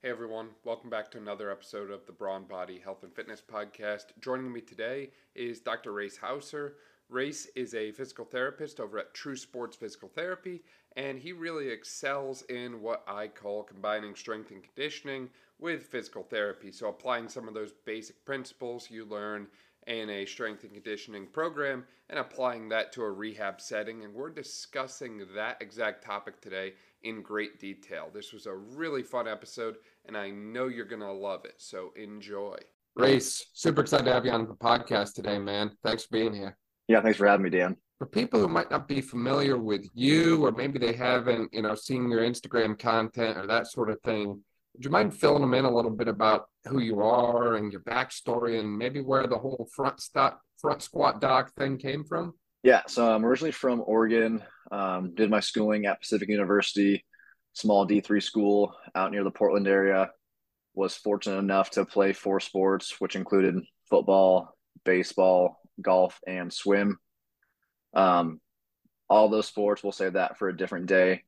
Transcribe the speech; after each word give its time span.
Hey 0.00 0.10
everyone, 0.10 0.50
welcome 0.62 0.90
back 0.90 1.10
to 1.10 1.18
another 1.18 1.50
episode 1.50 1.90
of 1.90 2.06
the 2.06 2.12
Brawn 2.12 2.44
Body 2.44 2.78
Health 2.78 3.02
and 3.02 3.12
Fitness 3.12 3.42
Podcast. 3.42 4.04
Joining 4.20 4.52
me 4.52 4.60
today 4.60 5.10
is 5.34 5.58
Dr. 5.58 5.90
Rayce 5.90 6.16
Houser. 6.16 6.76
Rayce 7.12 7.48
is 7.56 7.74
a 7.74 7.90
physical 7.90 8.24
therapist 8.24 8.78
over 8.78 9.00
at 9.00 9.12
True 9.12 9.34
Sports 9.34 9.76
Physical 9.76 10.08
Therapy, 10.08 10.62
and 10.94 11.18
he 11.18 11.32
really 11.32 11.68
excels 11.70 12.42
in 12.42 12.80
what 12.80 13.02
I 13.08 13.26
call 13.26 13.64
combining 13.64 14.14
strength 14.14 14.52
and 14.52 14.62
conditioning 14.62 15.30
with 15.58 15.88
physical 15.88 16.22
therapy. 16.22 16.70
So, 16.70 16.90
applying 16.90 17.28
some 17.28 17.48
of 17.48 17.54
those 17.54 17.72
basic 17.84 18.24
principles 18.24 18.88
you 18.92 19.04
learn 19.04 19.48
in 19.88 20.10
a 20.10 20.26
strength 20.26 20.62
and 20.62 20.72
conditioning 20.72 21.26
program 21.26 21.84
and 22.08 22.20
applying 22.20 22.68
that 22.68 22.92
to 22.92 23.02
a 23.02 23.10
rehab 23.10 23.60
setting. 23.60 24.04
And 24.04 24.14
we're 24.14 24.30
discussing 24.30 25.22
that 25.34 25.60
exact 25.60 26.04
topic 26.04 26.40
today 26.40 26.74
in 27.02 27.22
great 27.22 27.60
detail. 27.60 28.08
This 28.12 28.32
was 28.32 28.46
a 28.46 28.54
really 28.54 29.02
fun 29.02 29.28
episode, 29.28 29.76
and 30.06 30.16
I 30.16 30.30
know 30.30 30.66
you're 30.66 30.84
going 30.84 31.00
to 31.00 31.12
love 31.12 31.44
it. 31.44 31.54
So 31.58 31.92
enjoy. 31.96 32.56
Rayce, 32.98 33.44
super 33.52 33.82
excited 33.82 34.04
to 34.06 34.12
have 34.12 34.24
you 34.24 34.32
on 34.32 34.48
the 34.48 34.54
podcast 34.54 35.14
today, 35.14 35.38
man. 35.38 35.70
Thanks 35.84 36.04
for 36.04 36.12
being 36.12 36.34
here. 36.34 36.56
Yeah, 36.88 37.00
thanks 37.00 37.18
for 37.18 37.26
having 37.26 37.44
me, 37.44 37.50
Dan. 37.50 37.76
For 37.98 38.06
people 38.06 38.40
who 38.40 38.48
might 38.48 38.70
not 38.70 38.88
be 38.88 39.00
familiar 39.00 39.58
with 39.58 39.86
you, 39.94 40.44
or 40.44 40.52
maybe 40.52 40.78
they 40.78 40.92
haven't, 40.92 41.52
you 41.52 41.62
know, 41.62 41.74
seen 41.74 42.10
your 42.10 42.20
Instagram 42.20 42.78
content 42.78 43.36
or 43.36 43.46
that 43.46 43.66
sort 43.66 43.90
of 43.90 44.00
thing, 44.02 44.42
would 44.74 44.84
you 44.84 44.90
mind 44.90 45.14
filling 45.14 45.40
them 45.40 45.54
in 45.54 45.64
a 45.64 45.74
little 45.74 45.90
bit 45.90 46.08
about 46.08 46.46
who 46.66 46.80
you 46.80 47.00
are 47.00 47.56
and 47.56 47.72
your 47.72 47.80
backstory 47.82 48.60
and 48.60 48.78
maybe 48.78 49.00
where 49.00 49.26
the 49.26 49.38
whole 49.38 49.68
front 49.74 50.00
stop 50.00 50.40
front 50.60 50.82
squat 50.82 51.20
doc 51.20 51.52
thing 51.54 51.76
came 51.76 52.04
from? 52.04 52.34
Yeah, 52.62 52.82
so 52.88 53.10
I'm 53.10 53.24
originally 53.24 53.52
from 53.52 53.82
Oregon. 53.86 54.42
Um, 54.72 55.14
did 55.14 55.30
my 55.30 55.40
schooling 55.40 55.86
at 55.86 56.00
Pacific 56.00 56.28
University, 56.28 57.04
small 57.52 57.86
D3 57.86 58.22
school 58.22 58.74
out 58.94 59.12
near 59.12 59.24
the 59.24 59.30
Portland 59.30 59.68
area. 59.68 60.10
Was 60.74 60.96
fortunate 60.96 61.38
enough 61.38 61.70
to 61.72 61.84
play 61.84 62.12
four 62.12 62.40
sports, 62.40 63.00
which 63.00 63.16
included 63.16 63.56
football, 63.88 64.54
baseball, 64.84 65.60
golf, 65.80 66.18
and 66.26 66.52
swim. 66.52 66.98
Um, 67.94 68.40
all 69.08 69.28
those 69.28 69.46
sports, 69.46 69.82
we'll 69.82 69.92
save 69.92 70.12
that 70.12 70.38
for 70.38 70.48
a 70.48 70.56
different 70.56 70.86
day. 70.86 71.22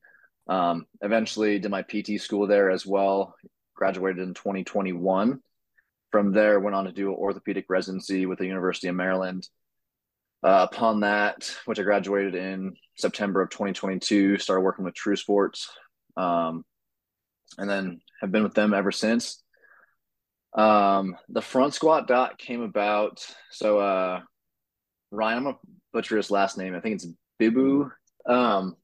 Um, 0.47 0.85
eventually, 1.01 1.59
did 1.59 1.71
my 1.71 1.81
PT 1.81 2.21
school 2.21 2.47
there 2.47 2.69
as 2.69 2.85
well. 2.85 3.35
Graduated 3.75 4.19
in 4.19 4.33
2021. 4.33 5.39
From 6.11 6.31
there, 6.33 6.59
went 6.59 6.75
on 6.75 6.85
to 6.85 6.91
do 6.91 7.11
orthopedic 7.11 7.65
residency 7.69 8.25
with 8.25 8.37
the 8.37 8.45
University 8.47 8.87
of 8.87 8.95
Maryland 8.95 9.47
uh, 10.43 10.67
upon 10.71 11.01
that, 11.01 11.55
which 11.65 11.79
I 11.79 11.83
graduated 11.83 12.35
in 12.35 12.75
September 12.97 13.41
of 13.41 13.49
2022, 13.49 14.37
started 14.37 14.61
working 14.61 14.85
with 14.85 14.95
True 14.95 15.15
Sports, 15.15 15.69
um, 16.17 16.65
and 17.57 17.69
then 17.69 18.01
have 18.21 18.31
been 18.31 18.43
with 18.43 18.53
them 18.53 18.73
ever 18.73 18.91
since. 18.91 19.43
Um, 20.53 21.15
the 21.29 21.41
front 21.41 21.73
squat 21.73 22.07
doc 22.07 22.37
came 22.37 22.61
about. 22.61 23.25
So 23.51 23.79
uh, 23.79 24.21
Ryan, 25.11 25.37
I'm 25.37 25.43
gonna 25.43 25.57
butcher 25.93 26.17
his 26.17 26.31
last 26.31 26.57
name. 26.57 26.75
I 26.75 26.79
think 26.79 26.95
it's 26.95 27.07
Bibu. 27.39 27.89
Um, 28.25 28.75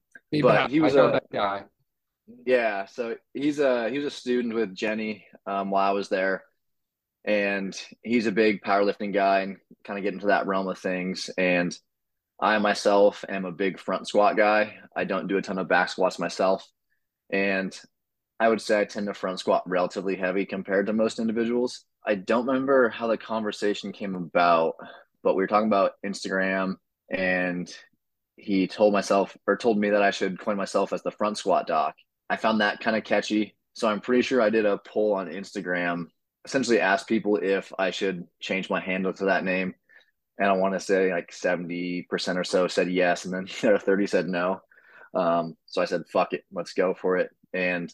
but 0.42 0.70
he 0.70 0.80
was 0.80 0.94
a 0.94 1.10
that 1.12 1.30
guy. 1.32 1.64
Yeah, 2.44 2.86
so 2.86 3.16
he's 3.32 3.58
a 3.58 3.88
he 3.88 3.98
was 3.98 4.06
a 4.06 4.16
student 4.16 4.54
with 4.54 4.74
Jenny 4.74 5.24
um, 5.46 5.70
while 5.70 5.88
I 5.88 5.94
was 5.94 6.08
there, 6.08 6.44
and 7.28 7.78
he's 8.02 8.26
a 8.26 8.32
big 8.32 8.62
powerlifting 8.62 9.12
guy 9.12 9.40
and 9.40 9.58
kind 9.84 9.98
of 9.98 10.02
get 10.02 10.14
into 10.14 10.28
that 10.28 10.46
realm 10.46 10.66
of 10.66 10.78
things. 10.78 11.28
And 11.36 11.76
I 12.40 12.56
myself 12.56 13.22
am 13.28 13.44
a 13.44 13.52
big 13.52 13.78
front 13.78 14.08
squat 14.08 14.38
guy. 14.38 14.78
I 14.96 15.04
don't 15.04 15.28
do 15.28 15.36
a 15.36 15.42
ton 15.42 15.58
of 15.58 15.68
back 15.68 15.90
squats 15.90 16.18
myself. 16.18 16.66
And 17.30 17.78
I 18.40 18.48
would 18.48 18.62
say 18.62 18.80
I 18.80 18.86
tend 18.86 19.08
to 19.08 19.14
front 19.14 19.40
squat 19.40 19.62
relatively 19.66 20.16
heavy 20.16 20.46
compared 20.46 20.86
to 20.86 20.94
most 20.94 21.18
individuals. 21.18 21.84
I 22.06 22.14
don't 22.14 22.46
remember 22.46 22.88
how 22.88 23.08
the 23.08 23.18
conversation 23.18 23.92
came 23.92 24.14
about, 24.14 24.76
but 25.22 25.34
we 25.34 25.42
were 25.42 25.48
talking 25.48 25.68
about 25.68 25.92
Instagram 26.06 26.76
and 27.10 27.70
he 28.36 28.66
told 28.66 28.94
myself 28.94 29.36
or 29.46 29.58
told 29.58 29.78
me 29.78 29.90
that 29.90 30.02
I 30.02 30.12
should 30.12 30.40
coin 30.40 30.56
myself 30.56 30.94
as 30.94 31.02
the 31.02 31.10
front 31.10 31.36
squat 31.36 31.66
doc. 31.66 31.94
I 32.30 32.36
found 32.36 32.62
that 32.62 32.80
kind 32.80 32.96
of 32.96 33.04
catchy. 33.04 33.54
So 33.74 33.86
I'm 33.86 34.00
pretty 34.00 34.22
sure 34.22 34.40
I 34.40 34.48
did 34.48 34.64
a 34.64 34.78
poll 34.78 35.12
on 35.12 35.28
Instagram 35.28 36.06
essentially 36.44 36.80
asked 36.80 37.08
people 37.08 37.36
if 37.36 37.72
I 37.78 37.90
should 37.90 38.26
change 38.40 38.70
my 38.70 38.80
handle 38.80 39.12
to 39.14 39.26
that 39.26 39.44
name. 39.44 39.74
And 40.38 40.48
I 40.48 40.52
want 40.52 40.74
to 40.74 40.80
say 40.80 41.12
like 41.12 41.32
70% 41.32 42.36
or 42.36 42.44
so 42.44 42.68
said 42.68 42.90
yes. 42.90 43.24
And 43.24 43.34
then 43.34 43.48
the 43.60 43.68
other 43.68 43.78
30 43.78 44.06
said 44.06 44.28
no. 44.28 44.60
Um, 45.14 45.56
so 45.66 45.82
I 45.82 45.86
said, 45.86 46.02
fuck 46.12 46.32
it, 46.32 46.44
let's 46.52 46.74
go 46.74 46.94
for 46.94 47.16
it. 47.16 47.30
And 47.52 47.92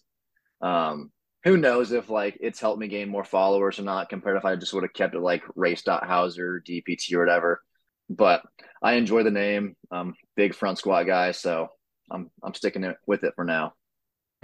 um, 0.61 1.11
who 1.45 1.57
knows 1.57 1.93
if 1.93 2.11
like 2.11 2.39
it's 2.41 2.61
helped 2.61 2.81
me 2.81 2.89
gain 2.89 3.09
more 3.09 3.25
followers 3.25 3.79
or 3.79 3.83
not 3.83 4.09
compared 4.09 4.37
if 4.37 4.45
I 4.45 4.57
just 4.57 4.73
would 4.75 4.83
have 4.83 4.93
kept 4.93 5.15
it 5.15 5.21
like 5.21 5.43
race.hauser, 5.55 6.63
DPT 6.67 7.15
or 7.15 7.21
whatever. 7.21 7.63
But 8.11 8.43
I 8.83 8.95
enjoy 8.95 9.23
the 9.23 9.31
name. 9.31 9.77
Um, 9.91 10.15
big 10.37 10.55
front 10.55 10.79
squat 10.79 11.07
guy. 11.07 11.33
So 11.33 11.69
I'm, 12.11 12.31
I'm 12.43 12.55
sticking 12.55 12.85
it 12.85 12.97
with 13.07 13.25
it 13.25 13.35
for 13.37 13.45
now. 13.45 13.75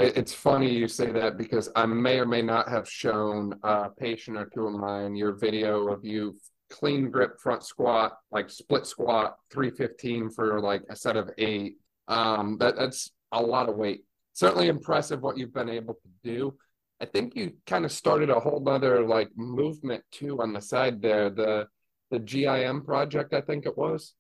It's 0.01 0.33
funny 0.33 0.73
you 0.73 0.89
say 0.89 1.11
that 1.13 1.37
because 1.37 1.69
I 1.77 1.87
may 1.87 2.19
or 2.19 2.27
may 2.27 2.43
not 2.43 2.69
have 2.69 2.89
shown 2.89 3.55
a 3.63 3.91
patient 3.91 4.37
or 4.37 4.47
two 4.47 4.67
of 4.67 4.75
mine 4.75 5.15
your 5.15 5.33
video 5.33 5.89
of 5.89 6.05
you 6.05 6.37
clean 6.71 7.11
grip 7.11 7.39
front 7.41 7.63
squat, 7.65 8.17
like 8.31 8.49
split 8.49 8.87
squat, 8.87 9.37
315 9.53 10.31
for 10.31 10.61
like 10.61 10.83
a 10.89 10.97
set 10.97 11.17
of 11.17 11.31
eight. 11.37 11.77
Um, 12.09 12.57
that, 12.59 12.77
that's 12.77 13.11
a 13.33 13.43
lot 13.43 13.69
of 13.69 13.77
weight. 13.77 14.05
Certainly 14.33 14.69
impressive 14.69 15.21
what 15.21 15.37
you've 15.37 15.53
been 15.53 15.69
able 15.69 15.95
to 15.95 16.09
do. 16.23 16.55
I 17.01 17.07
think 17.07 17.35
you 17.35 17.55
kind 17.67 17.85
of 17.85 17.93
started 17.93 18.31
a 18.31 18.41
whole 18.41 18.67
other 18.69 19.05
like 19.07 19.31
movement 19.37 20.05
too 20.13 20.41
on 20.41 20.53
the 20.53 20.61
side 20.61 21.03
there. 21.03 21.31
The 21.31 21.67
the 22.11 22.19
GIM 22.19 22.83
project, 22.85 23.33
I 23.33 23.41
think 23.41 23.67
it 23.67 23.77
was. 23.77 24.15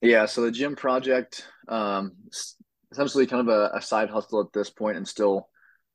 Yeah, 0.00 0.26
so 0.26 0.42
the 0.42 0.52
GIM 0.52 0.76
project 0.76 1.44
um, 1.68 2.12
essentially 2.92 3.26
kind 3.26 3.48
of 3.48 3.54
a, 3.54 3.76
a, 3.76 3.82
side 3.82 4.10
hustle 4.10 4.40
at 4.40 4.52
this 4.52 4.70
point 4.70 4.96
and 4.96 5.06
still 5.06 5.48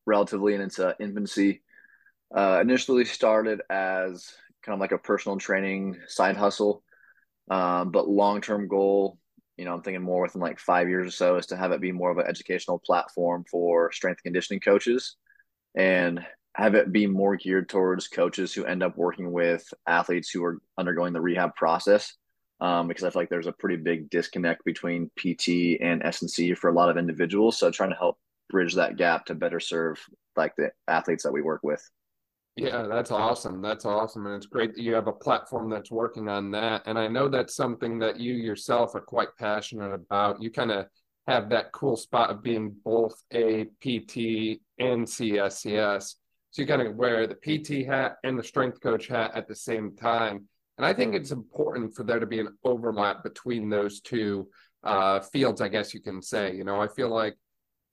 relatively 0.06 0.54
in 0.54 0.62
its 0.62 0.80
uh, 0.80 0.94
infancy. 1.00 1.62
Uh, 2.36 2.60
initially 2.62 3.06
started 3.06 3.62
as 3.70 4.34
kind 4.64 4.74
of 4.74 4.80
like 4.80 4.92
a 4.92 4.98
personal 4.98 5.38
training 5.38 5.98
side 6.08 6.36
hustle, 6.36 6.84
um, 7.50 7.92
but 7.92 8.10
long 8.10 8.42
term 8.42 8.68
goal, 8.68 9.20
you 9.58 9.66
know, 9.66 9.74
I'm 9.74 9.82
thinking 9.82 10.02
more 10.02 10.24
within 10.24 10.42
like 10.42 10.60
five 10.60 10.90
years 10.90 11.08
or 11.08 11.12
so, 11.12 11.38
is 11.38 11.46
to 11.48 11.58
have 11.58 11.72
it 11.72 11.82
be 11.82 11.92
more 11.92 12.12
of 12.12 12.18
an 12.18 12.28
educational 12.28 12.80
platform 12.80 13.46
for 13.50 13.92
strength 13.92 14.24
conditioning 14.24 14.60
coaches, 14.60 15.16
and 15.76 16.26
have 16.56 16.74
it 16.74 16.92
be 16.92 17.06
more 17.06 17.36
geared 17.36 17.70
towards 17.70 18.08
coaches 18.08 18.54
who 18.54 18.66
end 18.66 18.82
up 18.82 18.98
working 18.98 19.32
with 19.32 19.64
athletes 19.86 20.30
who 20.30 20.44
are 20.44 20.60
undergoing 20.78 21.14
the 21.14 21.22
rehab 21.22 21.54
process 21.56 22.14
um, 22.62 22.88
because 22.88 23.04
I 23.04 23.10
feel 23.10 23.22
like 23.22 23.30
there's 23.30 23.48
a 23.48 23.52
pretty 23.52 23.78
big 23.78 24.10
disconnect 24.10 24.64
between 24.66 25.12
PT 25.18 25.82
and 25.82 26.04
S&C 26.04 26.54
for 26.56 26.70
a 26.70 26.74
lot 26.74 26.90
of 26.90 26.98
individuals. 26.98 27.58
So 27.58 27.72
trying 27.72 27.92
to 27.92 27.96
help 27.96 28.18
bridge 28.50 28.76
that 28.76 28.98
gap 28.98 29.26
to 29.26 29.36
better 29.36 29.60
serve 29.60 30.00
like 30.36 30.56
the 30.56 30.72
athletes 30.88 31.24
that 31.24 31.32
we 31.32 31.42
work 31.42 31.62
with. 31.64 31.88
Yeah, 32.56 32.84
that's 32.84 33.12
awesome. 33.12 33.62
That's 33.62 33.84
awesome. 33.84 34.28
And 34.28 34.36
it's 34.36 34.46
great 34.46 34.76
that 34.76 34.82
you 34.82 34.94
have 34.94 35.08
a 35.08 35.14
platform 35.14 35.70
that's 35.70 35.92
working 35.92 36.30
on 36.30 36.52
that. 36.52 36.84
And 36.86 36.98
I 36.98 37.10
know 37.10 37.28
that's 37.28 37.56
something 37.56 38.00
that 38.00 38.18
you 38.18 38.34
yourself 38.34 38.96
are 38.96 39.02
quite 39.02 39.36
passionate 39.38 39.94
about. 39.94 40.42
You 40.42 40.50
kind 40.52 40.72
of 40.72 40.86
have 41.28 41.50
that 41.50 41.74
cool 41.74 41.98
spot 41.98 42.30
of 42.30 42.42
being 42.42 42.74
both 42.86 43.22
a 43.34 43.66
PT 43.82 44.62
and 44.80 45.06
CSCS. 45.06 46.16
So 46.52 46.62
you 46.62 46.68
kind 46.68 46.82
of 46.82 46.96
wear 46.96 47.28
the 47.28 47.36
PT 47.36 47.86
hat 47.86 48.18
and 48.24 48.40
the 48.40 48.44
strength 48.44 48.80
coach 48.80 49.08
hat 49.08 49.32
at 49.36 49.50
the 49.50 49.56
same 49.56 49.94
time. 49.98 50.48
And 50.78 50.86
I 50.86 50.94
think 50.94 51.16
it's 51.16 51.32
important 51.32 51.96
for 51.96 52.04
there 52.04 52.20
to 52.20 52.26
be 52.26 52.40
an 52.40 52.58
overlap 52.64 53.24
between 53.24 53.70
those 53.70 54.02
two 54.02 54.50
uh, 54.84 55.20
fields, 55.22 55.62
I 55.62 55.70
guess 55.70 55.94
you 55.94 56.02
can 56.02 56.22
say. 56.22 56.56
You 56.56 56.64
know, 56.64 56.82
I 56.82 56.88
feel 56.88 57.10
like 57.10 57.36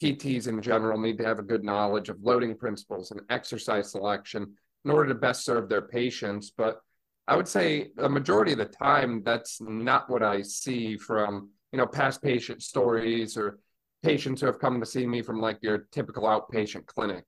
PTs 0.02 0.48
in 0.48 0.60
general 0.60 0.98
need 0.98 1.18
to 1.18 1.24
have 1.24 1.38
a 1.38 1.44
good 1.44 1.62
knowledge 1.62 2.08
of 2.08 2.22
loading 2.22 2.56
principles 2.56 3.12
and 3.12 3.20
exercise 3.30 3.92
selection 3.92 4.54
in 4.84 4.90
order 4.90 5.08
to 5.08 5.14
best 5.14 5.44
serve 5.44 5.68
their 5.68 5.82
patients. 5.82 6.50
But 6.56 6.80
I 7.28 7.36
would 7.36 7.46
say 7.46 7.90
the 7.96 8.08
majority 8.08 8.52
of 8.52 8.58
the 8.58 8.64
time, 8.64 9.22
that's 9.24 9.60
not 9.60 10.10
what 10.10 10.24
I 10.24 10.42
see 10.42 10.96
from, 10.96 11.50
you 11.70 11.78
know, 11.78 11.86
past 11.86 12.20
patient 12.20 12.62
stories 12.62 13.36
or 13.36 13.60
patients 14.02 14.40
who 14.40 14.48
have 14.48 14.58
come 14.58 14.80
to 14.80 14.86
see 14.86 15.06
me 15.06 15.22
from 15.22 15.40
like 15.40 15.58
your 15.62 15.86
typical 15.92 16.24
outpatient 16.24 16.86
clinic. 16.86 17.24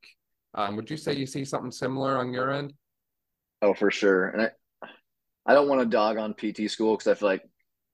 Um, 0.55 0.75
would 0.77 0.91
you 0.91 0.97
say 0.97 1.15
you 1.15 1.27
see 1.27 1.45
something 1.45 1.71
similar 1.71 2.19
on 2.19 2.33
your 2.33 2.51
end? 2.51 2.75
Oh, 3.63 3.73
for 3.73 3.91
sure. 3.93 4.29
And 4.29 4.43
I, 4.43 4.51
I 5.47 5.55
don't 5.55 5.69
want 5.69 5.81
to 5.81 5.87
dog 5.87 6.17
on 6.17 6.35
PT 6.35 6.71
school 6.71 6.97
because 6.97 7.09
I 7.09 7.15
feel 7.15 7.29
like 7.29 7.49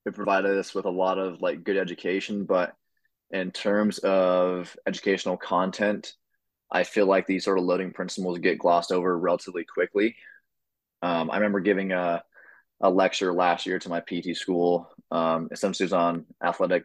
it 0.06 0.14
provided 0.14 0.56
us 0.58 0.74
with 0.74 0.84
a 0.84 0.90
lot 0.90 1.18
of 1.18 1.40
like 1.40 1.64
good 1.64 1.76
education, 1.76 2.44
but 2.44 2.74
in 3.30 3.50
terms 3.50 3.98
of 3.98 4.76
educational 4.86 5.36
content, 5.36 6.14
I 6.70 6.84
feel 6.84 7.06
like 7.06 7.26
these 7.26 7.44
sort 7.44 7.58
of 7.58 7.64
loading 7.64 7.92
principles 7.92 8.38
get 8.38 8.58
glossed 8.58 8.92
over 8.92 9.18
relatively 9.18 9.64
quickly. 9.64 10.16
Um, 11.02 11.30
I 11.30 11.36
remember 11.36 11.60
giving 11.60 11.92
a 11.92 12.22
a 12.80 12.90
lecture 12.90 13.32
last 13.32 13.66
year 13.66 13.78
to 13.78 13.88
my 13.88 14.00
PT 14.00 14.34
school. 14.36 14.90
Um, 15.10 15.48
essentially, 15.50 15.84
was 15.84 15.92
on 15.92 16.24
athletic 16.42 16.84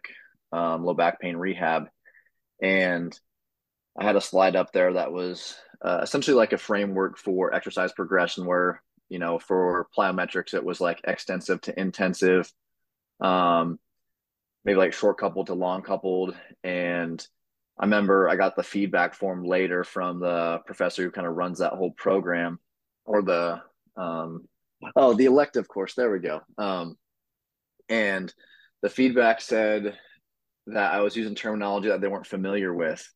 um, 0.51 0.83
low 0.83 0.94
back 0.94 1.19
pain 1.21 1.38
rehab, 1.38 1.88
and 2.61 3.18
I 3.97 4.03
had 4.03 4.15
a 4.15 4.21
slide 4.21 4.56
up 4.56 4.73
there 4.73 4.94
that 4.94 5.11
was 5.11 5.56
uh, 5.81 6.00
essentially 6.03 6.35
like 6.35 6.53
a 6.53 6.57
framework 6.57 7.18
for 7.18 7.53
exercise 7.53 7.94
progression 7.94 8.45
where, 8.45 8.81
you 9.10 9.19
know, 9.19 9.40
for 9.40 9.88
plyometrics, 9.98 10.54
it 10.54 10.63
was 10.63 10.81
like 10.81 11.02
extensive 11.04 11.62
to 11.62 11.80
intensive, 11.80 12.52
um, 13.22 13.80
maybe 14.63 14.78
like 14.78 14.94
short 14.94 15.18
coupled 15.18 15.48
to 15.48 15.54
long 15.54 15.81
coupled. 15.81 16.36
And 16.63 17.25
I 17.80 17.86
remember 17.86 18.30
I 18.30 18.36
got 18.36 18.56
the 18.56 18.63
feedback 18.63 19.13
form 19.13 19.44
later 19.44 19.84
from 19.84 20.19
the 20.19 20.60
professor 20.66 21.04
who 21.04 21.12
kind 21.12 21.28
of 21.28 21.36
runs 21.36 21.60
that 21.60 21.74
whole 21.74 21.92
program 21.92 22.60
or 23.06 23.22
the, 23.22 23.62
um, 23.96 24.48
oh, 24.96 25.13
the 25.13 25.25
elective 25.25 25.68
course. 25.68 25.94
There 25.94 26.12
we 26.12 26.19
go. 26.19 26.42
Um, 26.57 26.98
and 27.90 28.34
the 28.81 28.90
feedback 28.90 29.42
said 29.42 29.98
that 30.68 30.94
I 30.94 31.02
was 31.02 31.16
using 31.16 31.36
terminology 31.36 31.90
that 31.90 32.02
they 32.02 32.07
weren't 32.07 32.25
familiar 32.25 32.74
with. 32.74 33.07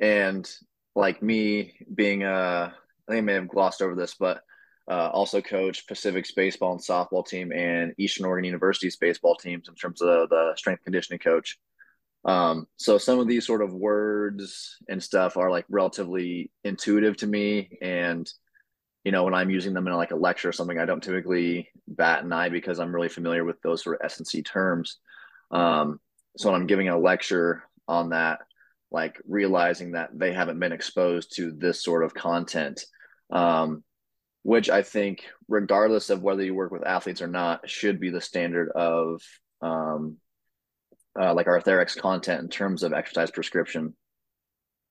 And 0.00 0.50
like 0.96 1.22
me 1.22 1.74
being 1.94 2.24
a, 2.24 2.74
I 3.08 3.12
think 3.12 3.18
I 3.18 3.20
may 3.20 3.34
have 3.34 3.48
glossed 3.48 3.82
over 3.82 3.94
this, 3.94 4.14
but 4.14 4.42
uh, 4.90 5.08
also 5.12 5.40
coach 5.40 5.86
Pacific's 5.86 6.32
baseball 6.32 6.72
and 6.72 6.80
softball 6.80 7.26
team 7.26 7.52
and 7.52 7.94
Eastern 7.98 8.26
Oregon 8.26 8.44
University's 8.44 8.96
baseball 8.96 9.36
teams 9.36 9.68
in 9.68 9.74
terms 9.74 10.02
of 10.02 10.28
the 10.28 10.52
strength 10.56 10.84
conditioning 10.84 11.20
coach. 11.20 11.58
Um, 12.24 12.66
so 12.76 12.98
some 12.98 13.18
of 13.18 13.26
these 13.26 13.46
sort 13.46 13.62
of 13.62 13.72
words 13.72 14.76
and 14.88 15.02
stuff 15.02 15.36
are 15.36 15.50
like 15.50 15.64
relatively 15.68 16.50
intuitive 16.64 17.16
to 17.18 17.26
me. 17.26 17.78
And, 17.80 18.30
you 19.04 19.12
know, 19.12 19.24
when 19.24 19.34
I'm 19.34 19.50
using 19.50 19.74
them 19.74 19.86
in 19.86 19.94
like 19.94 20.12
a 20.12 20.16
lecture 20.16 20.48
or 20.48 20.52
something, 20.52 20.78
I 20.78 20.84
don't 20.84 21.02
typically 21.02 21.68
bat 21.88 22.24
an 22.24 22.32
eye 22.32 22.48
because 22.48 22.78
I'm 22.78 22.94
really 22.94 23.08
familiar 23.08 23.44
with 23.44 23.60
those 23.62 23.82
sort 23.82 24.00
of 24.00 24.04
S&C 24.04 24.42
terms. 24.42 24.98
Um, 25.50 26.00
so 26.36 26.50
when 26.50 26.60
I'm 26.60 26.66
giving 26.66 26.88
a 26.88 26.98
lecture 26.98 27.64
on 27.88 28.10
that, 28.10 28.40
like 28.90 29.20
realizing 29.26 29.92
that 29.92 30.10
they 30.12 30.32
haven't 30.32 30.60
been 30.60 30.72
exposed 30.72 31.34
to 31.36 31.50
this 31.50 31.82
sort 31.82 32.04
of 32.04 32.14
content, 32.14 32.84
um, 33.30 33.82
which 34.42 34.68
I 34.68 34.82
think, 34.82 35.24
regardless 35.48 36.10
of 36.10 36.22
whether 36.22 36.42
you 36.42 36.54
work 36.54 36.72
with 36.72 36.86
athletes 36.86 37.22
or 37.22 37.28
not, 37.28 37.68
should 37.68 38.00
be 38.00 38.10
the 38.10 38.20
standard 38.20 38.70
of 38.70 39.22
um, 39.60 40.16
uh, 41.20 41.34
like 41.34 41.46
content 41.96 42.40
in 42.40 42.48
terms 42.48 42.82
of 42.82 42.92
exercise 42.92 43.30
prescription. 43.30 43.94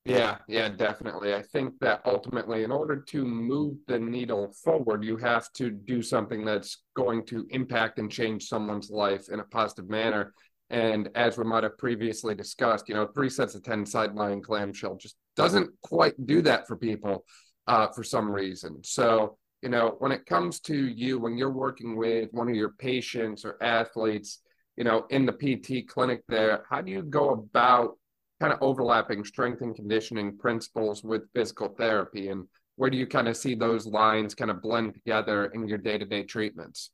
Yeah, 0.05 0.37
yeah, 0.47 0.69
definitely. 0.69 1.35
I 1.35 1.43
think 1.43 1.77
that 1.81 2.01
ultimately, 2.05 2.63
in 2.63 2.71
order 2.71 2.95
to 3.09 3.23
move 3.23 3.77
the 3.87 3.99
needle 3.99 4.51
forward, 4.63 5.03
you 5.03 5.15
have 5.17 5.51
to 5.53 5.69
do 5.69 6.01
something 6.01 6.43
that's 6.43 6.83
going 6.95 7.25
to 7.27 7.45
impact 7.51 7.99
and 7.99 8.11
change 8.11 8.45
someone's 8.45 8.89
life 8.89 9.29
in 9.31 9.39
a 9.39 9.43
positive 9.43 9.89
manner. 9.89 10.33
And 10.71 11.09
as 11.13 11.37
we 11.37 11.43
might 11.43 11.63
have 11.63 11.77
previously 11.77 12.33
discussed, 12.33 12.89
you 12.89 12.95
know, 12.95 13.05
three 13.07 13.29
sets 13.29 13.53
of 13.53 13.63
10 13.63 13.85
side 13.85 14.15
lying 14.15 14.41
clamshell 14.41 14.95
just 14.95 15.17
doesn't 15.35 15.69
quite 15.81 16.13
do 16.25 16.41
that 16.43 16.67
for 16.67 16.77
people 16.77 17.23
uh, 17.67 17.87
for 17.89 18.03
some 18.03 18.31
reason. 18.31 18.83
So, 18.83 19.37
you 19.61 19.69
know, 19.69 19.95
when 19.99 20.11
it 20.11 20.25
comes 20.25 20.59
to 20.61 20.75
you, 20.75 21.19
when 21.19 21.37
you're 21.37 21.51
working 21.51 21.95
with 21.95 22.29
one 22.31 22.49
of 22.49 22.55
your 22.55 22.71
patients 22.71 23.45
or 23.45 23.61
athletes, 23.61 24.39
you 24.75 24.83
know, 24.83 25.05
in 25.09 25.25
the 25.25 25.33
PT 25.33 25.87
clinic 25.87 26.23
there, 26.27 26.65
how 26.69 26.81
do 26.81 26.91
you 26.91 27.03
go 27.03 27.29
about 27.31 27.97
kind 28.39 28.51
of 28.51 28.59
overlapping 28.61 29.23
strength 29.23 29.61
and 29.61 29.75
conditioning 29.75 30.37
principles 30.37 31.03
with 31.03 31.31
physical 31.33 31.69
therapy? 31.69 32.29
And 32.29 32.47
where 32.75 32.89
do 32.89 32.97
you 32.97 33.05
kind 33.05 33.27
of 33.27 33.37
see 33.37 33.53
those 33.53 33.85
lines 33.85 34.33
kind 34.33 34.49
of 34.49 34.61
blend 34.61 34.95
together 34.95 35.45
in 35.45 35.67
your 35.67 35.77
day 35.77 35.97
to 35.97 36.05
day 36.05 36.23
treatments? 36.23 36.89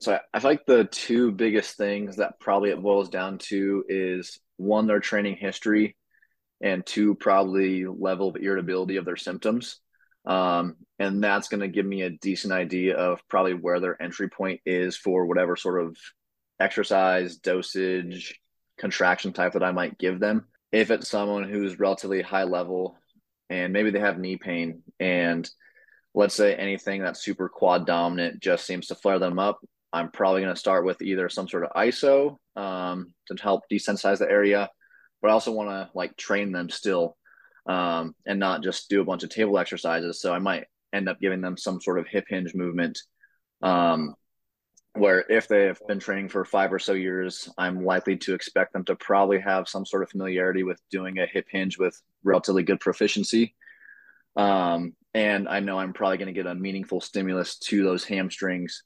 So 0.00 0.18
I 0.32 0.38
like 0.38 0.66
the 0.66 0.84
two 0.84 1.32
biggest 1.32 1.76
things 1.76 2.16
that 2.16 2.38
probably 2.38 2.70
it 2.70 2.82
boils 2.82 3.08
down 3.08 3.38
to 3.38 3.84
is 3.88 4.38
one, 4.56 4.86
their 4.86 5.00
training 5.00 5.36
history, 5.36 5.96
and 6.60 6.84
two, 6.84 7.14
probably 7.14 7.86
level 7.86 8.28
of 8.28 8.36
irritability 8.36 8.96
of 8.96 9.04
their 9.04 9.16
symptoms. 9.16 9.80
Um, 10.24 10.76
and 10.98 11.22
that's 11.22 11.48
going 11.48 11.60
to 11.60 11.68
give 11.68 11.84
me 11.84 12.02
a 12.02 12.10
decent 12.10 12.52
idea 12.52 12.96
of 12.96 13.26
probably 13.28 13.54
where 13.54 13.80
their 13.80 14.00
entry 14.00 14.28
point 14.28 14.60
is 14.64 14.96
for 14.96 15.26
whatever 15.26 15.56
sort 15.56 15.84
of 15.84 15.96
exercise, 16.60 17.36
dosage, 17.36 18.40
contraction 18.78 19.32
type 19.32 19.52
that 19.52 19.62
I 19.62 19.72
might 19.72 19.98
give 19.98 20.20
them. 20.20 20.46
If 20.72 20.90
it's 20.90 21.08
someone 21.08 21.44
who's 21.44 21.78
relatively 21.78 22.22
high 22.22 22.44
level 22.44 22.96
and 23.50 23.72
maybe 23.72 23.90
they 23.90 24.00
have 24.00 24.18
knee 24.18 24.36
pain 24.36 24.82
and 24.98 25.48
let's 26.14 26.34
say 26.34 26.54
anything 26.54 27.02
that's 27.02 27.22
super 27.22 27.48
quad 27.48 27.86
dominant 27.86 28.40
just 28.40 28.66
seems 28.66 28.86
to 28.88 28.94
flare 28.94 29.18
them 29.18 29.38
up, 29.38 29.58
I'm 29.92 30.10
probably 30.10 30.42
going 30.42 30.54
to 30.54 30.58
start 30.58 30.84
with 30.84 31.02
either 31.02 31.28
some 31.28 31.48
sort 31.48 31.64
of 31.64 31.70
ISO 31.72 32.36
um, 32.56 33.12
to 33.28 33.36
help 33.40 33.62
desensitize 33.70 34.18
the 34.18 34.30
area, 34.30 34.68
but 35.20 35.30
I 35.30 35.34
also 35.34 35.52
want 35.52 35.70
to 35.70 35.90
like 35.94 36.16
train 36.16 36.50
them 36.50 36.70
still 36.70 37.16
um, 37.66 38.14
and 38.26 38.38
not 38.38 38.62
just 38.62 38.88
do 38.88 39.00
a 39.00 39.04
bunch 39.04 39.22
of 39.22 39.30
table 39.30 39.58
exercises. 39.58 40.20
So 40.20 40.32
I 40.32 40.38
might 40.38 40.64
end 40.92 41.08
up 41.08 41.20
giving 41.20 41.40
them 41.40 41.56
some 41.56 41.80
sort 41.80 41.98
of 41.98 42.06
hip 42.06 42.26
hinge 42.28 42.54
movement. 42.54 42.98
Um, 43.62 44.14
where 44.94 45.24
if 45.28 45.48
they 45.48 45.64
have 45.64 45.80
been 45.88 45.98
training 45.98 46.28
for 46.28 46.44
five 46.44 46.72
or 46.72 46.78
so 46.78 46.92
years, 46.92 47.48
I'm 47.58 47.84
likely 47.84 48.16
to 48.18 48.34
expect 48.34 48.72
them 48.72 48.84
to 48.84 48.94
probably 48.94 49.40
have 49.40 49.68
some 49.68 49.84
sort 49.84 50.04
of 50.04 50.10
familiarity 50.10 50.62
with 50.62 50.80
doing 50.90 51.18
a 51.18 51.26
hip 51.26 51.46
hinge 51.50 51.78
with 51.78 52.00
relatively 52.22 52.62
good 52.62 52.78
proficiency. 52.78 53.56
Um, 54.36 54.94
and 55.12 55.48
I 55.48 55.60
know 55.60 55.78
I'm 55.78 55.92
probably 55.92 56.18
going 56.18 56.32
to 56.32 56.40
get 56.40 56.46
a 56.46 56.54
meaningful 56.54 57.00
stimulus 57.00 57.58
to 57.58 57.82
those 57.82 58.04
hamstrings 58.04 58.84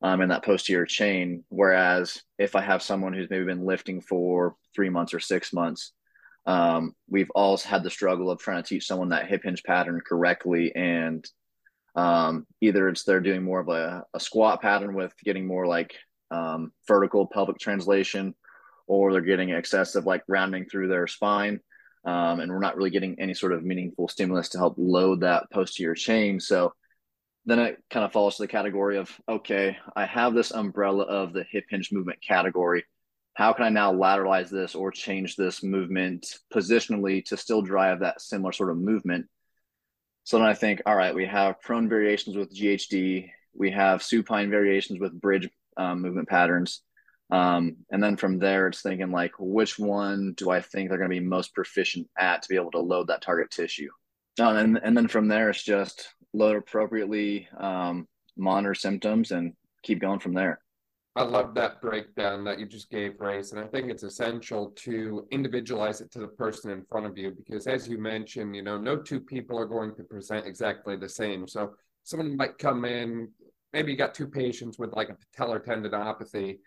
um, 0.00 0.22
in 0.22 0.30
that 0.30 0.44
posterior 0.44 0.86
chain. 0.86 1.44
Whereas 1.50 2.22
if 2.38 2.56
I 2.56 2.62
have 2.62 2.82
someone 2.82 3.12
who's 3.12 3.30
maybe 3.30 3.44
been 3.44 3.66
lifting 3.66 4.00
for 4.00 4.56
three 4.74 4.88
months 4.88 5.12
or 5.12 5.20
six 5.20 5.52
months, 5.52 5.92
um, 6.46 6.94
we've 7.08 7.30
all 7.34 7.56
had 7.56 7.82
the 7.82 7.90
struggle 7.90 8.30
of 8.30 8.40
trying 8.40 8.62
to 8.62 8.68
teach 8.68 8.86
someone 8.86 9.10
that 9.10 9.28
hip 9.28 9.42
hinge 9.44 9.62
pattern 9.62 10.00
correctly. 10.06 10.74
And 10.74 11.24
um, 11.94 12.46
either 12.60 12.88
it's 12.88 13.04
they're 13.04 13.20
doing 13.20 13.42
more 13.42 13.60
of 13.60 13.68
a, 13.68 14.04
a 14.14 14.20
squat 14.20 14.60
pattern 14.60 14.94
with 14.94 15.12
getting 15.24 15.46
more 15.46 15.66
like 15.66 15.94
um, 16.30 16.72
vertical 16.88 17.26
pelvic 17.26 17.58
translation, 17.58 18.34
or 18.86 19.12
they're 19.12 19.20
getting 19.20 19.50
excessive 19.50 20.06
like 20.06 20.22
rounding 20.28 20.66
through 20.66 20.88
their 20.88 21.06
spine. 21.06 21.60
Um, 22.04 22.40
and 22.40 22.50
we're 22.50 22.58
not 22.58 22.76
really 22.76 22.90
getting 22.90 23.20
any 23.20 23.34
sort 23.34 23.52
of 23.52 23.62
meaningful 23.62 24.08
stimulus 24.08 24.48
to 24.50 24.58
help 24.58 24.74
load 24.76 25.20
that 25.20 25.44
posterior 25.52 25.94
chain. 25.94 26.40
So 26.40 26.72
then 27.44 27.60
it 27.60 27.76
kind 27.90 28.04
of 28.04 28.12
falls 28.12 28.36
to 28.36 28.42
the 28.42 28.48
category 28.48 28.98
of 28.98 29.10
okay, 29.28 29.76
I 29.94 30.06
have 30.06 30.34
this 30.34 30.50
umbrella 30.50 31.04
of 31.04 31.32
the 31.32 31.44
hip 31.50 31.64
hinge 31.70 31.92
movement 31.92 32.18
category. 32.26 32.84
How 33.34 33.52
can 33.52 33.64
I 33.64 33.70
now 33.70 33.92
lateralize 33.92 34.50
this 34.50 34.74
or 34.74 34.90
change 34.90 35.36
this 35.36 35.62
movement 35.62 36.26
positionally 36.52 37.24
to 37.26 37.36
still 37.36 37.62
drive 37.62 38.00
that 38.00 38.20
similar 38.20 38.52
sort 38.52 38.70
of 38.70 38.76
movement? 38.76 39.26
So 40.24 40.38
then 40.38 40.46
I 40.46 40.54
think, 40.54 40.82
all 40.86 40.96
right, 40.96 41.14
we 41.14 41.26
have 41.26 41.60
prone 41.60 41.88
variations 41.88 42.36
with 42.36 42.54
GHD, 42.54 43.30
we 43.54 43.70
have 43.70 44.02
supine 44.02 44.50
variations 44.50 45.00
with 45.00 45.18
bridge 45.20 45.48
um, 45.76 46.02
movement 46.02 46.28
patterns. 46.28 46.82
Um, 47.30 47.76
and 47.90 48.02
then 48.02 48.16
from 48.16 48.38
there, 48.38 48.68
it's 48.68 48.82
thinking 48.82 49.10
like, 49.10 49.32
which 49.38 49.78
one 49.78 50.34
do 50.36 50.50
I 50.50 50.60
think 50.60 50.88
they're 50.88 50.98
going 50.98 51.10
to 51.10 51.20
be 51.20 51.26
most 51.26 51.54
proficient 51.54 52.08
at 52.18 52.42
to 52.42 52.48
be 52.48 52.56
able 52.56 52.70
to 52.72 52.78
load 52.78 53.08
that 53.08 53.22
target 53.22 53.50
tissue? 53.50 53.88
Oh, 54.38 54.54
and, 54.54 54.78
and 54.82 54.96
then 54.96 55.08
from 55.08 55.28
there, 55.28 55.50
it's 55.50 55.62
just 55.62 56.08
load 56.34 56.56
appropriately, 56.56 57.48
um, 57.58 58.06
monitor 58.36 58.74
symptoms, 58.74 59.30
and 59.30 59.54
keep 59.82 60.00
going 60.00 60.20
from 60.20 60.34
there. 60.34 60.61
I 61.14 61.24
love 61.24 61.54
that 61.54 61.82
breakdown 61.82 62.42
that 62.44 62.58
you 62.58 62.64
just 62.64 62.88
gave, 62.90 63.18
Rayce. 63.18 63.52
And 63.52 63.60
I 63.60 63.66
think 63.66 63.90
it's 63.90 64.02
essential 64.02 64.70
to 64.76 65.26
individualize 65.30 66.00
it 66.00 66.10
to 66.12 66.20
the 66.20 66.28
person 66.28 66.70
in 66.70 66.86
front 66.86 67.04
of 67.04 67.18
you 67.18 67.32
because, 67.32 67.66
as 67.66 67.86
you 67.86 67.98
mentioned, 67.98 68.56
you 68.56 68.62
know, 68.62 68.78
no 68.78 68.96
two 68.96 69.20
people 69.20 69.58
are 69.58 69.66
going 69.66 69.94
to 69.96 70.04
present 70.04 70.46
exactly 70.46 70.96
the 70.96 71.08
same. 71.08 71.46
So 71.46 71.74
someone 72.02 72.34
might 72.34 72.56
come 72.56 72.86
in, 72.86 73.28
maybe 73.74 73.92
you 73.92 73.98
got 73.98 74.14
two 74.14 74.26
patients 74.26 74.78
with 74.78 74.94
like 74.94 75.10
a 75.10 75.16
patellar 75.36 75.62
tendinopathy, 75.62 76.58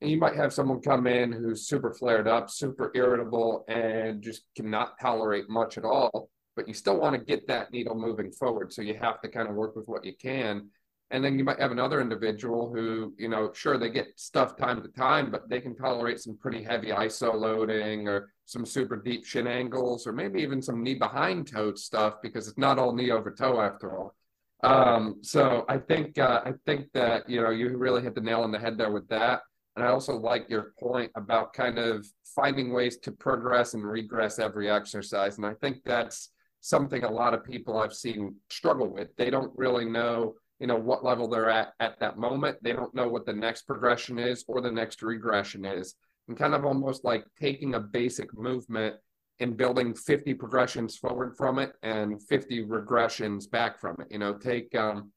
and 0.00 0.10
you 0.10 0.18
might 0.18 0.36
have 0.36 0.52
someone 0.52 0.80
come 0.80 1.08
in 1.08 1.32
who's 1.32 1.66
super 1.66 1.92
flared 1.92 2.28
up, 2.28 2.48
super 2.48 2.92
irritable, 2.94 3.64
and 3.66 4.22
just 4.22 4.42
cannot 4.56 5.00
tolerate 5.00 5.48
much 5.48 5.78
at 5.78 5.84
all 5.84 6.30
but 6.56 6.68
you 6.68 6.74
still 6.74 6.98
want 6.98 7.14
to 7.14 7.24
get 7.24 7.46
that 7.46 7.72
needle 7.72 7.94
moving 7.94 8.30
forward. 8.32 8.72
So 8.72 8.82
you 8.82 8.94
have 8.94 9.20
to 9.22 9.28
kind 9.28 9.48
of 9.48 9.54
work 9.54 9.76
with 9.76 9.86
what 9.86 10.04
you 10.04 10.12
can. 10.20 10.68
And 11.12 11.24
then 11.24 11.38
you 11.38 11.44
might 11.44 11.58
have 11.58 11.72
another 11.72 12.00
individual 12.00 12.72
who, 12.72 13.14
you 13.18 13.28
know, 13.28 13.52
sure, 13.52 13.78
they 13.78 13.90
get 13.90 14.08
stuff 14.14 14.56
time 14.56 14.80
to 14.82 14.88
time, 14.88 15.30
but 15.30 15.48
they 15.48 15.60
can 15.60 15.74
tolerate 15.74 16.20
some 16.20 16.36
pretty 16.36 16.62
heavy 16.62 16.88
ISO 16.88 17.34
loading 17.34 18.06
or 18.06 18.32
some 18.44 18.64
super 18.64 18.96
deep 18.96 19.24
shin 19.26 19.48
angles 19.48 20.06
or 20.06 20.12
maybe 20.12 20.40
even 20.40 20.62
some 20.62 20.82
knee 20.82 20.94
behind 20.94 21.48
toe 21.48 21.74
stuff 21.74 22.14
because 22.22 22.46
it's 22.46 22.58
not 22.58 22.78
all 22.78 22.94
knee 22.94 23.10
over 23.10 23.32
toe 23.32 23.60
after 23.60 23.98
all. 23.98 24.14
Um, 24.62 25.18
so 25.22 25.64
I 25.68 25.78
think 25.78 26.18
uh, 26.18 26.42
I 26.44 26.52
think 26.66 26.92
that 26.92 27.28
you 27.28 27.40
know 27.40 27.50
you 27.50 27.76
really 27.76 28.02
hit 28.02 28.14
the 28.14 28.20
nail 28.20 28.42
on 28.42 28.52
the 28.52 28.58
head 28.58 28.76
there 28.76 28.92
with 28.92 29.08
that. 29.08 29.40
And 29.76 29.84
I 29.84 29.88
also 29.88 30.16
like 30.16 30.50
your 30.50 30.74
point 30.78 31.10
about 31.14 31.52
kind 31.54 31.78
of 31.78 32.06
finding 32.34 32.72
ways 32.72 32.98
to 32.98 33.12
progress 33.12 33.74
and 33.74 33.84
regress 33.84 34.38
every 34.38 34.68
exercise. 34.68 35.38
And 35.38 35.46
I 35.46 35.54
think 35.54 35.78
that's 35.84 36.30
something 36.60 37.04
a 37.04 37.10
lot 37.10 37.34
of 37.34 37.44
people 37.44 37.78
I've 37.78 37.94
seen 37.94 38.36
struggle 38.50 38.88
with. 38.88 39.08
They 39.16 39.30
don't 39.30 39.52
really 39.56 39.84
know, 39.84 40.34
you 40.60 40.66
know, 40.66 40.76
what 40.76 41.04
level 41.04 41.26
they're 41.26 41.50
at 41.50 41.72
at 41.80 41.98
that 42.00 42.18
moment. 42.18 42.58
They 42.62 42.74
don't 42.74 42.94
know 42.94 43.08
what 43.08 43.24
the 43.24 43.32
next 43.32 43.62
progression 43.62 44.18
is 44.18 44.44
or 44.46 44.60
the 44.60 44.70
next 44.70 45.02
regression 45.02 45.64
is. 45.64 45.94
And 46.28 46.36
kind 46.36 46.54
of 46.54 46.64
almost 46.64 47.02
like 47.02 47.24
taking 47.40 47.74
a 47.74 47.80
basic 47.80 48.36
movement 48.38 48.96
and 49.40 49.56
building 49.56 49.94
50 49.94 50.34
progressions 50.34 50.96
forward 50.96 51.34
from 51.36 51.58
it 51.58 51.72
and 51.82 52.22
50 52.22 52.66
regressions 52.66 53.50
back 53.50 53.80
from 53.80 53.96
it. 54.00 54.08
You 54.10 54.18
know, 54.18 54.34
take 54.34 54.74
um, 54.74 55.10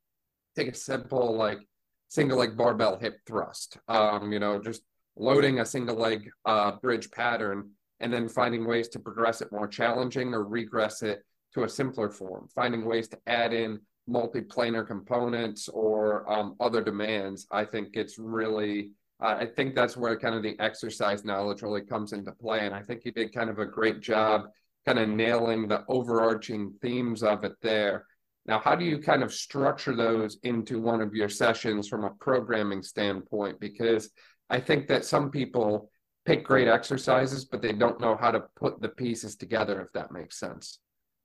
take 0.55 0.69
a 0.69 0.73
simple 0.73 1.35
like 1.35 1.59
single 2.07 2.39
leg 2.39 2.55
barbell 2.55 2.97
hip 2.97 3.19
thrust. 3.27 3.77
Um, 3.89 4.31
you 4.31 4.39
know, 4.39 4.59
just 4.59 4.81
loading 5.17 5.59
a 5.59 5.65
single 5.65 5.97
leg 5.97 6.29
uh, 6.45 6.71
bridge 6.81 7.11
pattern 7.11 7.71
and 7.99 8.11
then 8.11 8.29
finding 8.29 8.65
ways 8.65 8.87
to 8.89 8.99
progress 8.99 9.41
it 9.41 9.51
more 9.51 9.67
challenging 9.67 10.33
or 10.33 10.45
regress 10.45 11.03
it 11.03 11.23
to 11.53 11.63
a 11.63 11.69
simpler 11.69 12.09
form, 12.09 12.47
finding 12.55 12.85
ways 12.85 13.09
to 13.09 13.17
add 13.27 13.53
in 13.53 13.79
multi-planar 14.07 14.85
components 14.85 15.69
or 15.69 16.29
um, 16.31 16.55
other 16.59 16.83
demands. 16.83 17.47
I 17.51 17.65
think 17.65 17.89
it's 17.93 18.17
really 18.17 18.91
I 19.19 19.45
think 19.45 19.73
that's 19.73 19.95
where 19.95 20.19
kind 20.19 20.35
of 20.35 20.43
the 20.43 20.59
exercise 20.59 21.23
knowledge 21.23 21.61
really 21.61 21.81
comes 21.81 22.11
into 22.11 22.33
play. 22.33 22.65
And 22.65 22.75
I 22.75 22.81
think 22.81 23.05
you 23.05 23.11
did 23.13 23.33
kind 23.33 23.49
of 23.49 23.57
a 23.57 23.65
great 23.65 24.01
job 24.01 24.47
kind 24.85 24.99
of 24.99 25.07
nailing 25.07 25.67
the 25.67 25.85
overarching 25.87 26.73
themes 26.81 27.23
of 27.23 27.45
it 27.45 27.53
there. 27.61 28.05
Now, 28.45 28.59
how 28.59 28.75
do 28.75 28.83
you 28.83 28.97
kind 28.99 29.23
of 29.23 29.33
structure 29.33 29.95
those 29.95 30.37
into 30.43 30.81
one 30.81 31.01
of 31.01 31.13
your 31.13 31.29
sessions 31.29 31.87
from 31.87 32.03
a 32.03 32.09
programming 32.19 32.83
standpoint? 32.83 33.61
Because 33.61 34.09
I 34.49 34.59
think 34.59 34.87
that 34.87 35.05
some 35.05 35.31
people 35.31 35.89
pick 36.25 36.43
great 36.43 36.67
exercises, 36.67 37.45
but 37.45 37.61
they 37.61 37.71
don't 37.71 38.01
know 38.01 38.17
how 38.17 38.31
to 38.31 38.43
put 38.57 38.81
the 38.81 38.89
pieces 38.89 39.37
together, 39.37 39.79
if 39.79 39.93
that 39.93 40.11
makes 40.11 40.37
sense. 40.37 40.79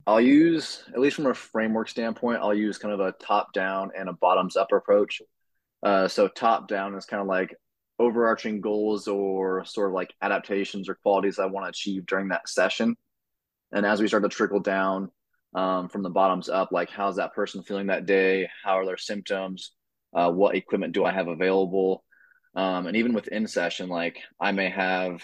I'll 0.09 0.23
use, 0.23 0.85
at 0.95 1.01
least 1.01 1.17
from 1.17 1.27
a 1.27 1.35
framework 1.35 1.87
standpoint, 1.87 2.41
I'll 2.41 2.55
use 2.55 2.79
kind 2.79 2.95
of 2.95 3.01
a 3.01 3.13
top 3.21 3.53
down 3.53 3.91
and 3.95 4.09
a 4.09 4.15
bottoms 4.15 4.57
up 4.57 4.73
approach. 4.73 5.21
Uh, 5.83 6.09
so, 6.09 6.29
top 6.29 6.67
down 6.67 6.95
is 6.95 7.05
kind 7.05 7.21
of 7.21 7.29
like 7.29 7.55
overarching 7.99 8.63
goals 8.63 9.07
or 9.07 9.67
sort 9.67 9.89
of 9.89 9.93
like 9.93 10.15
adaptations 10.23 10.89
or 10.89 10.95
qualities 10.95 11.39
I 11.39 11.45
want 11.45 11.67
to 11.67 11.69
achieve 11.69 12.07
during 12.07 12.29
that 12.29 12.49
session. 12.49 12.97
And 13.71 13.85
as 13.85 14.01
we 14.01 14.09
start 14.09 14.23
to 14.23 14.31
trickle 14.31 14.61
down 14.61 15.11
um, 15.55 15.91
from 15.91 16.03
the 16.03 16.09
bottoms 16.09 16.49
up, 16.49 16.73
like 16.73 16.89
how's 16.89 17.17
that 17.17 17.35
person 17.35 17.63
feeling 17.63 17.89
that 17.89 18.07
day? 18.07 18.49
How 18.65 18.79
are 18.79 18.87
their 18.87 18.97
symptoms? 18.97 19.73
Uh, 20.15 20.31
what 20.31 20.57
equipment 20.57 20.95
do 20.95 21.05
I 21.05 21.13
have 21.13 21.29
available? 21.29 22.03
Um, 22.55 22.87
and 22.87 22.97
even 22.97 23.13
within 23.13 23.47
session, 23.47 23.91
like 23.91 24.21
I 24.41 24.53
may 24.53 24.71
have 24.71 25.23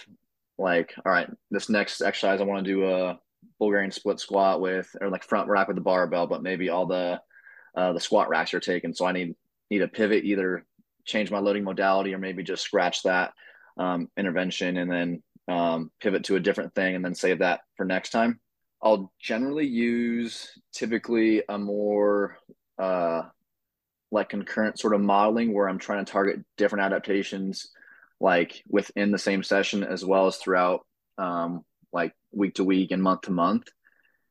like, 0.58 0.92
all 1.06 1.10
right, 1.10 1.30
this 1.50 1.70
next 1.70 2.02
exercise 2.02 2.42
I 2.42 2.44
want 2.44 2.66
to 2.66 2.70
do 2.70 2.86
a 2.86 3.18
Bulgarian 3.58 3.90
split 3.90 4.20
squat 4.20 4.60
with, 4.60 4.94
or 5.00 5.10
like 5.10 5.24
front 5.24 5.48
rack 5.48 5.68
with 5.68 5.76
the 5.76 5.82
barbell, 5.82 6.26
but 6.26 6.42
maybe 6.42 6.68
all 6.68 6.86
the 6.86 7.20
uh, 7.76 7.92
the 7.92 8.00
squat 8.00 8.28
racks 8.28 8.54
are 8.54 8.60
taken. 8.60 8.94
So 8.94 9.06
I 9.06 9.12
need 9.12 9.34
need 9.70 9.82
a 9.82 9.88
pivot 9.88 10.24
either 10.24 10.64
change 11.04 11.30
my 11.30 11.38
loading 11.38 11.64
modality 11.64 12.14
or 12.14 12.18
maybe 12.18 12.42
just 12.42 12.62
scratch 12.62 13.02
that 13.02 13.32
um, 13.76 14.08
intervention 14.16 14.76
and 14.76 14.90
then 14.90 15.22
um, 15.48 15.90
pivot 16.00 16.24
to 16.24 16.36
a 16.36 16.40
different 16.40 16.74
thing 16.74 16.94
and 16.94 17.04
then 17.04 17.14
save 17.14 17.40
that 17.40 17.60
for 17.76 17.84
next 17.84 18.10
time. 18.10 18.40
I'll 18.82 19.12
generally 19.20 19.66
use 19.66 20.50
typically 20.72 21.42
a 21.48 21.58
more 21.58 22.38
uh, 22.78 23.22
like 24.10 24.28
concurrent 24.28 24.78
sort 24.78 24.94
of 24.94 25.00
modeling 25.00 25.52
where 25.52 25.68
I'm 25.68 25.78
trying 25.78 26.04
to 26.04 26.10
target 26.10 26.44
different 26.56 26.84
adaptations 26.84 27.70
like 28.20 28.62
within 28.68 29.10
the 29.10 29.18
same 29.18 29.42
session 29.42 29.84
as 29.84 30.04
well 30.04 30.26
as 30.26 30.36
throughout 30.36 30.86
um, 31.18 31.64
like 31.94 32.12
week 32.32 32.54
to 32.56 32.64
week 32.64 32.90
and 32.90 33.02
month 33.02 33.22
to 33.22 33.30
month 33.30 33.68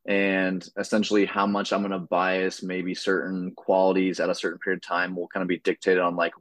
and 0.06 0.68
essentially 0.78 1.26
how 1.26 1.48
much 1.48 1.72
i'm 1.72 1.82
going 1.82 1.92
to 1.92 2.00
bias 2.00 2.62
maybe 2.62 2.94
certain 2.94 3.52
qualities 3.56 4.20
at 4.20 4.30
a 4.30 4.36
certain 4.36 4.60
period 4.60 4.78
of 4.78 4.88
time 4.88 5.16
will 5.16 5.30
kind 5.30 5.42
of 5.42 5.48
be 5.48 5.60
dictated 5.60 6.02
on 6.02 6.16
like 6.16 6.34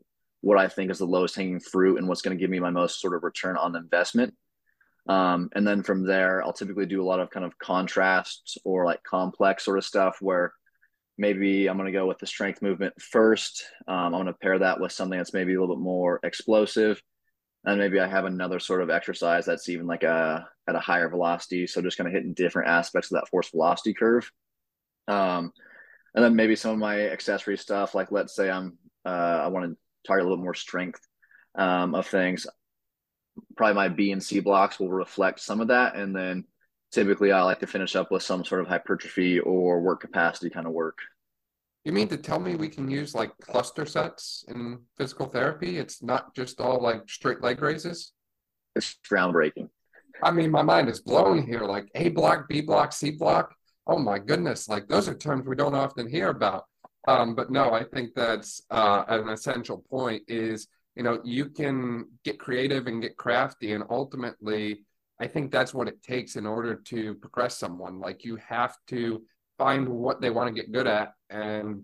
what 0.42 0.58
I 0.58 0.68
think 0.68 0.90
is 0.90 0.98
the 0.98 1.06
lowest 1.06 1.36
hanging 1.36 1.60
fruit 1.60 1.98
and 1.98 2.06
what's 2.06 2.20
going 2.20 2.36
to 2.36 2.40
give 2.40 2.50
me 2.50 2.60
my 2.60 2.70
most 2.70 3.00
sort 3.00 3.14
of 3.14 3.22
return 3.22 3.56
on 3.56 3.74
investment. 3.74 4.34
Um, 5.08 5.48
and 5.54 5.66
then 5.66 5.82
from 5.82 6.04
there, 6.04 6.44
I'll 6.44 6.52
typically 6.52 6.86
do 6.86 7.02
a 7.02 7.06
lot 7.06 7.20
of 7.20 7.30
kind 7.30 7.46
of 7.46 7.58
contrasts 7.58 8.58
or 8.64 8.84
like 8.84 9.02
complex 9.02 9.64
sort 9.64 9.78
of 9.78 9.84
stuff 9.84 10.18
where 10.20 10.52
maybe 11.16 11.68
I'm 11.68 11.76
going 11.76 11.86
to 11.86 11.98
go 11.98 12.06
with 12.06 12.18
the 12.18 12.26
strength 12.26 12.60
movement 12.60 13.00
first. 13.00 13.64
Um, 13.86 13.96
I'm 13.96 14.12
going 14.12 14.26
to 14.26 14.32
pair 14.34 14.58
that 14.58 14.80
with 14.80 14.92
something 14.92 15.18
that's 15.18 15.32
maybe 15.32 15.54
a 15.54 15.60
little 15.60 15.76
bit 15.76 15.82
more 15.82 16.20
explosive. 16.24 17.00
And 17.64 17.78
maybe 17.78 18.00
I 18.00 18.08
have 18.08 18.24
another 18.24 18.58
sort 18.58 18.82
of 18.82 18.90
exercise 18.90 19.46
that's 19.46 19.68
even 19.68 19.86
like 19.86 20.02
a 20.02 20.48
at 20.68 20.74
a 20.74 20.80
higher 20.80 21.08
velocity. 21.08 21.66
So 21.66 21.80
just 21.80 21.96
kind 21.96 22.08
of 22.08 22.14
hitting 22.14 22.34
different 22.34 22.68
aspects 22.68 23.10
of 23.10 23.16
that 23.16 23.28
force 23.28 23.50
velocity 23.50 23.94
curve. 23.94 24.30
Um, 25.08 25.52
and 26.14 26.24
then 26.24 26.36
maybe 26.36 26.56
some 26.56 26.72
of 26.72 26.78
my 26.78 27.08
accessory 27.08 27.56
stuff, 27.56 27.94
like 27.94 28.10
let's 28.10 28.34
say 28.34 28.50
I'm 28.50 28.78
uh, 29.04 29.08
I 29.44 29.48
want 29.48 29.70
to 29.70 29.76
target 30.06 30.26
a 30.26 30.28
little 30.28 30.42
more 30.42 30.54
strength 30.54 31.00
um, 31.54 31.94
of 31.94 32.06
things. 32.06 32.46
Probably 33.56 33.74
my 33.74 33.88
B 33.88 34.12
and 34.12 34.22
C 34.22 34.40
blocks 34.40 34.78
will 34.78 34.90
reflect 34.90 35.40
some 35.40 35.60
of 35.60 35.68
that, 35.68 35.94
and 35.96 36.14
then 36.14 36.44
typically 36.92 37.32
I 37.32 37.42
like 37.42 37.60
to 37.60 37.66
finish 37.66 37.96
up 37.96 38.10
with 38.10 38.22
some 38.22 38.44
sort 38.44 38.60
of 38.60 38.68
hypertrophy 38.68 39.40
or 39.40 39.80
work 39.80 40.00
capacity 40.00 40.50
kind 40.50 40.66
of 40.66 40.72
work. 40.72 40.98
You 41.84 41.92
mean 41.92 42.08
to 42.08 42.16
tell 42.16 42.38
me 42.38 42.54
we 42.54 42.68
can 42.68 42.88
use 42.88 43.14
like 43.14 43.36
cluster 43.38 43.84
sets 43.86 44.44
in 44.48 44.78
physical 44.96 45.26
therapy? 45.26 45.78
It's 45.78 46.02
not 46.02 46.34
just 46.34 46.60
all 46.60 46.80
like 46.80 47.08
straight 47.08 47.40
leg 47.40 47.60
raises? 47.60 48.12
It's 48.76 48.96
groundbreaking. 49.10 49.68
I 50.22 50.30
mean, 50.30 50.50
my 50.50 50.62
mind 50.62 50.88
is 50.88 51.00
blown 51.00 51.44
here. 51.44 51.60
Like 51.60 51.90
A 51.96 52.10
block, 52.10 52.48
B 52.48 52.60
block, 52.60 52.92
C 52.92 53.10
block. 53.10 53.54
Oh 53.86 53.98
my 53.98 54.20
goodness. 54.20 54.68
Like 54.68 54.86
those 54.86 55.08
are 55.08 55.14
terms 55.14 55.46
we 55.46 55.56
don't 55.56 55.74
often 55.74 56.08
hear 56.08 56.28
about. 56.28 56.66
Um, 57.08 57.34
but 57.34 57.50
no, 57.50 57.72
I 57.72 57.82
think 57.82 58.14
that's 58.14 58.62
uh, 58.70 59.02
an 59.08 59.28
essential 59.28 59.84
point 59.90 60.22
is, 60.28 60.68
you 60.94 61.02
know, 61.02 61.20
you 61.24 61.46
can 61.46 62.06
get 62.22 62.38
creative 62.38 62.86
and 62.86 63.02
get 63.02 63.16
crafty. 63.16 63.72
And 63.72 63.82
ultimately, 63.90 64.84
I 65.20 65.26
think 65.26 65.50
that's 65.50 65.74
what 65.74 65.88
it 65.88 66.00
takes 66.02 66.36
in 66.36 66.46
order 66.46 66.76
to 66.76 67.14
progress 67.16 67.58
someone. 67.58 67.98
Like 67.98 68.24
you 68.24 68.36
have 68.36 68.76
to 68.88 69.22
find 69.58 69.88
what 69.88 70.20
they 70.20 70.30
want 70.30 70.54
to 70.54 70.60
get 70.60 70.70
good 70.70 70.86
at 70.86 71.14
and 71.32 71.82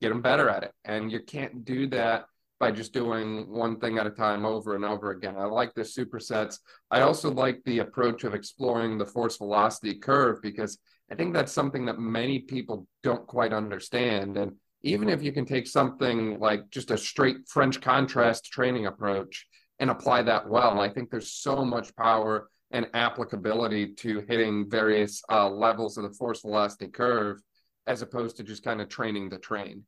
get 0.00 0.10
them 0.10 0.22
better 0.22 0.48
at 0.48 0.64
it. 0.64 0.72
And 0.84 1.10
you 1.10 1.20
can't 1.20 1.64
do 1.64 1.86
that 1.88 2.26
by 2.58 2.70
just 2.70 2.92
doing 2.92 3.48
one 3.48 3.80
thing 3.80 3.98
at 3.98 4.06
a 4.06 4.10
time 4.10 4.44
over 4.44 4.76
and 4.76 4.84
over 4.84 5.10
again. 5.10 5.36
I 5.36 5.46
like 5.46 5.74
the 5.74 5.82
supersets. 5.82 6.58
I 6.90 7.00
also 7.00 7.30
like 7.30 7.60
the 7.64 7.80
approach 7.80 8.22
of 8.22 8.34
exploring 8.34 8.98
the 8.98 9.06
force 9.06 9.36
velocity 9.36 9.94
curve 9.94 10.40
because 10.42 10.78
I 11.10 11.14
think 11.14 11.34
that's 11.34 11.52
something 11.52 11.86
that 11.86 11.98
many 11.98 12.38
people 12.38 12.86
don't 13.02 13.26
quite 13.26 13.52
understand. 13.52 14.36
And 14.36 14.52
even 14.82 15.08
if 15.08 15.22
you 15.22 15.32
can 15.32 15.44
take 15.44 15.66
something 15.66 16.38
like 16.38 16.70
just 16.70 16.90
a 16.90 16.98
straight 16.98 17.48
French 17.48 17.80
contrast 17.80 18.44
training 18.44 18.86
approach 18.86 19.46
and 19.78 19.90
apply 19.90 20.22
that 20.22 20.48
well, 20.48 20.80
I 20.80 20.88
think 20.88 21.10
there's 21.10 21.32
so 21.32 21.64
much 21.64 21.94
power 21.96 22.48
and 22.70 22.86
applicability 22.94 23.94
to 23.94 24.24
hitting 24.28 24.70
various 24.70 25.22
uh, 25.30 25.48
levels 25.48 25.96
of 25.96 26.04
the 26.04 26.16
force 26.16 26.42
velocity 26.42 26.88
curve 26.88 27.40
as 27.86 28.02
opposed 28.02 28.36
to 28.36 28.42
just 28.42 28.64
kind 28.64 28.80
of 28.80 28.88
training 28.88 29.28
the 29.28 29.38
train. 29.38 29.84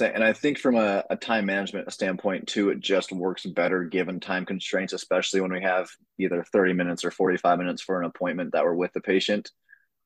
And 0.00 0.24
I 0.24 0.32
think 0.32 0.58
from 0.58 0.76
a, 0.76 1.04
a, 1.10 1.16
time 1.16 1.44
management 1.44 1.92
standpoint 1.92 2.48
too, 2.48 2.70
it 2.70 2.80
just 2.80 3.12
works 3.12 3.44
better 3.44 3.84
given 3.84 4.18
time 4.18 4.46
constraints, 4.46 4.94
especially 4.94 5.42
when 5.42 5.52
we 5.52 5.62
have 5.62 5.88
either 6.18 6.42
30 6.42 6.72
minutes 6.72 7.04
or 7.04 7.10
45 7.10 7.58
minutes 7.58 7.82
for 7.82 8.00
an 8.00 8.06
appointment 8.06 8.52
that 8.52 8.64
we're 8.64 8.74
with 8.74 8.92
the 8.94 9.02
patient. 9.02 9.50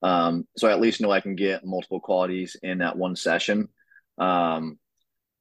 Um, 0.02 0.46
so 0.56 0.68
I 0.68 0.72
at 0.72 0.80
least 0.80 1.00
know 1.00 1.12
I 1.12 1.20
can 1.20 1.36
get 1.36 1.64
multiple 1.64 2.00
qualities 2.00 2.56
in 2.60 2.78
that 2.78 2.98
one 2.98 3.14
session. 3.14 3.68
Um, 4.18 4.78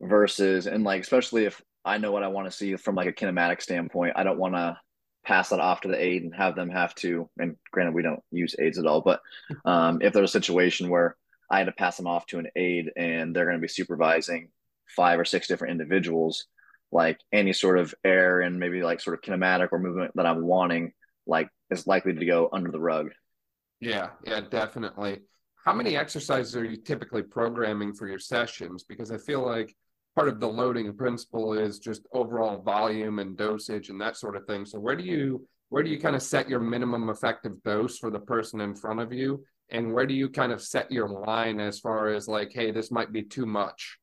versus 0.02 0.68
and 0.68 0.84
like 0.84 1.02
especially 1.02 1.46
if 1.46 1.62
I 1.84 1.98
know 1.98 2.12
what 2.12 2.24
I 2.24 2.28
want 2.28 2.48
to 2.48 2.56
see 2.56 2.76
from 2.76 2.96
like 2.96 3.08
a 3.08 3.14
kinematic 3.14 3.62
standpoint, 3.62 4.14
I 4.16 4.24
don't 4.24 4.40
want 4.40 4.56
to 4.56 4.78
pass 5.26 5.50
that 5.50 5.60
off 5.60 5.82
to 5.82 5.88
the 5.88 6.02
aide 6.02 6.24
and 6.24 6.36
have 6.36 6.56
them 6.56 6.70
have 6.70 6.94
to. 6.96 7.30
And 7.38 7.56
granted, 7.72 7.96
we 7.96 8.04
don't 8.04 8.22
use 8.32 8.56
aides 8.60 8.78
at 8.78 8.86
all, 8.86 9.02
but 9.02 9.22
um, 9.66 10.02
if 10.02 10.14
there's 10.14 10.30
a 10.30 10.40
situation 10.40 10.90
where 10.90 11.16
I 11.50 11.60
had 11.60 11.66
to 11.66 11.72
pass 11.72 11.98
them 11.98 12.08
off 12.08 12.26
to 12.28 12.40
an 12.40 12.48
aide 12.56 12.92
and 12.96 13.36
they're 13.36 13.46
going 13.46 13.58
to 13.58 13.62
be 13.62 13.68
supervising 13.68 14.50
five 14.96 15.20
or 15.20 15.26
six 15.26 15.48
different 15.48 15.72
individuals, 15.72 16.46
like 16.92 17.20
any 17.32 17.54
sort 17.54 17.78
of 17.78 17.94
air 18.04 18.42
and 18.42 18.60
maybe 18.60 18.84
like 18.84 19.00
sort 19.00 19.18
of 19.18 19.22
kinematic 19.22 19.70
or 19.72 19.80
movement 19.80 20.12
that 20.16 20.26
I'm 20.26 20.46
wanting, 20.46 20.94
like 21.26 21.50
is 21.70 21.88
likely 21.88 22.14
to 22.14 22.26
go 22.26 22.50
under 22.52 22.72
the 22.72 22.80
rug. 22.80 23.12
Yeah, 23.80 24.10
yeah, 24.26 24.42
definitely. 24.42 25.22
How 25.64 25.74
many 25.74 25.98
exercises 25.98 26.56
are 26.56 26.66
you 26.66 26.78
typically 26.78 27.24
programming 27.24 27.94
for 27.94 28.08
your 28.08 28.20
sessions? 28.20 28.84
Because 28.84 29.12
I 29.12 29.18
feel 29.18 29.46
like 29.46 29.76
part 30.16 30.30
of 30.30 30.40
the 30.40 30.48
loading 30.48 30.96
principle 30.96 31.54
is 31.54 31.80
just 31.80 32.08
overall 32.14 32.62
volume 32.62 33.20
and 33.20 33.38
dosage 33.38 33.90
and 33.90 34.02
that 34.02 34.18
sort 34.18 34.36
of 34.36 34.46
thing. 34.46 34.66
So 34.66 34.80
where 34.80 34.96
do 34.96 35.04
you 35.04 35.48
where 35.70 35.84
do 35.84 35.90
you 35.90 36.00
kind 36.00 36.16
of 36.16 36.24
set 36.24 36.50
your 36.50 36.60
minimum 36.60 37.10
effective 37.10 37.62
dose 37.64 37.98
for 37.98 38.10
the 38.10 38.20
person 38.20 38.62
in 38.62 38.76
front 38.76 39.00
of 39.00 39.12
you? 39.12 39.44
And 39.70 39.94
where 39.94 40.06
do 40.06 40.14
you 40.14 40.30
kind 40.30 40.52
of 40.52 40.62
set 40.62 40.92
your 40.92 41.10
line 41.10 41.60
as 41.60 41.80
far 41.80 42.10
as 42.10 42.28
like, 42.28 42.52
hey, 42.54 42.72
this 42.72 42.90
might 42.90 43.12
be 43.12 43.24
too 43.24 43.46
much? 43.46 43.98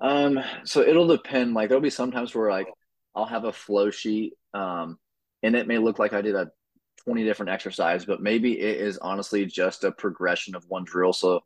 Um, 0.00 0.38
so 0.64 0.82
it'll 0.82 1.08
depend. 1.08 1.54
Like 1.54 1.68
there'll 1.68 1.82
be 1.82 1.90
sometimes 1.90 2.34
where 2.34 2.50
like 2.50 2.68
I'll 3.14 3.26
have 3.26 3.44
a 3.44 3.52
flow 3.52 3.90
sheet, 3.90 4.34
um, 4.54 4.98
and 5.42 5.56
it 5.56 5.66
may 5.66 5.78
look 5.78 5.98
like 5.98 6.12
I 6.12 6.22
did 6.22 6.36
a 6.36 6.50
20 7.04 7.24
different 7.24 7.50
exercise, 7.50 8.04
but 8.04 8.22
maybe 8.22 8.60
it 8.60 8.80
is 8.80 8.98
honestly 8.98 9.46
just 9.46 9.82
a 9.82 9.90
progression 9.90 10.54
of 10.54 10.64
one 10.68 10.84
drill. 10.84 11.12
So 11.12 11.40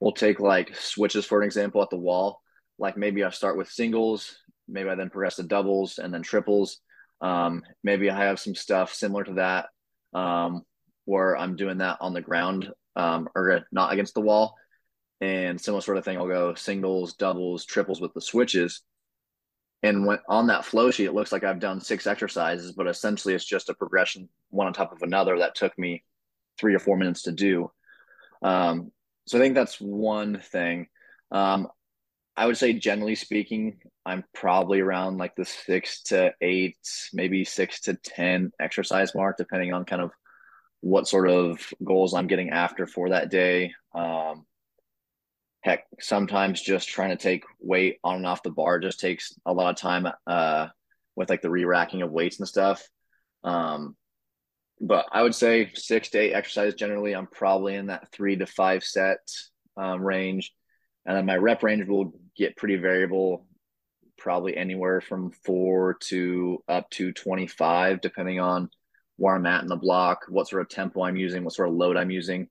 we'll 0.00 0.12
take 0.12 0.40
like 0.40 0.74
switches 0.76 1.24
for 1.24 1.40
an 1.40 1.46
example 1.46 1.80
at 1.82 1.90
the 1.90 1.96
wall. 1.96 2.42
Like 2.78 2.98
maybe 2.98 3.24
I 3.24 3.30
start 3.30 3.56
with 3.56 3.70
singles, 3.70 4.36
maybe 4.68 4.90
I 4.90 4.94
then 4.94 5.08
progress 5.08 5.36
to 5.36 5.44
doubles 5.44 5.98
and 5.98 6.12
then 6.12 6.22
triples. 6.22 6.80
Um, 7.20 7.62
maybe 7.82 8.10
I 8.10 8.24
have 8.24 8.40
some 8.40 8.54
stuff 8.54 8.92
similar 8.92 9.24
to 9.24 9.34
that 9.34 9.66
um, 10.12 10.62
where 11.04 11.36
I'm 11.36 11.56
doing 11.56 11.78
that 11.78 11.98
on 12.00 12.12
the 12.12 12.20
ground 12.20 12.70
um, 12.94 13.28
or 13.34 13.64
not 13.72 13.92
against 13.92 14.14
the 14.14 14.20
wall. 14.20 14.56
And 15.20 15.60
similar 15.60 15.80
sort 15.80 15.96
of 15.96 16.04
thing, 16.04 16.18
I'll 16.18 16.28
go 16.28 16.54
singles, 16.54 17.14
doubles, 17.14 17.64
triples 17.64 18.00
with 18.00 18.12
the 18.12 18.20
switches. 18.20 18.82
And 19.82 20.06
when 20.06 20.18
on 20.28 20.48
that 20.48 20.64
flow 20.64 20.90
sheet, 20.90 21.06
it 21.06 21.14
looks 21.14 21.32
like 21.32 21.44
I've 21.44 21.60
done 21.60 21.80
six 21.80 22.06
exercises, 22.06 22.72
but 22.72 22.86
essentially 22.86 23.34
it's 23.34 23.44
just 23.44 23.70
a 23.70 23.74
progression 23.74 24.28
one 24.50 24.66
on 24.66 24.72
top 24.72 24.92
of 24.92 25.02
another 25.02 25.38
that 25.38 25.54
took 25.54 25.78
me 25.78 26.02
three 26.58 26.74
or 26.74 26.78
four 26.78 26.96
minutes 26.96 27.22
to 27.22 27.32
do. 27.32 27.70
Um, 28.42 28.92
so 29.26 29.38
I 29.38 29.40
think 29.40 29.54
that's 29.54 29.80
one 29.80 30.40
thing. 30.40 30.88
Um, 31.30 31.68
I 32.36 32.46
would 32.46 32.56
say, 32.56 32.74
generally 32.74 33.14
speaking, 33.14 33.78
I'm 34.06 34.24
probably 34.32 34.80
around 34.80 35.18
like 35.18 35.34
the 35.34 35.44
six 35.44 36.02
to 36.04 36.32
eight, 36.40 36.78
maybe 37.12 37.44
six 37.44 37.80
to 37.82 37.94
10 37.94 38.52
exercise 38.60 39.14
mark, 39.16 39.36
depending 39.36 39.74
on 39.74 39.84
kind 39.84 40.00
of 40.00 40.12
what 40.80 41.08
sort 41.08 41.28
of 41.28 41.58
goals 41.82 42.14
I'm 42.14 42.28
getting 42.28 42.50
after 42.50 42.86
for 42.86 43.08
that 43.10 43.30
day. 43.30 43.72
Um, 43.92 44.46
heck, 45.62 45.84
sometimes 45.98 46.62
just 46.62 46.88
trying 46.88 47.10
to 47.10 47.16
take 47.16 47.42
weight 47.60 47.98
on 48.04 48.16
and 48.16 48.26
off 48.26 48.44
the 48.44 48.50
bar 48.50 48.78
just 48.78 49.00
takes 49.00 49.34
a 49.44 49.52
lot 49.52 49.70
of 49.70 49.76
time 49.76 50.06
uh, 50.28 50.68
with 51.16 51.28
like 51.28 51.42
the 51.42 51.50
re 51.50 51.64
racking 51.64 52.02
of 52.02 52.12
weights 52.12 52.38
and 52.38 52.46
stuff. 52.46 52.88
Um, 53.42 53.96
but 54.80 55.06
I 55.10 55.24
would 55.24 55.34
say 55.34 55.72
six 55.74 56.10
to 56.10 56.18
eight 56.18 56.32
exercises 56.32 56.74
generally. 56.74 57.12
I'm 57.12 57.26
probably 57.26 57.74
in 57.74 57.86
that 57.86 58.12
three 58.12 58.36
to 58.36 58.46
five 58.46 58.84
set 58.84 59.18
um, 59.76 60.00
range. 60.00 60.52
And 61.04 61.16
then 61.16 61.26
my 61.26 61.36
rep 61.36 61.64
range 61.64 61.88
will 61.88 62.12
get 62.36 62.56
pretty 62.56 62.76
variable, 62.76 63.46
probably 64.18 64.56
anywhere 64.56 65.00
from 65.00 65.30
four 65.30 65.94
to 65.94 66.62
up 66.68 66.88
to 66.90 67.12
25, 67.12 68.00
depending 68.00 68.40
on 68.40 68.70
where 69.16 69.34
I'm 69.34 69.46
at 69.46 69.62
in 69.62 69.68
the 69.68 69.76
block, 69.76 70.26
what 70.28 70.48
sort 70.48 70.62
of 70.62 70.68
tempo 70.68 71.02
I'm 71.02 71.16
using, 71.16 71.44
what 71.44 71.54
sort 71.54 71.68
of 71.68 71.74
load 71.74 71.96
I'm 71.96 72.10
using. 72.10 72.48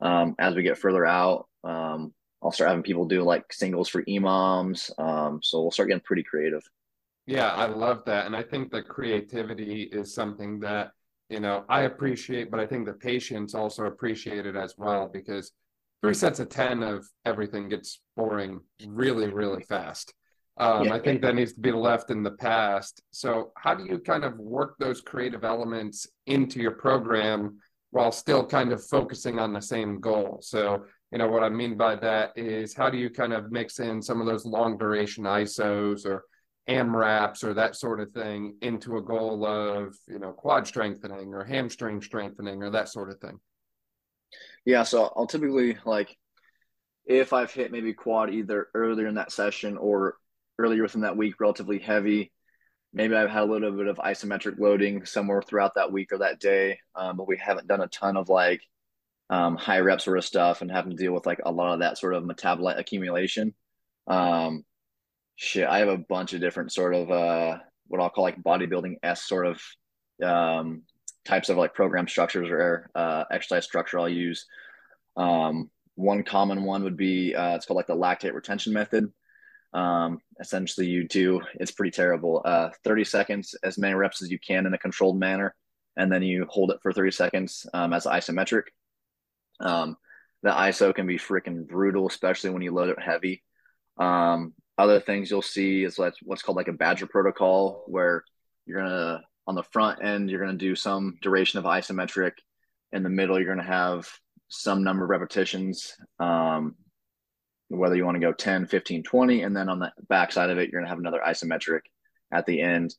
Um, 0.00 0.34
as 0.38 0.54
we 0.54 0.62
get 0.62 0.78
further 0.78 1.04
out, 1.04 1.48
um, 1.64 2.12
I'll 2.42 2.52
start 2.52 2.70
having 2.70 2.84
people 2.84 3.04
do 3.04 3.22
like 3.22 3.52
singles 3.52 3.88
for 3.88 4.02
EMOMs. 4.04 4.90
Um, 4.98 5.40
so 5.42 5.60
we'll 5.60 5.70
start 5.70 5.88
getting 5.88 6.02
pretty 6.02 6.22
creative. 6.22 6.62
Yeah, 7.26 7.48
I 7.48 7.66
love 7.66 8.04
that. 8.06 8.26
And 8.26 8.34
I 8.34 8.42
think 8.42 8.70
that 8.70 8.88
creativity 8.88 9.82
is 9.82 10.14
something 10.14 10.60
that, 10.60 10.92
you 11.28 11.40
know, 11.40 11.64
I 11.68 11.82
appreciate, 11.82 12.50
but 12.50 12.60
I 12.60 12.66
think 12.66 12.86
the 12.86 12.94
patients 12.94 13.54
also 13.54 13.84
appreciate 13.84 14.46
it 14.46 14.56
as 14.56 14.74
well 14.78 15.10
because 15.12 15.52
three 16.00 16.14
sets 16.14 16.40
of 16.40 16.48
10 16.48 16.82
of 16.82 17.06
everything 17.26 17.68
gets 17.68 18.00
boring 18.16 18.60
really, 18.86 19.28
really 19.28 19.62
fast. 19.64 20.14
Um, 20.58 20.86
yeah. 20.86 20.94
I 20.94 20.98
think 20.98 21.22
that 21.22 21.36
needs 21.36 21.52
to 21.52 21.60
be 21.60 21.70
left 21.70 22.10
in 22.10 22.22
the 22.22 22.32
past. 22.32 23.02
So, 23.12 23.52
how 23.56 23.74
do 23.74 23.84
you 23.84 23.98
kind 23.98 24.24
of 24.24 24.36
work 24.38 24.76
those 24.78 25.00
creative 25.00 25.44
elements 25.44 26.06
into 26.26 26.60
your 26.60 26.72
program 26.72 27.58
while 27.90 28.10
still 28.10 28.44
kind 28.44 28.72
of 28.72 28.84
focusing 28.84 29.38
on 29.38 29.52
the 29.52 29.62
same 29.62 30.00
goal? 30.00 30.38
So, 30.42 30.84
you 31.12 31.18
know, 31.18 31.28
what 31.28 31.44
I 31.44 31.48
mean 31.48 31.76
by 31.76 31.94
that 31.96 32.32
is 32.36 32.74
how 32.74 32.90
do 32.90 32.98
you 32.98 33.08
kind 33.08 33.32
of 33.32 33.52
mix 33.52 33.78
in 33.78 34.02
some 34.02 34.20
of 34.20 34.26
those 34.26 34.44
long 34.44 34.76
duration 34.76 35.24
ISOs 35.24 36.04
or 36.04 36.24
AMRAPs 36.68 37.44
or 37.44 37.54
that 37.54 37.76
sort 37.76 38.00
of 38.00 38.10
thing 38.10 38.56
into 38.60 38.96
a 38.96 39.02
goal 39.02 39.46
of, 39.46 39.96
you 40.08 40.18
know, 40.18 40.32
quad 40.32 40.66
strengthening 40.66 41.32
or 41.32 41.44
hamstring 41.44 42.02
strengthening 42.02 42.62
or 42.64 42.70
that 42.70 42.88
sort 42.88 43.10
of 43.10 43.18
thing? 43.20 43.38
Yeah, 44.64 44.82
so 44.82 45.12
I'll 45.16 45.26
typically 45.26 45.78
like 45.84 46.16
if 47.06 47.32
I've 47.32 47.52
hit 47.52 47.72
maybe 47.72 47.94
quad 47.94 48.34
either 48.34 48.68
earlier 48.74 49.06
in 49.06 49.14
that 49.14 49.32
session 49.32 49.78
or 49.78 50.16
earlier 50.58 50.82
within 50.82 51.02
that 51.02 51.16
week, 51.16 51.40
relatively 51.40 51.78
heavy. 51.78 52.32
Maybe 52.92 53.14
I've 53.14 53.30
had 53.30 53.42
a 53.42 53.52
little 53.52 53.72
bit 53.72 53.86
of 53.86 53.98
isometric 53.98 54.58
loading 54.58 55.04
somewhere 55.04 55.42
throughout 55.42 55.74
that 55.74 55.92
week 55.92 56.12
or 56.12 56.18
that 56.18 56.40
day, 56.40 56.78
um, 56.94 57.16
but 57.16 57.28
we 57.28 57.36
haven't 57.36 57.68
done 57.68 57.82
a 57.82 57.86
ton 57.88 58.16
of 58.16 58.28
like 58.28 58.62
um, 59.30 59.56
high 59.56 59.80
rep 59.80 60.00
sort 60.00 60.18
of 60.18 60.24
stuff 60.24 60.62
and 60.62 60.70
having 60.70 60.92
to 60.92 60.96
deal 60.96 61.12
with 61.12 61.26
like 61.26 61.40
a 61.44 61.52
lot 61.52 61.74
of 61.74 61.80
that 61.80 61.98
sort 61.98 62.14
of 62.14 62.24
metabolite 62.24 62.78
accumulation. 62.78 63.54
Um, 64.06 64.64
shit, 65.36 65.68
I 65.68 65.78
have 65.78 65.88
a 65.88 65.98
bunch 65.98 66.32
of 66.32 66.40
different 66.40 66.72
sort 66.72 66.94
of 66.94 67.10
uh, 67.10 67.58
what 67.86 68.00
I'll 68.00 68.10
call 68.10 68.24
like 68.24 68.42
bodybuilding 68.42 68.96
s 69.02 69.24
sort 69.24 69.46
of 69.46 69.62
um, 70.22 70.82
types 71.24 71.50
of 71.50 71.58
like 71.58 71.74
program 71.74 72.08
structures 72.08 72.48
or 72.48 72.90
uh, 72.94 73.24
exercise 73.30 73.64
structure 73.64 73.98
I'll 73.98 74.08
use. 74.08 74.46
Um, 75.16 75.70
one 75.94 76.22
common 76.22 76.64
one 76.64 76.84
would 76.84 76.96
be 76.96 77.34
uh, 77.34 77.56
it's 77.56 77.66
called 77.66 77.76
like 77.76 77.86
the 77.86 77.96
lactate 77.96 78.32
retention 78.32 78.72
method. 78.72 79.12
Um, 79.72 80.20
essentially, 80.40 80.86
you 80.86 81.06
do 81.06 81.40
it's 81.54 81.70
pretty 81.70 81.90
terrible. 81.90 82.42
Uh, 82.44 82.70
30 82.84 83.04
seconds, 83.04 83.54
as 83.62 83.78
many 83.78 83.94
reps 83.94 84.22
as 84.22 84.30
you 84.30 84.38
can 84.38 84.66
in 84.66 84.74
a 84.74 84.78
controlled 84.78 85.18
manner, 85.18 85.54
and 85.96 86.10
then 86.10 86.22
you 86.22 86.46
hold 86.48 86.70
it 86.70 86.78
for 86.82 86.92
30 86.92 87.10
seconds 87.10 87.66
um, 87.74 87.92
as 87.92 88.06
isometric. 88.06 88.64
Um, 89.60 89.96
the 90.42 90.50
ISO 90.50 90.94
can 90.94 91.06
be 91.06 91.18
freaking 91.18 91.66
brutal, 91.66 92.06
especially 92.06 92.50
when 92.50 92.62
you 92.62 92.72
load 92.72 92.88
it 92.90 93.02
heavy. 93.02 93.42
Um, 93.98 94.54
other 94.78 95.00
things 95.00 95.30
you'll 95.30 95.42
see 95.42 95.82
is 95.82 95.98
what's 96.22 96.42
called 96.42 96.56
like 96.56 96.68
a 96.68 96.72
Badger 96.72 97.06
protocol, 97.06 97.84
where 97.86 98.24
you're 98.64 98.80
gonna 98.80 99.22
on 99.48 99.54
the 99.54 99.62
front 99.62 100.04
end, 100.04 100.30
you're 100.30 100.44
to 100.46 100.56
do 100.56 100.76
some 100.76 101.18
duration 101.22 101.58
of 101.58 101.64
isometric. 101.64 102.32
In 102.92 103.02
the 103.02 103.08
middle, 103.08 103.38
you're 103.38 103.46
to 103.64 103.72
have 103.72 104.06
some 104.48 104.84
number 104.84 105.04
of 105.04 105.10
repetitions, 105.10 105.96
um, 106.20 106.76
whether 107.68 107.94
you 107.94 108.04
want 108.04 108.16
to 108.16 108.20
go 108.20 108.32
10, 108.32 108.66
15, 108.66 109.02
20. 109.02 109.42
And 109.42 109.56
then 109.56 109.68
on 109.68 109.78
the 109.78 109.92
back 110.08 110.32
side 110.32 110.50
of 110.50 110.58
it, 110.58 110.70
you're 110.70 110.80
going 110.80 110.86
to 110.86 110.90
have 110.90 110.98
another 110.98 111.22
isometric 111.26 111.80
at 112.32 112.46
the 112.46 112.60
end. 112.60 112.94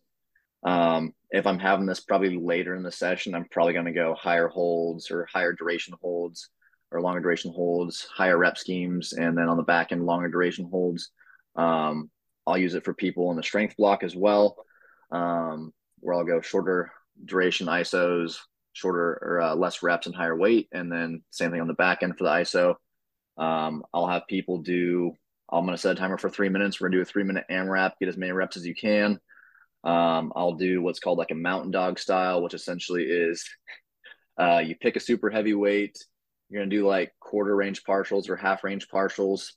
Um, 0.63 1.13
if 1.31 1.47
I'm 1.47 1.59
having 1.59 1.85
this 1.85 1.99
probably 1.99 2.37
later 2.37 2.75
in 2.75 2.83
the 2.83 2.91
session, 2.91 3.33
I'm 3.33 3.45
probably 3.45 3.73
going 3.73 3.85
to 3.85 3.91
go 3.91 4.15
higher 4.15 4.47
holds 4.47 5.11
or 5.11 5.27
higher 5.31 5.53
duration 5.53 5.95
holds 6.01 6.49
or 6.91 7.01
longer 7.01 7.21
duration 7.21 7.53
holds, 7.53 8.07
higher 8.13 8.37
rep 8.37 8.57
schemes, 8.57 9.13
and 9.13 9.37
then 9.37 9.47
on 9.47 9.57
the 9.57 9.63
back 9.63 9.91
end, 9.91 10.05
longer 10.05 10.27
duration 10.27 10.67
holds. 10.69 11.11
Um, 11.55 12.09
I'll 12.47 12.57
use 12.57 12.73
it 12.73 12.83
for 12.83 12.93
people 12.93 13.29
in 13.31 13.37
the 13.37 13.43
strength 13.43 13.77
block 13.77 14.03
as 14.03 14.15
well. 14.15 14.55
Um, 15.11 15.71
where 15.99 16.15
I'll 16.15 16.25
go 16.25 16.41
shorter 16.41 16.91
duration 17.23 17.67
ISOs, 17.67 18.37
shorter 18.73 19.19
or 19.21 19.41
uh, 19.41 19.55
less 19.55 19.83
reps 19.83 20.07
and 20.07 20.15
higher 20.15 20.35
weight, 20.35 20.67
and 20.71 20.91
then 20.91 21.21
same 21.29 21.51
thing 21.51 21.61
on 21.61 21.67
the 21.67 21.73
back 21.73 22.01
end 22.01 22.17
for 22.17 22.23
the 22.23 22.29
ISO. 22.29 22.75
Um, 23.39 23.83
I'll 23.93 24.07
have 24.07 24.27
people 24.27 24.59
do. 24.59 25.13
I'm 25.51 25.65
going 25.65 25.75
to 25.75 25.81
set 25.81 25.93
a 25.93 25.99
timer 25.99 26.17
for 26.17 26.29
three 26.29 26.49
minutes. 26.49 26.79
We're 26.79 26.89
going 26.89 26.91
to 26.93 26.97
do 26.99 27.01
a 27.01 27.05
three 27.05 27.23
minute 27.23 27.45
AMRAP, 27.49 27.93
get 27.99 28.09
as 28.09 28.17
many 28.17 28.31
reps 28.31 28.57
as 28.57 28.65
you 28.65 28.75
can. 28.75 29.19
Um, 29.83 30.33
I'll 30.35 30.53
do 30.53 30.81
what's 30.81 30.99
called 30.99 31.17
like 31.17 31.31
a 31.31 31.35
mountain 31.35 31.71
dog 31.71 31.97
style, 31.97 32.43
which 32.43 32.53
essentially 32.53 33.03
is 33.03 33.49
uh, 34.39 34.59
you 34.59 34.75
pick 34.75 34.95
a 34.95 34.99
super 34.99 35.29
heavy 35.29 35.53
weight. 35.53 35.97
You're 36.49 36.61
going 36.61 36.69
to 36.69 36.75
do 36.75 36.85
like 36.85 37.13
quarter 37.19 37.55
range 37.55 37.83
partials 37.83 38.29
or 38.29 38.35
half 38.35 38.63
range 38.63 38.87
partials 38.93 39.53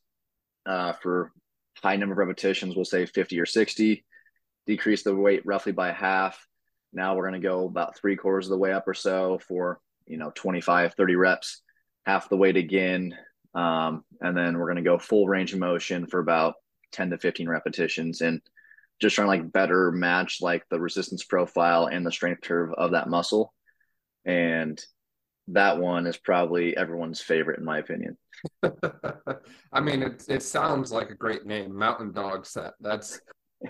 uh, 0.65 0.93
for 1.03 1.33
high 1.83 1.97
number 1.97 2.13
of 2.13 2.19
repetitions. 2.19 2.77
We'll 2.77 2.85
say 2.85 3.05
50 3.05 3.41
or 3.41 3.47
60 3.47 4.05
decrease 4.67 5.03
the 5.03 5.15
weight 5.15 5.45
roughly 5.45 5.73
by 5.73 5.93
half. 5.93 6.47
Now 6.93 7.17
we're 7.17 7.29
going 7.29 7.41
to 7.41 7.49
go 7.49 7.67
about 7.67 7.97
three 7.97 8.17
quarters 8.17 8.47
of 8.47 8.51
the 8.51 8.59
way 8.59 8.73
up 8.73 8.87
or 8.87 8.95
so 8.95 9.41
for, 9.49 9.81
you 10.07 10.19
know, 10.19 10.31
25, 10.35 10.95
30 10.95 11.17
reps, 11.17 11.63
half 12.05 12.29
the 12.29 12.37
weight 12.37 12.57
again. 12.57 13.17
Um, 13.55 14.05
and 14.21 14.37
then 14.37 14.59
we're 14.59 14.67
going 14.67 14.77
to 14.77 14.83
go 14.83 14.99
full 14.99 15.29
range 15.29 15.53
of 15.53 15.59
motion 15.59 16.07
for 16.07 16.21
about 16.21 16.55
10 16.93 17.11
to 17.11 17.19
15 17.19 17.49
repetitions 17.49 18.21
and 18.21 18.41
just 19.01 19.15
trying 19.15 19.27
to 19.27 19.31
like 19.31 19.53
better 19.53 19.91
match 19.91 20.39
like 20.41 20.65
the 20.71 20.81
resistance 20.81 21.25
profile 21.25 21.87
and 21.87 22.07
the 22.07 22.13
strength 22.13 22.43
curve 22.43 22.73
of 22.77 22.93
that 22.93 23.09
muscle. 23.09 23.53
And 24.25 24.81
that 25.49 25.79
one 25.79 26.07
is 26.07 26.17
probably 26.17 26.77
everyone's 26.77 27.21
favorite 27.21 27.59
in 27.59 27.65
my 27.65 27.79
opinion. 27.79 28.17
I 29.73 29.81
mean, 29.81 30.03
it 30.03 30.25
it 30.29 30.43
sounds 30.43 30.93
like 30.93 31.11
a 31.11 31.15
great 31.15 31.47
name, 31.47 31.77
Mountain 31.77 32.13
Dog 32.13 32.47
Set. 32.47 32.73
That's 32.81 33.21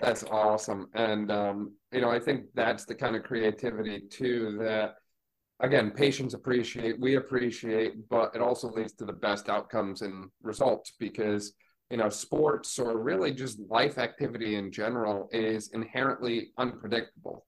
that's 0.01 0.23
awesome. 0.25 0.87
And, 0.93 1.31
um, 1.31 1.73
you 1.91 2.01
know, 2.01 2.09
I 2.09 2.19
think 2.19 2.45
that's 2.53 2.85
the 2.85 2.95
kind 2.95 3.15
of 3.15 3.23
creativity 3.23 4.01
too 4.09 4.57
that, 4.61 4.95
again, 5.63 5.91
patients 5.91 6.33
appreciate, 6.33 6.99
we 6.99 7.15
appreciate, 7.15 8.09
but 8.09 8.35
it 8.35 8.41
also 8.41 8.69
leads 8.69 8.93
to 8.93 9.05
the 9.05 9.13
best 9.13 9.49
outcomes 9.49 10.01
and 10.01 10.29
results 10.41 10.93
because, 10.99 11.53
you 11.89 11.95
know, 11.95 12.09
sports 12.09 12.77
or 12.77 12.97
really 13.01 13.31
just 13.31 13.59
life 13.69 13.97
activity 13.97 14.55
in 14.55 14.73
general 14.73 15.29
is 15.31 15.69
inherently 15.73 16.51
unpredictable. 16.57 17.45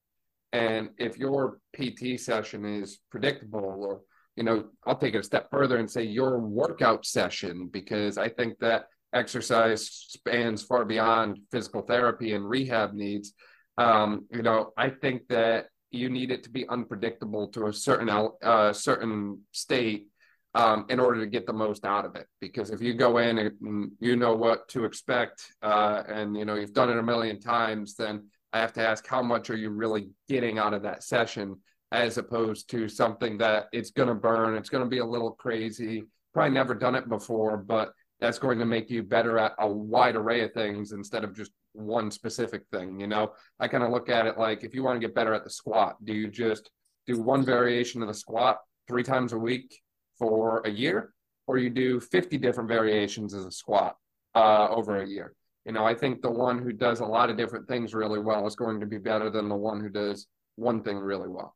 And 0.54 0.91
if 0.97 1.17
your 1.17 1.60
PT 1.75 2.17
session 2.17 2.63
is 2.63 2.99
predictable 3.12 3.86
or, 3.86 4.01
you 4.38 4.43
know, 4.43 4.69
I'll 4.88 4.97
take 4.97 5.13
it 5.13 5.19
a 5.19 5.23
step 5.23 5.49
further 5.51 5.78
and 5.78 5.91
say 5.91 6.04
your 6.04 6.39
workout 6.39 7.06
session, 7.06 7.69
because 7.71 8.17
I 8.17 8.30
think 8.30 8.58
that 8.60 8.86
exercise 9.13 9.89
spans 9.89 10.63
far 10.63 10.86
beyond 10.86 11.39
physical 11.51 11.82
therapy 11.82 12.34
and 12.34 12.47
rehab 12.47 12.93
needs. 12.93 13.34
Um, 13.78 14.25
you 14.32 14.41
know, 14.41 14.71
I 14.78 14.89
think 14.89 15.28
that 15.28 15.65
you 15.95 16.10
need 16.10 16.31
it 16.31 16.43
to 16.43 16.49
be 16.49 16.67
unpredictable 16.67 17.47
to 17.49 17.67
a 17.67 17.73
certain 17.73 18.10
uh, 18.10 18.73
certain 18.73 19.41
state 19.51 20.08
um, 20.53 20.86
in 20.89 20.99
order 20.99 21.19
to 21.19 21.27
get 21.27 21.45
the 21.45 21.53
most 21.53 21.86
out 21.86 22.05
of 22.05 22.15
it. 22.15 22.27
Because 22.39 22.69
if 22.69 22.81
you 22.81 22.93
go 22.93 23.17
in 23.17 23.38
and 23.38 23.91
you 23.99 24.15
know 24.15 24.36
what 24.36 24.67
to 24.69 24.86
expect, 24.86 25.45
uh, 25.62 26.03
and 26.08 26.36
you 26.36 26.45
know 26.45 26.55
you've 26.55 26.73
done 26.73 26.89
it 26.89 26.97
a 26.97 27.03
million 27.03 27.39
times, 27.39 27.95
then 27.95 28.27
I 28.53 28.60
have 28.60 28.73
to 28.73 28.88
ask 28.88 29.05
how 29.05 29.21
much 29.21 29.49
are 29.49 29.58
you 29.58 29.69
really 29.69 30.10
getting 30.29 30.58
out 30.58 30.73
of 30.73 30.84
that 30.84 31.03
session 31.03 31.58
as 31.91 32.17
opposed 32.17 32.69
to 32.69 32.88
something 32.88 33.38
that 33.38 33.65
it's 33.71 33.91
going 33.91 34.10
to 34.10 34.15
burn. 34.15 34.55
It's 34.55 34.69
going 34.69 34.84
to 34.84 34.89
be 34.89 34.99
a 34.99 35.05
little 35.05 35.31
crazy. 35.31 36.05
Probably 36.34 36.53
never 36.53 36.73
done 36.73 36.95
it 36.95 37.08
before, 37.08 37.58
but 37.58 37.91
that's 38.19 38.39
going 38.39 38.60
to 38.60 38.65
make 38.65 38.89
you 38.89 39.03
better 39.03 39.38
at 39.38 39.53
a 39.60 39.67
wide 39.67 40.15
array 40.15 40.41
of 40.41 40.53
things 40.53 40.93
instead 40.93 41.23
of 41.23 41.36
just 41.36 41.51
one 41.75 42.11
specific 42.11 42.63
thing. 42.71 42.99
You 42.99 43.07
know, 43.07 43.33
I 43.59 43.67
kind 43.67 43.83
of 43.83 43.91
look 43.91 44.09
at 44.09 44.25
it 44.25 44.38
like 44.38 44.63
if 44.63 44.73
you 44.73 44.83
want 44.83 44.99
to 44.99 45.05
get 45.05 45.15
better 45.15 45.33
at 45.33 45.43
the 45.43 45.49
squat, 45.49 46.03
do 46.03 46.13
you 46.13 46.29
just 46.29 46.69
do 47.07 47.21
one 47.21 47.43
variation 47.43 48.01
of 48.01 48.07
the 48.07 48.13
squat 48.13 48.59
three 48.88 49.03
times 49.03 49.33
a 49.33 49.38
week 49.38 49.79
for 50.17 50.61
a 50.65 50.69
year, 50.69 51.13
or 51.47 51.57
you 51.57 51.69
do 51.69 51.99
50 51.99 52.38
different 52.38 52.69
variations 52.69 53.33
of 53.33 53.43
the 53.43 53.51
squat 53.51 53.95
uh, 54.33 54.67
over 54.69 55.01
a 55.01 55.07
year? 55.07 55.33
You 55.65 55.71
know, 55.71 55.85
I 55.85 55.95
think 55.95 56.21
the 56.21 56.31
one 56.31 56.59
who 56.59 56.71
does 56.71 56.99
a 56.99 57.05
lot 57.05 57.29
of 57.29 57.38
different 57.38 57.67
things 57.67 57.93
really 57.93 58.19
well 58.19 58.45
is 58.45 58.55
going 58.55 58.79
to 58.79 58.85
be 58.85 58.99
better 58.99 59.29
than 59.29 59.49
the 59.49 59.55
one 59.55 59.81
who 59.81 59.89
does 59.89 60.27
one 60.55 60.83
thing 60.83 60.97
really 60.97 61.27
well. 61.27 61.55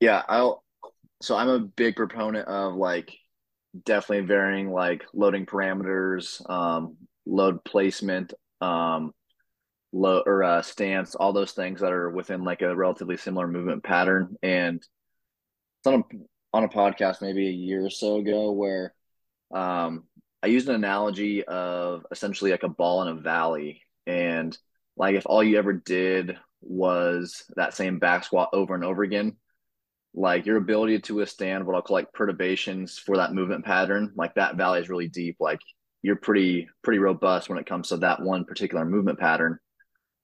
Yeah, 0.00 0.22
I'll. 0.28 0.64
So 1.20 1.36
I'm 1.36 1.48
a 1.48 1.58
big 1.58 1.96
proponent 1.96 2.46
of 2.46 2.74
like 2.74 3.12
definitely 3.84 4.26
varying 4.26 4.70
like 4.70 5.04
loading 5.12 5.46
parameters, 5.46 6.48
um, 6.48 6.96
load 7.26 7.64
placement, 7.64 8.34
um, 8.60 9.12
low 9.92 10.22
or 10.24 10.44
uh, 10.44 10.62
stance, 10.62 11.14
all 11.14 11.32
those 11.32 11.52
things 11.52 11.80
that 11.80 11.92
are 11.92 12.10
within 12.10 12.44
like 12.44 12.62
a 12.62 12.74
relatively 12.74 13.16
similar 13.16 13.46
movement 13.46 13.82
pattern. 13.82 14.36
And 14.42 14.82
on 15.86 15.94
a, 15.94 16.16
on 16.52 16.64
a 16.64 16.68
podcast 16.68 17.22
maybe 17.22 17.48
a 17.48 17.52
year 17.52 17.86
or 17.86 17.90
so 17.90 18.16
ago 18.16 18.52
where 18.52 18.94
um, 19.54 20.04
I 20.42 20.48
used 20.48 20.68
an 20.68 20.74
analogy 20.74 21.44
of 21.44 22.06
essentially 22.10 22.50
like 22.50 22.62
a 22.62 22.68
ball 22.68 23.02
in 23.02 23.08
a 23.08 23.20
valley. 23.20 23.82
And 24.06 24.56
like 24.96 25.14
if 25.14 25.24
all 25.26 25.42
you 25.42 25.58
ever 25.58 25.72
did 25.72 26.36
was 26.60 27.44
that 27.56 27.74
same 27.74 27.98
back 27.98 28.24
squat 28.24 28.50
over 28.52 28.74
and 28.74 28.84
over 28.84 29.02
again, 29.02 29.36
like 30.14 30.46
your 30.46 30.56
ability 30.56 31.00
to 31.00 31.14
withstand 31.14 31.64
what 31.64 31.76
I'll 31.76 31.82
call 31.82 31.94
like 31.94 32.12
perturbations 32.12 32.98
for 32.98 33.16
that 33.18 33.34
movement 33.34 33.64
pattern, 33.64 34.12
like 34.16 34.34
that 34.34 34.56
valley 34.56 34.80
is 34.80 34.88
really 34.88 35.08
deep. 35.08 35.36
Like 35.38 35.60
you're 36.02 36.16
pretty 36.16 36.68
pretty 36.82 36.98
robust 36.98 37.48
when 37.48 37.58
it 37.58 37.66
comes 37.66 37.88
to 37.88 37.96
that 37.98 38.22
one 38.22 38.44
particular 38.44 38.84
movement 38.84 39.18
pattern. 39.18 39.58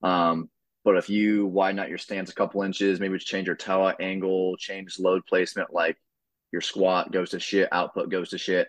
Um, 0.01 0.49
but 0.83 0.97
if 0.97 1.09
you 1.09 1.47
widen 1.47 1.79
out 1.79 1.89
your 1.89 1.97
stance 1.97 2.29
a 2.29 2.35
couple 2.35 2.61
inches, 2.61 2.99
maybe 2.99 3.17
change 3.17 3.47
your 3.47 3.55
toe 3.55 3.89
angle, 3.99 4.55
change 4.57 4.99
load 4.99 5.25
placement, 5.25 5.73
like 5.73 5.97
your 6.51 6.61
squat 6.61 7.11
goes 7.11 7.31
to 7.31 7.39
shit, 7.39 7.67
output 7.71 8.09
goes 8.09 8.29
to 8.29 8.37
shit. 8.37 8.67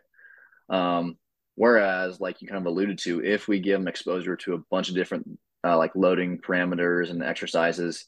Um, 0.68 1.18
whereas, 1.56 2.20
like 2.20 2.40
you 2.40 2.48
kind 2.48 2.60
of 2.60 2.66
alluded 2.66 2.98
to, 3.00 3.22
if 3.22 3.48
we 3.48 3.60
give 3.60 3.78
them 3.78 3.86
exposure 3.86 4.36
to 4.36 4.54
a 4.54 4.62
bunch 4.70 4.88
of 4.88 4.94
different 4.94 5.38
uh, 5.62 5.76
like 5.76 5.94
loading 5.94 6.38
parameters 6.38 7.10
and 7.10 7.22
exercises, 7.22 8.06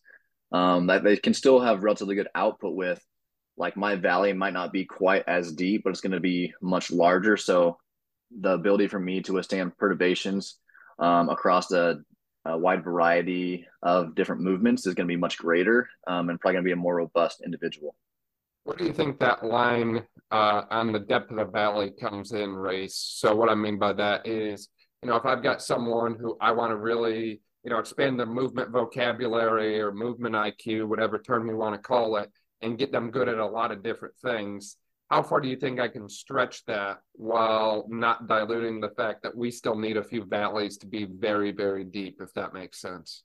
um, 0.52 0.86
that 0.86 1.04
they 1.04 1.16
can 1.16 1.34
still 1.34 1.60
have 1.60 1.84
relatively 1.84 2.14
good 2.14 2.28
output 2.34 2.74
with. 2.74 3.04
Like 3.56 3.76
my 3.76 3.96
valley 3.96 4.32
might 4.32 4.54
not 4.54 4.72
be 4.72 4.84
quite 4.84 5.24
as 5.26 5.52
deep, 5.52 5.82
but 5.84 5.90
it's 5.90 6.00
going 6.00 6.12
to 6.12 6.20
be 6.20 6.54
much 6.62 6.90
larger. 6.90 7.36
So 7.36 7.78
the 8.30 8.52
ability 8.52 8.88
for 8.88 8.98
me 8.98 9.20
to 9.22 9.34
withstand 9.34 9.76
perturbations 9.78 10.58
um, 10.98 11.28
across 11.28 11.70
a, 11.72 11.98
a, 12.44 12.58
wide 12.58 12.84
variety 12.84 13.66
of 13.82 14.14
different 14.14 14.42
movements 14.42 14.86
is 14.86 14.94
going 14.94 15.06
to 15.06 15.12
be 15.12 15.16
much 15.16 15.38
greater 15.38 15.88
um, 16.06 16.28
and 16.28 16.40
probably 16.40 16.54
going 16.54 16.64
to 16.64 16.68
be 16.68 16.72
a 16.72 16.76
more 16.76 16.96
robust 16.96 17.42
individual. 17.44 17.94
What 18.64 18.78
do 18.78 18.84
you 18.84 18.92
think 18.92 19.18
that 19.20 19.44
line 19.44 20.04
uh, 20.30 20.62
on 20.70 20.92
the 20.92 20.98
depth 20.98 21.30
of 21.30 21.38
the 21.38 21.44
valley 21.44 21.92
comes 21.98 22.32
in 22.32 22.50
Rayce? 22.50 22.92
So 22.92 23.34
what 23.34 23.48
I 23.48 23.54
mean 23.54 23.78
by 23.78 23.92
that 23.94 24.26
is, 24.26 24.68
you 25.02 25.08
know, 25.08 25.16
if 25.16 25.24
I've 25.24 25.42
got 25.42 25.62
someone 25.62 26.16
who 26.20 26.36
I 26.40 26.52
want 26.52 26.72
to 26.72 26.76
really 26.76 27.40
you 27.64 27.70
know, 27.70 27.80
expand 27.80 28.18
their 28.18 28.26
movement 28.26 28.70
vocabulary 28.70 29.80
or 29.80 29.92
movement 29.92 30.34
IQ, 30.34 30.88
whatever 30.88 31.18
term 31.18 31.48
you 31.48 31.56
want 31.56 31.74
to 31.74 31.80
call 31.80 32.16
it, 32.16 32.30
and 32.62 32.78
get 32.78 32.92
them 32.92 33.10
good 33.10 33.28
at 33.28 33.38
a 33.38 33.46
lot 33.46 33.72
of 33.72 33.82
different 33.82 34.14
things. 34.22 34.76
How 35.08 35.22
far 35.22 35.40
do 35.40 35.48
you 35.48 35.56
think 35.56 35.80
I 35.80 35.88
can 35.88 36.08
stretch 36.08 36.64
that 36.66 36.98
while 37.12 37.86
not 37.88 38.28
diluting 38.28 38.80
the 38.80 38.90
fact 38.90 39.22
that 39.22 39.34
we 39.34 39.50
still 39.50 39.76
need 39.76 39.96
a 39.96 40.04
few 40.04 40.24
valleys 40.24 40.76
to 40.78 40.86
be 40.86 41.04
very, 41.04 41.50
very 41.50 41.84
deep, 41.84 42.20
if 42.20 42.32
that 42.34 42.52
makes 42.52 42.80
sense? 42.80 43.22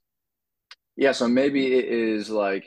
Yeah, 0.96 1.12
so 1.12 1.28
maybe 1.28 1.74
it 1.74 1.84
is 1.84 2.30
like 2.30 2.66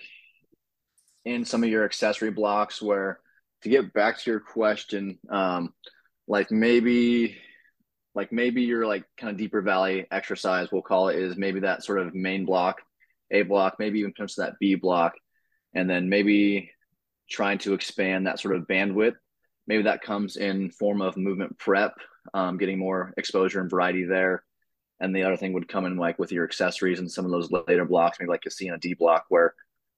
in 1.26 1.46
some 1.46 1.64
of 1.64 1.70
your 1.70 1.84
accessory 1.84 2.30
blocks 2.30 2.82
where 2.82 3.20
to 3.64 3.70
get 3.70 3.92
back 3.92 4.20
to 4.20 4.30
your 4.30 4.40
question, 4.40 5.18
um, 5.30 5.74
like 6.28 6.52
maybe 6.52 7.38
like 8.14 8.32
maybe 8.32 8.64
your 8.64 8.86
like 8.86 9.06
kind 9.18 9.32
of 9.32 9.38
deeper 9.38 9.62
valley 9.62 10.06
exercise 10.12 10.70
we'll 10.72 10.82
call 10.82 11.10
it 11.10 11.18
is 11.18 11.38
maybe 11.38 11.60
that 11.62 11.84
sort 11.84 12.00
of 12.00 12.16
main 12.16 12.46
block 12.46 12.82
a 13.32 13.44
block 13.44 13.76
maybe 13.78 14.00
even 14.00 14.12
comes 14.12 14.34
to 14.34 14.42
that 14.42 14.56
b 14.60 14.76
block 14.76 15.14
and 15.76 15.90
then 15.90 16.10
maybe 16.10 16.72
trying 17.30 17.58
to 17.58 17.74
expand 17.74 18.26
that 18.28 18.40
sort 18.40 18.56
of 18.56 18.68
bandwidth 18.68 19.16
maybe 19.68 19.84
that 19.84 20.02
comes 20.02 20.38
in 20.38 20.70
form 20.72 21.02
of 21.02 21.18
movement 21.18 21.58
prep 21.58 21.94
um, 22.34 22.58
getting 22.58 22.78
more 22.78 23.14
exposure 23.18 23.62
and 23.62 23.70
variety 23.70 24.04
there 24.04 24.44
and 25.00 25.16
the 25.16 25.24
other 25.24 25.38
thing 25.38 25.54
would 25.54 25.68
come 25.68 25.86
in 25.86 25.98
like 25.98 26.18
with 26.18 26.32
your 26.32 26.44
accessories 26.44 27.00
and 27.00 27.12
some 27.12 27.26
of 27.26 27.32
those 27.32 27.52
later 27.52 27.86
blocks 27.86 28.18
maybe 28.20 28.30
like 28.30 28.46
you 28.46 28.52
see 28.52 28.68
in 28.68 28.74
a 28.74 28.80
d 28.80 28.94
block 28.94 29.26
where 29.30 29.54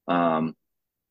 um, 0.08 0.54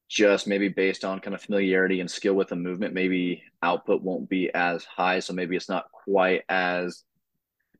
just 0.10 0.48
maybe 0.48 0.70
based 0.70 1.06
on 1.06 1.20
kind 1.20 1.36
of 1.36 1.42
familiarity 1.42 2.02
and 2.02 2.10
skill 2.10 2.34
with 2.34 2.50
the 2.50 2.56
movement, 2.56 2.96
maybe 2.96 3.44
output 3.62 4.02
won't 4.02 4.28
be 4.28 4.52
as 4.54 4.84
high. 4.84 5.20
So 5.20 5.34
maybe 5.34 5.56
it's 5.56 5.70
not 5.70 5.92
quite 5.92 6.42
as 6.50 7.04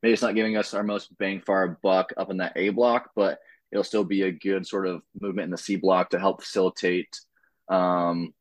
maybe 0.00 0.12
it's 0.12 0.22
not 0.22 0.36
giving 0.36 0.56
us 0.56 0.72
our 0.72 0.84
most 0.84 1.16
bang 1.18 1.42
for 1.44 1.56
our 1.56 1.78
buck 1.82 2.12
up 2.16 2.30
in 2.30 2.36
that 2.36 2.52
A 2.54 2.68
block, 2.68 3.10
but 3.16 3.40
it'll 3.72 3.84
still 3.84 4.04
be 4.04 4.22
a 4.22 4.32
good 4.32 4.64
sort 4.64 4.86
of 4.86 5.02
movement 5.20 5.46
in 5.46 5.50
the 5.50 5.58
C 5.58 5.74
block 5.74 6.10
to 6.10 6.20
help 6.20 6.40
facilitate 6.40 7.08
um, 7.70 8.34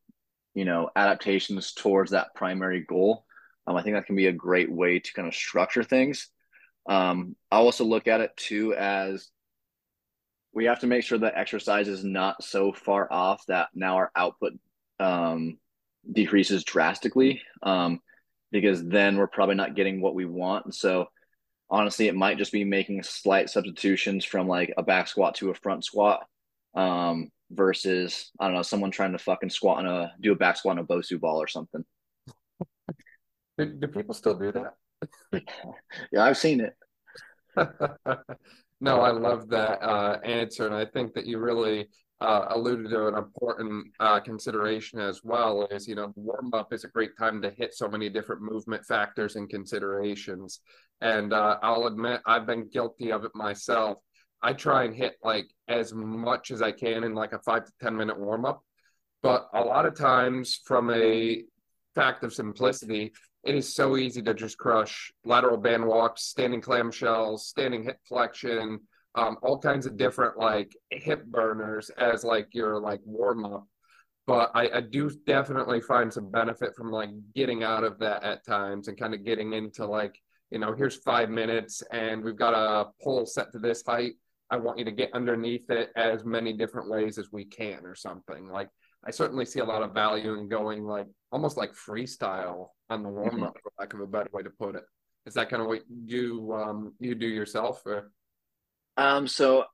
you 0.53 0.65
know, 0.65 0.89
adaptations 0.95 1.73
towards 1.73 2.11
that 2.11 2.35
primary 2.35 2.81
goal. 2.81 3.25
Um, 3.65 3.77
I 3.77 3.83
think 3.83 3.95
that 3.95 4.07
can 4.07 4.15
be 4.15 4.27
a 4.27 4.33
great 4.33 4.71
way 4.71 4.99
to 4.99 5.13
kind 5.13 5.27
of 5.27 5.35
structure 5.35 5.83
things. 5.83 6.27
Um, 6.87 7.35
I 7.51 7.57
also 7.57 7.85
look 7.85 8.07
at 8.07 8.21
it 8.21 8.35
too 8.35 8.73
as 8.73 9.29
we 10.53 10.65
have 10.65 10.79
to 10.79 10.87
make 10.87 11.03
sure 11.03 11.19
that 11.19 11.37
exercise 11.37 11.87
is 11.87 12.03
not 12.03 12.43
so 12.43 12.73
far 12.73 13.07
off 13.11 13.45
that 13.47 13.69
now 13.75 13.97
our 13.97 14.11
output 14.15 14.53
um, 14.99 15.59
decreases 16.11 16.63
drastically 16.63 17.41
um, 17.61 17.99
because 18.51 18.83
then 18.83 19.17
we're 19.17 19.27
probably 19.27 19.55
not 19.55 19.75
getting 19.75 20.01
what 20.01 20.15
we 20.15 20.25
want. 20.25 20.73
So 20.73 21.07
honestly, 21.69 22.07
it 22.07 22.15
might 22.15 22.39
just 22.39 22.51
be 22.51 22.63
making 22.63 23.03
slight 23.03 23.51
substitutions 23.51 24.25
from 24.25 24.47
like 24.47 24.73
a 24.75 24.83
back 24.83 25.07
squat 25.07 25.35
to 25.35 25.51
a 25.51 25.55
front 25.55 25.85
squat 25.85 26.25
um, 26.73 27.29
versus 27.51 28.31
I 28.39 28.47
don't 28.47 28.55
know 28.55 28.61
someone 28.61 28.91
trying 28.91 29.13
to 29.13 29.17
fucking 29.17 29.49
squat 29.49 29.79
on 29.79 29.87
a 29.87 30.13
do 30.21 30.31
a 30.31 30.35
back 30.35 30.57
squat 30.57 30.77
on 30.77 30.83
a 30.83 30.87
Bosu 30.87 31.19
ball 31.19 31.41
or 31.41 31.47
something. 31.47 31.83
Do, 33.57 33.65
do 33.65 33.87
people 33.87 34.13
still 34.13 34.35
do 34.35 34.51
that? 34.53 34.73
yeah, 36.11 36.23
I've 36.23 36.37
seen 36.37 36.61
it. 36.61 36.75
No, 38.81 39.01
I 39.01 39.11
love 39.11 39.49
that 39.49 39.83
uh, 39.83 40.19
answer, 40.23 40.65
and 40.65 40.75
I 40.75 40.85
think 40.85 41.13
that 41.13 41.25
you 41.25 41.37
really 41.37 41.89
uh, 42.21 42.45
alluded 42.49 42.89
to 42.91 43.07
an 43.07 43.15
important 43.15 43.87
uh, 43.99 44.21
consideration 44.21 44.99
as 44.99 45.21
well. 45.23 45.67
Is 45.69 45.87
you 45.87 45.95
know, 45.95 46.13
warm 46.15 46.53
up 46.53 46.71
is 46.71 46.85
a 46.85 46.89
great 46.89 47.17
time 47.17 47.41
to 47.41 47.49
hit 47.49 47.73
so 47.73 47.89
many 47.89 48.09
different 48.09 48.41
movement 48.41 48.85
factors 48.85 49.35
and 49.35 49.49
considerations. 49.49 50.61
And 51.01 51.33
uh, 51.33 51.57
I'll 51.61 51.87
admit, 51.87 52.21
I've 52.25 52.45
been 52.45 52.69
guilty 52.69 53.11
of 53.11 53.25
it 53.25 53.31
myself. 53.35 53.97
I 54.41 54.53
try 54.53 54.85
and 54.85 54.95
hit 54.95 55.15
like 55.23 55.49
as 55.67 55.93
much 55.93 56.51
as 56.51 56.61
I 56.61 56.71
can 56.71 57.03
in 57.03 57.13
like 57.13 57.33
a 57.33 57.39
five 57.39 57.65
to 57.65 57.71
ten 57.81 57.95
minute 57.95 58.19
warm 58.19 58.45
up, 58.45 58.63
but 59.21 59.49
a 59.53 59.61
lot 59.61 59.85
of 59.85 59.95
times, 59.95 60.61
from 60.65 60.91
a 60.91 61.43
fact 61.95 62.23
of 62.23 62.33
simplicity, 62.33 63.11
it 63.43 63.55
is 63.55 63.73
so 63.73 63.97
easy 63.97 64.21
to 64.21 64.33
just 64.33 64.57
crush 64.57 65.11
lateral 65.25 65.57
band 65.57 65.85
walks, 65.85 66.23
standing 66.23 66.61
clamshells, 66.61 67.39
standing 67.39 67.83
hip 67.83 67.99
flexion, 68.07 68.79
um, 69.15 69.37
all 69.41 69.57
kinds 69.57 69.85
of 69.85 69.97
different 69.97 70.37
like 70.37 70.75
hip 70.89 71.25
burners 71.25 71.89
as 71.91 72.23
like 72.23 72.47
your 72.53 72.79
like 72.79 73.01
warm 73.05 73.45
up. 73.45 73.67
But 74.27 74.51
I, 74.53 74.69
I 74.75 74.81
do 74.81 75.09
definitely 75.25 75.81
find 75.81 76.13
some 76.13 76.29
benefit 76.29 76.75
from 76.75 76.91
like 76.91 77.09
getting 77.33 77.63
out 77.63 77.83
of 77.83 77.97
that 77.99 78.23
at 78.23 78.45
times 78.45 78.87
and 78.87 78.99
kind 78.99 79.13
of 79.13 79.25
getting 79.25 79.53
into 79.53 79.85
like, 79.85 80.19
you 80.51 80.59
know, 80.59 80.73
here's 80.73 80.97
five 80.97 81.29
minutes 81.29 81.81
and 81.91 82.23
we've 82.23 82.35
got 82.35 82.53
a 82.53 82.89
pull 83.03 83.25
set 83.25 83.51
to 83.53 83.59
this 83.59 83.83
height. 83.85 84.13
I 84.51 84.57
want 84.57 84.79
you 84.79 84.85
to 84.85 84.91
get 84.91 85.13
underneath 85.13 85.69
it 85.69 85.91
as 85.95 86.25
many 86.25 86.53
different 86.53 86.89
ways 86.89 87.17
as 87.17 87.31
we 87.31 87.45
can 87.45 87.85
or 87.85 87.95
something. 87.95 88.49
Like 88.49 88.69
I 89.05 89.11
certainly 89.11 89.45
see 89.45 89.59
a 89.59 89.65
lot 89.65 89.83
of 89.83 89.93
value 89.93 90.33
in 90.33 90.49
going 90.49 90.83
like 90.83 91.07
almost 91.31 91.57
like 91.57 91.73
freestyle 91.73 92.69
on 92.89 93.03
the 93.03 93.09
warm 93.09 93.43
up, 93.43 93.49
mm-hmm. 93.49 93.59
for 93.61 93.71
lack 93.79 93.93
of 93.93 94.01
a 94.01 94.07
better 94.07 94.29
way 94.33 94.43
to 94.43 94.49
put 94.49 94.75
it. 94.75 94.83
Is 95.25 95.35
that 95.35 95.49
kind 95.49 95.61
of 95.61 95.67
what 95.67 95.81
you 96.05 96.53
um, 96.53 96.93
you 96.99 97.13
do 97.15 97.27
yourself? 97.27 97.81
Or? 97.85 98.11
Um, 98.97 99.27
so 99.27 99.65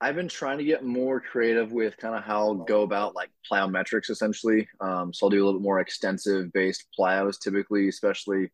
I've 0.00 0.14
been 0.14 0.28
trying 0.28 0.58
to 0.58 0.64
get 0.64 0.84
more 0.84 1.20
creative 1.20 1.72
with 1.72 1.96
kind 1.96 2.14
of 2.14 2.22
how 2.22 2.40
I'll 2.40 2.54
go 2.54 2.82
about 2.82 3.16
like 3.16 3.30
plyometrics 3.50 4.10
essentially. 4.10 4.68
Um, 4.80 5.12
so 5.12 5.26
I'll 5.26 5.30
do 5.30 5.42
a 5.42 5.44
little 5.44 5.58
bit 5.58 5.64
more 5.64 5.80
extensive 5.80 6.52
based 6.52 6.86
plyos 6.96 7.40
typically, 7.40 7.88
especially 7.88 8.50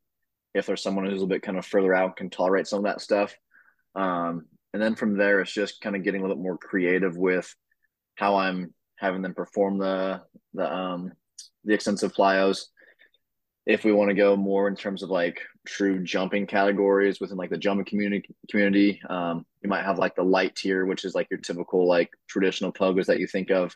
if 0.55 0.65
there's 0.65 0.83
someone 0.83 1.05
who's 1.05 1.13
a 1.13 1.17
little 1.17 1.29
bit 1.29 1.43
kind 1.43 1.59
of 1.59 1.67
further 1.67 1.93
out 1.93 2.17
can 2.17 2.31
tolerate 2.31 2.67
some 2.67 2.79
of 2.79 2.85
that 2.85 3.03
stuff. 3.03 3.37
Um, 3.95 4.47
and 4.77 4.83
then 4.83 4.95
from 4.95 5.17
there, 5.17 5.41
it's 5.41 5.55
just 5.55 5.81
kind 5.81 5.97
of 5.97 6.03
getting 6.03 6.21
a 6.21 6.25
little 6.25 6.37
bit 6.37 6.43
more 6.43 6.59
creative 6.59 7.17
with 7.17 7.51
how 8.17 8.37
I'm 8.37 8.75
having 8.99 9.23
them 9.23 9.33
perform 9.33 9.79
the 9.79 10.21
the 10.53 10.71
um 10.71 11.13
the 11.65 11.73
extensive 11.73 12.13
plyos. 12.13 12.65
If 13.65 13.85
we 13.85 13.93
want 13.93 14.11
to 14.11 14.15
go 14.15 14.37
more 14.37 14.69
in 14.69 14.77
terms 14.77 15.03
of 15.03 15.09
like 15.09 15.41
true 15.67 16.05
jumping 16.05 16.47
categories 16.47 17.21
within 17.23 17.39
like 17.39 17.49
the 17.49 17.57
jumping 17.57 17.87
community 17.87 18.29
community, 18.51 19.01
um, 19.09 19.47
you 19.63 19.71
might 19.71 19.87
have 19.87 19.99
like 19.99 20.15
the 20.15 20.23
light 20.23 20.55
tier, 20.55 20.85
which 20.85 21.07
is 21.07 21.15
like 21.15 21.29
your 21.31 21.41
typical 21.41 21.89
like 21.89 22.11
traditional 22.29 22.71
pogos 22.71 23.07
that 23.07 23.19
you 23.19 23.27
think 23.27 23.51
of. 23.51 23.75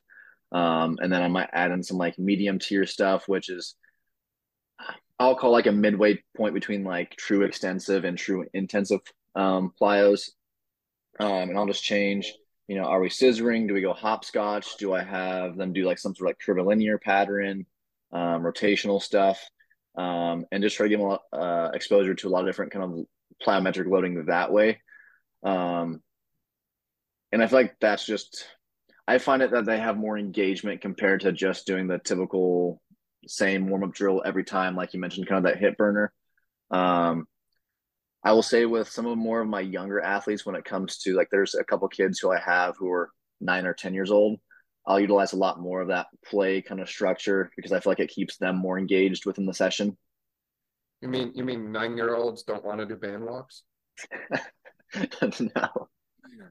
Um, 0.52 0.98
and 1.00 1.10
then 1.10 1.22
I 1.22 1.28
might 1.28 1.48
add 1.54 1.70
in 1.70 1.82
some 1.82 1.96
like 1.96 2.18
medium 2.18 2.58
tier 2.58 2.84
stuff, 2.84 3.26
which 3.26 3.48
is 3.48 3.74
I'll 5.18 5.34
call 5.34 5.50
like 5.50 5.66
a 5.66 5.72
midway 5.72 6.22
point 6.36 6.52
between 6.52 6.84
like 6.84 7.16
true 7.16 7.44
extensive 7.44 8.04
and 8.04 8.18
true 8.18 8.44
intensive 8.52 9.00
um, 9.34 9.72
plyos. 9.80 10.28
Um, 11.20 11.50
and 11.50 11.58
I'll 11.58 11.66
just 11.66 11.84
change, 11.84 12.32
you 12.66 12.76
know, 12.76 12.84
are 12.84 13.00
we 13.00 13.10
scissoring? 13.10 13.68
Do 13.68 13.74
we 13.74 13.82
go 13.82 13.92
hopscotch? 13.92 14.78
Do 14.78 14.94
I 14.94 15.04
have 15.04 15.56
them 15.56 15.74
do 15.74 15.84
like 15.84 15.98
some 15.98 16.14
sort 16.14 16.30
of 16.30 16.30
like 16.30 16.38
curvilinear 16.38 16.98
pattern, 16.98 17.66
um, 18.10 18.42
rotational 18.42 19.02
stuff, 19.02 19.38
um, 19.96 20.46
and 20.50 20.62
just 20.62 20.76
try 20.76 20.86
to 20.86 20.88
give 20.88 21.00
them 21.00 21.18
uh, 21.32 21.70
exposure 21.74 22.14
to 22.14 22.28
a 22.28 22.30
lot 22.30 22.40
of 22.40 22.46
different 22.46 22.72
kind 22.72 22.84
of 22.84 23.06
plyometric 23.46 23.86
loading 23.86 24.24
that 24.24 24.50
way. 24.50 24.80
Um, 25.42 26.00
and 27.32 27.42
I 27.42 27.46
feel 27.46 27.58
like 27.58 27.76
that's 27.80 28.06
just, 28.06 28.46
I 29.06 29.18
find 29.18 29.42
it 29.42 29.50
that 29.50 29.66
they 29.66 29.78
have 29.78 29.98
more 29.98 30.16
engagement 30.16 30.80
compared 30.80 31.20
to 31.20 31.32
just 31.32 31.66
doing 31.66 31.86
the 31.86 31.98
typical 31.98 32.80
same 33.26 33.68
warm 33.68 33.84
up 33.84 33.92
drill 33.92 34.22
every 34.24 34.44
time, 34.44 34.74
like 34.74 34.94
you 34.94 35.00
mentioned, 35.00 35.26
kind 35.26 35.44
of 35.44 35.52
that 35.52 35.60
hip 35.60 35.76
burner. 35.76 36.12
Um, 36.70 37.26
I 38.22 38.32
will 38.32 38.42
say 38.42 38.66
with 38.66 38.88
some 38.88 39.06
of 39.06 39.16
more 39.16 39.40
of 39.40 39.48
my 39.48 39.60
younger 39.60 40.00
athletes, 40.00 40.44
when 40.44 40.54
it 40.54 40.64
comes 40.64 40.98
to 40.98 41.14
like, 41.14 41.28
there's 41.30 41.54
a 41.54 41.64
couple 41.64 41.88
kids 41.88 42.18
who 42.18 42.30
I 42.30 42.38
have 42.38 42.76
who 42.76 42.90
are 42.90 43.10
nine 43.40 43.66
or 43.66 43.72
10 43.72 43.94
years 43.94 44.10
old. 44.10 44.38
I'll 44.86 45.00
utilize 45.00 45.32
a 45.32 45.38
lot 45.38 45.60
more 45.60 45.80
of 45.80 45.88
that 45.88 46.06
play 46.24 46.60
kind 46.62 46.80
of 46.80 46.88
structure 46.88 47.50
because 47.56 47.72
I 47.72 47.80
feel 47.80 47.90
like 47.90 48.00
it 48.00 48.10
keeps 48.10 48.36
them 48.36 48.56
more 48.56 48.78
engaged 48.78 49.26
within 49.26 49.46
the 49.46 49.54
session. 49.54 49.96
You 51.00 51.08
mean 51.08 51.32
you 51.34 51.44
mean 51.44 51.72
nine 51.72 51.96
year 51.96 52.14
olds 52.14 52.42
don't 52.42 52.64
want 52.64 52.80
to 52.80 52.86
do 52.86 52.96
band 52.96 53.24
walks? 53.24 53.62
no. 55.54 55.88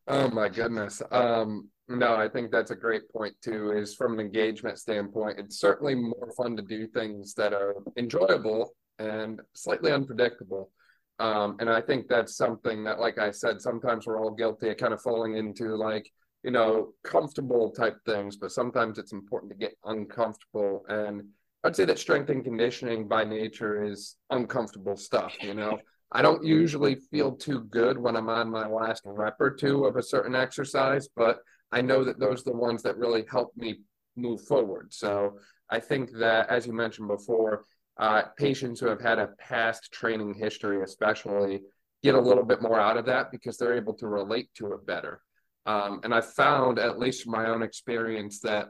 Oh 0.07 0.29
my 0.29 0.49
goodness. 0.49 1.01
Um, 1.11 1.69
no, 1.87 2.15
I 2.15 2.29
think 2.29 2.51
that's 2.51 2.71
a 2.71 2.75
great 2.75 3.09
point 3.11 3.35
too. 3.43 3.71
Is 3.71 3.95
from 3.95 4.13
an 4.13 4.19
engagement 4.19 4.79
standpoint, 4.79 5.39
it's 5.39 5.59
certainly 5.59 5.95
more 5.95 6.31
fun 6.35 6.55
to 6.55 6.63
do 6.63 6.87
things 6.87 7.33
that 7.35 7.53
are 7.53 7.75
enjoyable 7.97 8.73
and 8.99 9.41
slightly 9.53 9.91
unpredictable. 9.91 10.71
Um, 11.19 11.57
and 11.59 11.69
I 11.69 11.81
think 11.81 12.07
that's 12.07 12.35
something 12.35 12.83
that, 12.85 12.99
like 12.99 13.17
I 13.17 13.31
said, 13.31 13.61
sometimes 13.61 14.07
we're 14.07 14.21
all 14.21 14.31
guilty 14.31 14.69
of 14.69 14.77
kind 14.77 14.93
of 14.93 15.01
falling 15.01 15.35
into 15.35 15.75
like, 15.75 16.09
you 16.43 16.51
know, 16.51 16.93
comfortable 17.03 17.71
type 17.71 17.97
things, 18.05 18.37
but 18.37 18.51
sometimes 18.51 18.97
it's 18.97 19.11
important 19.11 19.51
to 19.51 19.57
get 19.57 19.75
uncomfortable. 19.83 20.85
And 20.87 21.23
I'd 21.63 21.75
say 21.75 21.85
that 21.85 21.99
strength 21.99 22.29
and 22.29 22.43
conditioning 22.43 23.07
by 23.07 23.25
nature 23.25 23.83
is 23.83 24.15
uncomfortable 24.29 24.95
stuff, 24.95 25.35
you 25.41 25.53
know. 25.53 25.79
I 26.11 26.21
don't 26.23 26.43
usually 26.43 26.95
feel 26.95 27.33
too 27.33 27.61
good 27.65 27.97
when 27.97 28.15
I'm 28.15 28.29
on 28.29 28.49
my 28.49 28.67
last 28.67 29.03
rep 29.05 29.35
or 29.39 29.51
two 29.51 29.85
of 29.85 29.95
a 29.95 30.01
certain 30.01 30.35
exercise, 30.35 31.07
but 31.15 31.39
I 31.71 31.81
know 31.81 32.03
that 32.03 32.19
those 32.19 32.41
are 32.41 32.51
the 32.51 32.57
ones 32.57 32.81
that 32.83 32.97
really 32.97 33.25
help 33.29 33.51
me 33.55 33.81
move 34.15 34.41
forward. 34.41 34.91
So 34.91 35.37
I 35.69 35.79
think 35.79 36.11
that, 36.13 36.49
as 36.49 36.65
you 36.65 36.73
mentioned 36.73 37.09
before, 37.09 37.65
uh, 37.99 38.23
patients 38.37 38.79
who 38.79 38.87
have 38.87 39.01
had 39.01 39.19
a 39.19 39.29
past 39.37 39.91
training 39.91 40.33
history, 40.33 40.81
especially, 40.81 41.61
get 42.01 42.15
a 42.15 42.21
little 42.21 42.45
bit 42.45 42.61
more 42.61 42.79
out 42.79 42.97
of 42.97 43.05
that 43.05 43.31
because 43.31 43.57
they're 43.57 43.75
able 43.75 43.93
to 43.93 44.07
relate 44.07 44.49
to 44.55 44.73
it 44.73 44.85
better. 44.87 45.21
Um, 45.65 45.99
and 46.03 46.13
I 46.13 46.21
found, 46.21 46.79
at 46.79 46.97
least 46.97 47.23
from 47.23 47.33
my 47.33 47.49
own 47.49 47.61
experience, 47.61 48.39
that 48.39 48.69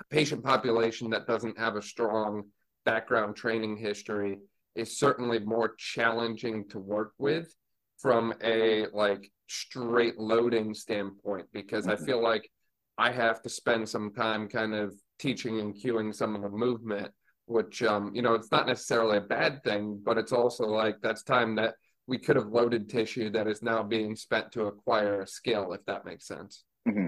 a 0.00 0.04
patient 0.10 0.44
population 0.44 1.10
that 1.10 1.26
doesn't 1.26 1.58
have 1.58 1.76
a 1.76 1.82
strong 1.82 2.44
background 2.84 3.34
training 3.34 3.76
history 3.76 4.38
is 4.74 4.98
certainly 4.98 5.38
more 5.38 5.74
challenging 5.78 6.68
to 6.68 6.78
work 6.78 7.12
with 7.18 7.54
from 7.98 8.32
a 8.42 8.86
like 8.92 9.30
straight 9.48 10.18
loading 10.18 10.74
standpoint 10.74 11.46
because 11.52 11.86
I 11.86 11.94
mm-hmm. 11.94 12.04
feel 12.04 12.22
like 12.22 12.48
I 12.96 13.10
have 13.10 13.42
to 13.42 13.48
spend 13.48 13.88
some 13.88 14.12
time 14.12 14.48
kind 14.48 14.74
of 14.74 14.94
teaching 15.18 15.60
and 15.60 15.74
cueing 15.74 16.14
some 16.14 16.34
of 16.34 16.42
the 16.42 16.48
movement, 16.50 17.12
which 17.50 17.82
um, 17.82 18.14
you 18.14 18.22
know, 18.22 18.34
it's 18.34 18.52
not 18.52 18.66
necessarily 18.66 19.18
a 19.18 19.22
bad 19.22 19.62
thing, 19.64 20.00
but 20.02 20.16
it's 20.16 20.32
also 20.32 20.66
like 20.66 20.96
that's 21.02 21.22
time 21.22 21.56
that 21.56 21.74
we 22.06 22.18
could 22.18 22.36
have 22.36 22.48
loaded 22.48 22.88
tissue 22.88 23.30
that 23.30 23.46
is 23.46 23.62
now 23.62 23.82
being 23.82 24.16
spent 24.16 24.52
to 24.52 24.66
acquire 24.66 25.20
a 25.20 25.26
skill, 25.26 25.72
if 25.72 25.84
that 25.86 26.04
makes 26.04 26.26
sense. 26.26 26.64
Mm-hmm. 26.88 27.06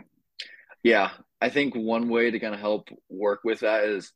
Yeah, 0.83 1.11
I 1.41 1.49
think 1.49 1.75
one 1.75 2.09
way 2.09 2.31
to 2.31 2.39
kind 2.41 2.55
of 2.55 2.61
help 2.61 2.89
work 3.09 3.41
with 3.45 3.61
that 3.61 3.85
is 3.85 4.13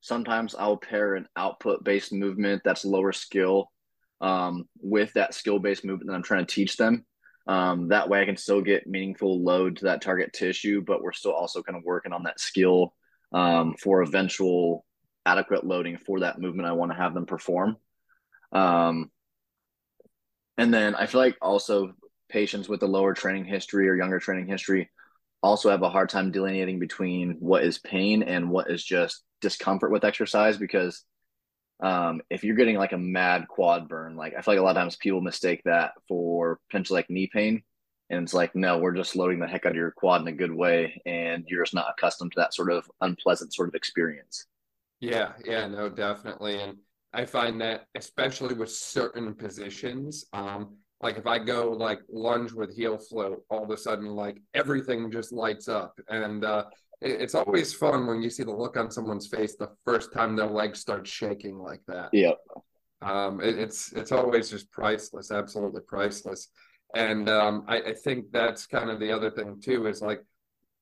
sometimes 0.00 0.54
I'll 0.56 0.76
pair 0.76 1.14
an 1.14 1.26
output 1.36 1.84
based 1.84 2.12
movement 2.12 2.62
that's 2.64 2.84
lower 2.84 3.12
skill 3.12 3.70
um, 4.20 4.68
with 4.80 5.12
that 5.14 5.34
skill 5.34 5.58
based 5.58 5.84
movement 5.84 6.08
that 6.08 6.14
I'm 6.14 6.22
trying 6.22 6.44
to 6.44 6.54
teach 6.54 6.76
them. 6.76 7.04
Um, 7.46 7.88
that 7.88 8.08
way 8.08 8.20
I 8.20 8.26
can 8.26 8.36
still 8.36 8.60
get 8.60 8.86
meaningful 8.86 9.42
load 9.42 9.76
to 9.78 9.84
that 9.86 10.02
target 10.02 10.32
tissue, 10.32 10.82
but 10.84 11.02
we're 11.02 11.12
still 11.12 11.32
also 11.32 11.62
kind 11.62 11.78
of 11.78 11.84
working 11.84 12.12
on 12.12 12.24
that 12.24 12.40
skill 12.40 12.94
um, 13.32 13.74
for 13.80 14.02
eventual 14.02 14.84
adequate 15.28 15.64
loading 15.64 15.98
for 15.98 16.20
that 16.20 16.40
movement 16.40 16.68
I 16.68 16.72
want 16.72 16.90
to 16.90 16.96
have 16.96 17.14
them 17.14 17.26
perform. 17.26 17.76
Um, 18.52 19.10
and 20.56 20.72
then 20.72 20.94
I 20.94 21.06
feel 21.06 21.20
like 21.20 21.36
also 21.42 21.92
patients 22.28 22.68
with 22.68 22.82
a 22.82 22.86
lower 22.86 23.14
training 23.14 23.44
history 23.44 23.88
or 23.88 23.94
younger 23.94 24.18
training 24.18 24.48
history 24.48 24.90
also 25.42 25.70
have 25.70 25.82
a 25.82 25.90
hard 25.90 26.08
time 26.08 26.32
delineating 26.32 26.78
between 26.78 27.36
what 27.38 27.62
is 27.62 27.78
pain 27.78 28.22
and 28.22 28.50
what 28.50 28.70
is 28.70 28.82
just 28.82 29.22
discomfort 29.40 29.92
with 29.92 30.04
exercise 30.04 30.56
because 30.56 31.04
um, 31.80 32.20
if 32.28 32.42
you're 32.42 32.56
getting 32.56 32.76
like 32.76 32.92
a 32.92 32.98
mad 32.98 33.46
quad 33.46 33.88
burn, 33.88 34.16
like 34.16 34.34
I 34.36 34.40
feel 34.40 34.54
like 34.54 34.60
a 34.60 34.64
lot 34.64 34.70
of 34.70 34.76
times 34.76 34.96
people 34.96 35.20
mistake 35.20 35.62
that 35.64 35.92
for 36.08 36.58
potentially 36.68 36.98
like 36.98 37.10
knee 37.10 37.30
pain. 37.32 37.62
And 38.10 38.24
it's 38.24 38.34
like, 38.34 38.56
no, 38.56 38.78
we're 38.78 38.96
just 38.96 39.14
loading 39.16 39.38
the 39.38 39.46
heck 39.46 39.66
out 39.66 39.72
of 39.72 39.76
your 39.76 39.90
quad 39.90 40.22
in 40.22 40.28
a 40.28 40.32
good 40.32 40.52
way. 40.52 41.00
And 41.04 41.44
you're 41.46 41.62
just 41.62 41.74
not 41.74 41.92
accustomed 41.96 42.32
to 42.32 42.40
that 42.40 42.54
sort 42.54 42.72
of 42.72 42.90
unpleasant 43.00 43.54
sort 43.54 43.68
of 43.68 43.74
experience. 43.74 44.46
Yeah, 45.00 45.32
yeah, 45.44 45.66
no, 45.66 45.88
definitely. 45.88 46.60
And 46.60 46.78
I 47.12 47.24
find 47.24 47.60
that 47.60 47.86
especially 47.94 48.54
with 48.54 48.70
certain 48.70 49.34
positions, 49.34 50.24
um, 50.32 50.76
like 51.00 51.16
if 51.16 51.26
I 51.26 51.38
go 51.38 51.70
like 51.70 52.00
lunge 52.10 52.52
with 52.52 52.74
heel 52.74 52.98
float, 52.98 53.42
all 53.50 53.64
of 53.64 53.70
a 53.70 53.76
sudden 53.76 54.06
like 54.06 54.38
everything 54.54 55.10
just 55.10 55.32
lights 55.32 55.68
up. 55.68 55.98
And 56.08 56.44
uh, 56.44 56.64
it's 57.00 57.34
always 57.34 57.72
fun 57.72 58.06
when 58.06 58.22
you 58.22 58.30
see 58.30 58.42
the 58.42 58.50
look 58.52 58.76
on 58.76 58.90
someone's 58.90 59.28
face 59.28 59.54
the 59.56 59.70
first 59.84 60.12
time 60.12 60.34
their 60.34 60.46
legs 60.46 60.80
start 60.80 61.06
shaking 61.06 61.58
like 61.58 61.80
that. 61.86 62.10
Yep. 62.12 62.38
Um, 63.00 63.40
it, 63.40 63.56
it's 63.58 63.92
it's 63.92 64.10
always 64.10 64.50
just 64.50 64.70
priceless, 64.72 65.30
absolutely 65.30 65.82
priceless. 65.82 66.48
And 66.94 67.28
um, 67.28 67.64
I, 67.68 67.80
I 67.80 67.94
think 67.94 68.32
that's 68.32 68.66
kind 68.66 68.90
of 68.90 68.98
the 68.98 69.12
other 69.12 69.30
thing 69.30 69.60
too 69.60 69.86
is 69.86 70.02
like 70.02 70.24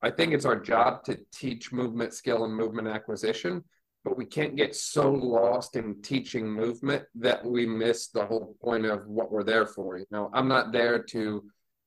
I 0.02 0.10
think 0.10 0.32
it's 0.32 0.44
our 0.44 0.58
job 0.58 1.04
to 1.04 1.18
teach 1.34 1.72
movement 1.72 2.14
skill 2.14 2.44
and 2.44 2.54
movement 2.54 2.88
acquisition, 2.88 3.64
but 4.06 4.16
we 4.16 4.24
can't 4.24 4.54
get 4.54 4.76
so 4.76 5.10
lost 5.10 5.74
in 5.74 6.00
teaching 6.00 6.48
movement 6.48 7.02
that 7.16 7.44
we 7.44 7.66
miss 7.66 8.06
the 8.06 8.24
whole 8.24 8.56
point 8.62 8.86
of 8.86 9.04
what 9.08 9.32
we're 9.32 9.42
there 9.42 9.66
for. 9.66 9.98
You 9.98 10.06
know, 10.12 10.30
I'm 10.32 10.46
not 10.46 10.70
there 10.70 11.02
to 11.02 11.42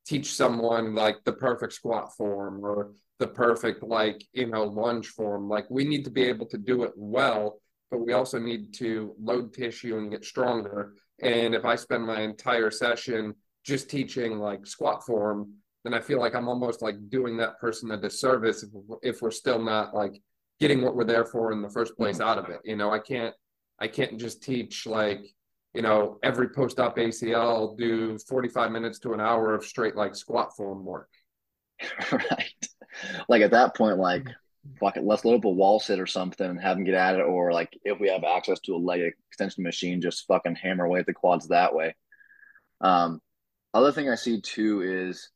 teach 0.06 0.34
someone 0.34 0.94
like 0.94 1.24
the 1.24 1.32
perfect 1.32 1.72
squat 1.72 2.14
form 2.18 2.66
or 2.66 2.92
the 3.20 3.28
perfect 3.28 3.84
like 3.84 4.22
you 4.34 4.48
know 4.48 4.64
lunge 4.64 5.08
form 5.08 5.48
like 5.48 5.66
we 5.70 5.86
need 5.86 6.04
to 6.04 6.10
be 6.10 6.24
able 6.24 6.46
to 6.48 6.58
do 6.58 6.84
it 6.84 6.92
well 6.96 7.62
but 7.92 8.00
we 8.00 8.14
also 8.14 8.40
need 8.40 8.74
to 8.74 9.14
load 9.22 9.54
tissue 9.54 9.98
and 9.98 10.10
get 10.10 10.24
stronger 10.24 10.94
and 11.22 11.54
if 11.54 11.66
i 11.66 11.76
spend 11.76 12.08
my 12.08 12.22
entire 12.22 12.72
session 12.72 13.36
just 13.66 13.90
teaching 13.90 14.40
like 14.40 14.66
squat 14.66 15.06
form 15.06 15.52
then 15.84 15.94
i 15.94 16.00
feel 16.00 16.18
like 16.18 16.34
i'm 16.34 16.48
almost 16.48 16.82
like 16.82 16.96
doing 17.10 17.36
that 17.36 17.60
person 17.60 17.92
a 17.92 17.98
disservice 17.98 18.64
if, 18.64 18.70
if 19.04 19.22
we're 19.22 19.30
still 19.30 19.62
not 19.62 19.94
like 19.94 20.22
getting 20.60 20.82
what 20.82 20.96
we're 20.96 21.04
there 21.04 21.26
for 21.26 21.52
in 21.52 21.62
the 21.62 21.70
first 21.70 21.96
place 21.98 22.20
out 22.20 22.38
of 22.38 22.50
it 22.50 22.60
you 22.64 22.76
know 22.76 22.92
i 22.92 23.00
can't 23.00 23.34
i 23.80 23.88
can't 23.88 24.20
just 24.20 24.44
teach 24.44 24.86
like 24.86 25.22
you 25.74 25.82
know 25.82 26.18
every 26.24 26.50
post-op 26.50 26.98
acl 26.98 27.78
do 27.78 28.18
45 28.28 28.72
minutes 28.72 29.00
to 29.00 29.14
an 29.14 29.22
hour 29.22 29.54
of 29.54 29.64
straight 29.64 29.96
like 29.96 30.16
squat 30.16 30.56
form 30.56 30.84
work 30.84 31.10
right 32.12 32.68
like 33.28 33.42
at 33.42 33.52
that 33.52 33.76
point, 33.76 33.98
like 33.98 34.28
fuck 34.80 34.98
it, 34.98 35.04
let's 35.04 35.26
load 35.26 35.40
up 35.40 35.46
a 35.46 35.50
wall 35.50 35.80
sit 35.80 36.00
or 36.00 36.08
something 36.08 36.48
and 36.50 36.62
have 36.62 36.78
them 36.78 36.84
get 36.84 36.94
at 36.94 37.16
it. 37.16 37.22
Or 37.22 37.52
like 37.52 37.78
if 37.84 38.00
we 38.00 38.10
have 38.10 38.24
access 38.24 38.60
to 38.62 38.76
a 38.76 38.78
leg 38.78 39.14
extension 39.30 39.64
machine, 39.64 40.02
just 40.02 40.28
fucking 40.28 40.56
hammer 40.56 40.86
away 40.86 41.00
at 41.00 41.06
the 41.06 41.14
quads 41.14 41.48
that 41.48 41.74
way. 41.74 41.96
Um, 42.82 43.22
other 43.74 43.92
thing 43.92 44.10
I 44.10 44.16
see 44.16 44.42
too 44.42 44.82
is 44.82 45.30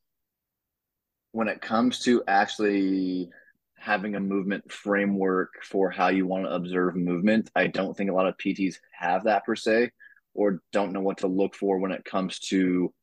when 1.31 1.47
it 1.47 1.61
comes 1.61 1.99
to 1.99 2.23
actually 2.27 3.29
having 3.83 4.15
a 4.15 4.19
movement 4.19 4.71
framework 4.71 5.61
for 5.61 5.91
how 5.91 6.07
you 6.07 6.25
want 6.25 6.45
to 6.45 6.55
observe 6.55 6.95
movement, 6.95 7.49
I 7.53 7.67
don't 7.67 7.95
think 7.95 8.09
a 8.09 8.13
lot 8.13 8.27
of 8.27 8.37
PTs 8.37 8.77
have 8.97 9.25
that 9.25 9.43
per 9.43 9.57
se, 9.57 9.91
or 10.33 10.61
don't 10.71 10.93
know 10.93 11.01
what 11.01 11.17
to 11.17 11.27
look 11.27 11.53
for 11.53 11.77
when 11.79 11.91
it 11.91 12.05
comes 12.05 12.39
to 12.39 12.93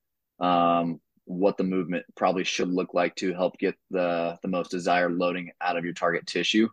um, 0.40 0.98
what 1.26 1.58
the 1.58 1.64
movement 1.64 2.06
probably 2.16 2.44
should 2.44 2.70
look 2.70 2.94
like 2.94 3.14
to 3.16 3.34
help 3.34 3.58
get 3.58 3.76
the 3.90 4.38
the 4.40 4.48
most 4.48 4.70
desired 4.70 5.12
loading 5.12 5.50
out 5.60 5.76
of 5.76 5.84
your 5.84 5.92
target 5.92 6.26
tissue. 6.26 6.66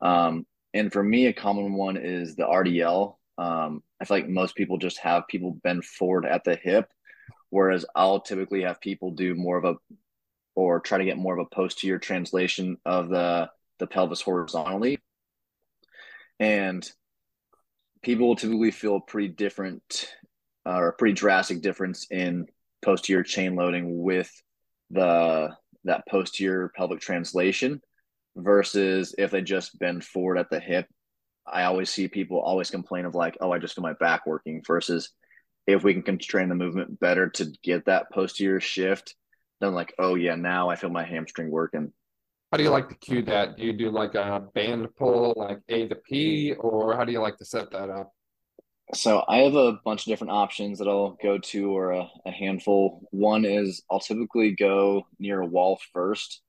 Um, 0.00 0.44
and 0.74 0.92
for 0.92 1.04
me, 1.04 1.26
a 1.26 1.32
common 1.32 1.74
one 1.74 1.96
is 1.96 2.34
the 2.34 2.44
RDL. 2.44 3.14
Um, 3.38 3.82
I 4.00 4.04
feel 4.06 4.16
like 4.16 4.28
most 4.28 4.56
people 4.56 4.76
just 4.76 4.98
have 4.98 5.28
people 5.28 5.52
bend 5.62 5.84
forward 5.84 6.26
at 6.26 6.42
the 6.42 6.56
hip, 6.56 6.90
whereas 7.50 7.86
I'll 7.94 8.20
typically 8.20 8.62
have 8.62 8.80
people 8.80 9.12
do 9.12 9.36
more 9.36 9.56
of 9.56 9.64
a 9.64 9.76
or 10.56 10.80
try 10.80 10.98
to 10.98 11.04
get 11.04 11.18
more 11.18 11.38
of 11.38 11.46
a 11.46 11.54
posterior 11.54 11.98
translation 11.98 12.78
of 12.84 13.08
the 13.08 13.48
the 13.78 13.86
pelvis 13.86 14.22
horizontally. 14.22 14.98
And 16.40 16.90
people 18.02 18.28
will 18.28 18.36
typically 18.36 18.70
feel 18.70 18.96
a 18.96 19.00
pretty 19.00 19.28
different 19.28 20.12
uh, 20.66 20.78
or 20.78 20.88
a 20.88 20.92
pretty 20.92 21.14
drastic 21.14 21.60
difference 21.60 22.06
in 22.10 22.46
posterior 22.84 23.22
chain 23.22 23.54
loading 23.54 24.02
with 24.02 24.30
the 24.90 25.54
that 25.84 26.04
posterior 26.08 26.72
pelvic 26.74 27.00
translation 27.00 27.80
versus 28.34 29.14
if 29.18 29.30
they 29.30 29.42
just 29.42 29.78
bend 29.78 30.04
forward 30.04 30.38
at 30.38 30.50
the 30.50 30.58
hip. 30.58 30.86
I 31.46 31.64
always 31.64 31.90
see 31.90 32.08
people 32.08 32.40
always 32.40 32.70
complain 32.70 33.04
of 33.04 33.14
like, 33.14 33.36
oh, 33.40 33.52
I 33.52 33.58
just 33.58 33.74
feel 33.74 33.82
my 33.82 33.92
back 33.92 34.26
working 34.26 34.62
versus 34.66 35.10
if 35.66 35.84
we 35.84 35.92
can 35.92 36.02
constrain 36.02 36.48
the 36.48 36.54
movement 36.54 36.98
better 36.98 37.28
to 37.30 37.52
get 37.62 37.86
that 37.86 38.10
posterior 38.10 38.60
shift, 38.60 39.14
then 39.60 39.74
like, 39.74 39.94
oh 39.98 40.14
yeah, 40.14 40.34
now 40.34 40.68
I 40.68 40.76
feel 40.76 40.90
my 40.90 41.04
hamstring 41.04 41.50
working. 41.50 41.92
How 42.52 42.58
do 42.58 42.64
you 42.64 42.70
like 42.70 42.88
to 42.88 42.94
cue 42.94 43.22
that? 43.22 43.56
Do 43.56 43.64
you 43.64 43.72
do 43.72 43.90
like 43.90 44.14
a 44.14 44.44
band 44.54 44.88
pull, 44.96 45.34
like 45.36 45.60
A 45.68 45.88
to 45.88 45.96
P, 45.96 46.54
or 46.54 46.96
how 46.96 47.04
do 47.04 47.12
you 47.12 47.20
like 47.20 47.36
to 47.38 47.44
set 47.44 47.70
that 47.72 47.90
up? 47.90 48.12
So 48.94 49.24
I 49.26 49.38
have 49.38 49.56
a 49.56 49.80
bunch 49.84 50.06
of 50.06 50.10
different 50.10 50.32
options 50.32 50.78
that 50.78 50.86
I'll 50.86 51.18
go 51.20 51.38
to, 51.38 51.70
or 51.76 51.90
a, 51.90 52.08
a 52.24 52.30
handful. 52.30 53.06
One 53.10 53.44
is 53.44 53.82
I'll 53.90 53.98
typically 53.98 54.52
go 54.52 55.06
near 55.18 55.40
a 55.40 55.46
wall 55.46 55.80
first, 55.92 56.40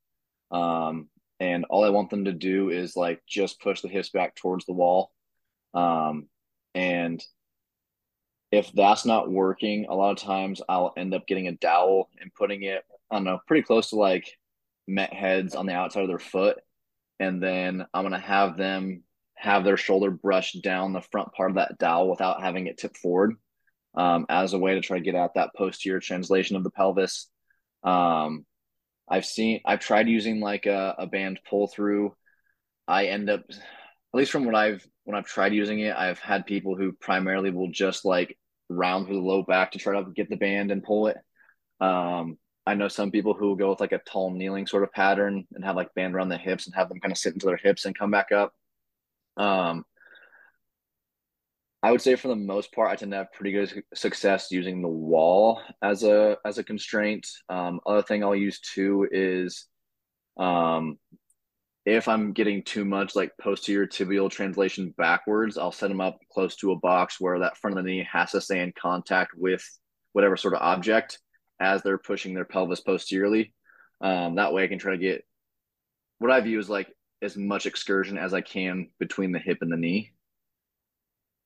um, 0.51 1.09
and 1.39 1.65
all 1.65 1.83
I 1.83 1.89
want 1.89 2.11
them 2.11 2.25
to 2.25 2.33
do 2.33 2.69
is 2.69 2.95
like 2.95 3.21
just 3.27 3.59
push 3.59 3.81
the 3.81 3.89
hips 3.89 4.09
back 4.09 4.35
towards 4.35 4.65
the 4.65 4.73
wall, 4.73 5.11
um, 5.73 6.27
and 6.75 7.23
if 8.51 8.71
that's 8.71 9.05
not 9.05 9.31
working, 9.31 9.87
a 9.89 9.95
lot 9.95 10.11
of 10.11 10.17
times 10.17 10.61
I'll 10.69 10.93
end 10.95 11.13
up 11.13 11.27
getting 11.27 11.47
a 11.47 11.53
dowel 11.53 12.09
and 12.21 12.33
putting 12.33 12.63
it, 12.63 12.83
I 13.11 13.15
don't 13.15 13.23
know, 13.23 13.39
pretty 13.47 13.63
close 13.63 13.89
to 13.89 13.95
like 13.95 14.27
met 14.87 15.13
heads 15.13 15.55
on 15.55 15.65
the 15.65 15.73
outside 15.73 16.01
of 16.01 16.07
their 16.07 16.19
foot. 16.19 16.57
And 17.19 17.41
then 17.41 17.85
I'm 17.93 18.03
going 18.03 18.13
to 18.13 18.19
have 18.19 18.57
them 18.57 19.03
have 19.35 19.63
their 19.63 19.77
shoulder 19.77 20.11
brush 20.11 20.53
down 20.53 20.93
the 20.93 21.01
front 21.01 21.31
part 21.33 21.51
of 21.51 21.55
that 21.55 21.77
dowel 21.77 22.09
without 22.09 22.41
having 22.41 22.67
it 22.67 22.77
tip 22.77 22.97
forward 22.97 23.35
um, 23.95 24.25
as 24.29 24.53
a 24.53 24.59
way 24.59 24.73
to 24.73 24.81
try 24.81 24.97
to 24.97 25.03
get 25.03 25.15
at 25.15 25.35
that 25.35 25.51
posterior 25.55 25.99
translation 25.99 26.55
of 26.55 26.63
the 26.63 26.71
pelvis. 26.71 27.29
Um, 27.83 28.45
I've 29.09 29.25
seen, 29.25 29.61
I've 29.65 29.79
tried 29.79 30.07
using 30.07 30.39
like 30.39 30.65
a, 30.65 30.95
a 30.97 31.07
band 31.07 31.39
pull 31.49 31.67
through. 31.67 32.15
I 32.87 33.05
end 33.05 33.29
up, 33.29 33.41
at 33.49 33.57
least 34.13 34.31
from 34.31 34.45
what 34.45 34.55
I've, 34.55 34.85
when 35.03 35.15
I've 35.15 35.27
tried 35.27 35.53
using 35.53 35.79
it, 35.79 35.95
I've 35.95 36.19
had 36.19 36.45
people 36.45 36.75
who 36.75 36.91
primarily 36.91 37.51
will 37.51 37.71
just 37.71 38.05
like 38.05 38.37
round 38.69 39.05
through 39.05 39.15
the 39.15 39.21
low 39.21 39.43
back 39.43 39.71
to 39.71 39.79
try 39.79 40.01
to 40.01 40.09
get 40.11 40.29
the 40.29 40.35
band 40.35 40.71
and 40.71 40.83
pull 40.83 41.07
it. 41.07 41.17
Um, 41.79 42.37
I 42.67 42.73
know 42.73 42.89
some 42.89 43.11
people 43.11 43.33
who 43.33 43.55
go 43.55 43.69
with 43.69 43.79
like 43.79 43.93
a 43.93 43.99
tall 43.99 44.29
kneeling 44.29 44.67
sort 44.67 44.83
of 44.83 44.91
pattern 44.91 45.47
and 45.55 45.63
have 45.63 45.77
like 45.77 45.93
band 45.95 46.13
around 46.13 46.27
the 46.27 46.37
hips 46.37 46.65
and 46.65 46.75
have 46.75 46.89
them 46.89 46.99
kind 46.99 47.13
of 47.13 47.17
sit 47.17 47.33
into 47.33 47.45
their 47.45 47.55
hips 47.55 47.85
and 47.85 47.97
come 47.97 48.11
back 48.11 48.33
up. 48.33 48.53
Um, 49.37 49.85
I 51.81 51.91
would 51.91 52.01
say 52.01 52.15
for 52.15 52.27
the 52.27 52.35
most 52.35 52.73
part, 52.73 52.91
I 52.91 52.97
tend 52.97 53.11
to 53.11 53.19
have 53.19 53.31
pretty 53.31 53.53
good 53.53 53.83
success 53.93 54.51
using 54.51 54.81
the 54.81 54.89
wall 54.89 55.61
as 55.81 56.03
a 56.03 56.37
as 56.43 56.57
a 56.57 56.63
constraint. 56.63 57.25
Um, 57.47 57.79
other 57.85 58.01
thing 58.01 58.21
I'll 58.21 58.35
use 58.35 58.59
too 58.59 59.07
is 59.09 59.65
um, 60.35 60.97
if 61.85 62.09
I'm 62.09 62.33
getting 62.33 62.63
too 62.63 62.83
much 62.83 63.15
like 63.15 63.31
posterior 63.39 63.87
tibial 63.87 64.29
translation 64.29 64.93
backwards, 64.97 65.57
I'll 65.57 65.71
set 65.71 65.87
them 65.87 66.01
up 66.01 66.19
close 66.33 66.57
to 66.57 66.73
a 66.73 66.79
box 66.79 67.21
where 67.21 67.39
that 67.39 67.55
front 67.55 67.77
of 67.77 67.85
the 67.85 67.91
knee 67.91 68.07
has 68.11 68.31
to 68.31 68.41
stay 68.41 68.59
in 68.59 68.73
contact 68.77 69.31
with 69.37 69.63
whatever 70.11 70.35
sort 70.35 70.55
of 70.55 70.61
object 70.61 71.19
as 71.59 71.81
they're 71.81 71.97
pushing 71.97 72.33
their 72.33 72.45
pelvis 72.45 72.81
posteriorly. 72.81 73.53
Um, 74.01 74.35
that 74.35 74.53
way 74.53 74.63
I 74.63 74.67
can 74.67 74.79
try 74.79 74.91
to 74.91 74.97
get 74.97 75.25
what 76.19 76.31
I 76.31 76.39
view 76.41 76.59
as 76.59 76.69
like 76.69 76.87
as 77.21 77.35
much 77.35 77.65
excursion 77.65 78.17
as 78.17 78.33
I 78.33 78.41
can 78.41 78.89
between 78.99 79.31
the 79.31 79.39
hip 79.39 79.59
and 79.61 79.71
the 79.71 79.77
knee. 79.77 80.11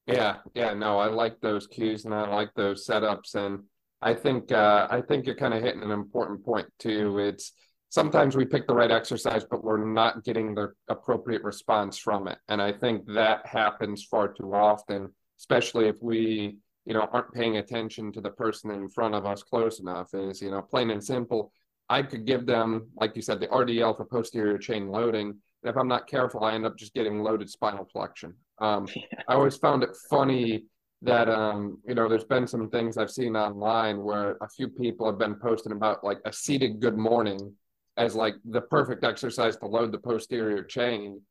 Yeah, 0.08 0.38
yeah, 0.54 0.74
no, 0.74 0.98
I 0.98 1.08
like 1.08 1.40
those 1.40 1.68
cues 1.68 2.06
and 2.06 2.14
I 2.14 2.28
like 2.28 2.54
those 2.56 2.86
setups. 2.86 3.36
And 3.36 3.64
I 4.02 4.14
think 4.14 4.52
uh, 4.52 4.88
I 4.90 5.02
think 5.02 5.26
you're 5.26 5.36
kind 5.36 5.54
of 5.54 5.62
hitting 5.62 5.84
an 5.84 5.92
important 5.92 6.44
point 6.44 6.68
too. 6.80 7.20
It's 7.20 7.54
sometimes 7.90 8.36
we 8.36 8.46
pick 8.46 8.68
the 8.68 8.74
right 8.74 8.92
exercise, 8.92 9.46
but 9.50 9.64
we're 9.64 9.86
not 9.86 10.24
getting 10.24 10.56
the 10.56 10.74
appropriate 10.90 11.44
response 11.44 11.98
from 11.98 12.28
it. 12.28 12.40
And 12.50 12.62
I 12.62 12.74
think 12.74 13.06
that 13.14 13.46
happens 13.46 14.04
far 14.04 14.34
too 14.34 14.54
often, 14.54 15.14
especially 15.40 15.88
if 15.88 15.98
we 16.02 16.58
you 16.86 16.94
know, 16.94 17.08
aren't 17.12 17.34
paying 17.34 17.58
attention 17.58 18.12
to 18.14 18.22
the 18.22 18.32
person 18.32 18.72
in 18.72 18.90
front 18.90 19.16
of 19.16 19.26
us 19.26 19.44
close 19.44 19.80
enough 19.80 20.14
is, 20.14 20.42
you 20.42 20.52
know, 20.52 20.62
plain 20.62 20.90
and 20.90 21.04
simple. 21.04 21.52
I 21.90 22.02
could 22.02 22.26
give 22.26 22.46
them, 22.46 22.88
like 22.96 23.16
you 23.16 23.22
said, 23.22 23.40
the 23.40 23.48
RDL 23.48 23.98
for 23.98 24.06
posterior 24.06 24.58
chain 24.58 24.88
loading. 24.88 25.28
And 25.28 25.70
if 25.70 25.78
I'm 25.78 25.88
not 25.88 26.08
careful, 26.08 26.44
I 26.44 26.54
end 26.54 26.66
up 26.66 26.78
just 26.78 26.94
getting 26.94 27.20
loaded 27.20 27.50
spinal 27.50 27.86
flexion. 27.92 28.34
Um. 28.60 28.88
I 29.28 29.34
always 29.34 29.58
found 29.58 29.84
it 29.84 29.96
funny 30.10 30.66
that, 31.02 31.30
um, 31.30 31.80
you 31.88 31.96
know, 31.96 32.08
there's 32.08 32.24
been 32.24 32.48
some 32.48 32.70
things 32.70 32.98
I've 32.98 33.12
seen 33.12 33.36
online 33.36 34.04
where 34.04 34.38
a 34.42 34.48
few 34.48 34.68
people 34.68 35.06
have 35.06 35.18
been 35.18 35.36
posting 35.36 35.72
about 35.72 36.04
like 36.04 36.20
a 36.26 36.34
seated 36.34 36.80
good 36.80 36.98
morning 36.98 37.54
as 37.98 38.16
like 38.16 38.36
the 38.46 38.62
perfect 38.62 39.04
exercise 39.04 39.58
to 39.58 39.66
load 39.66 39.92
the 39.92 39.98
posterior 39.98 40.64
chain. 40.64 41.22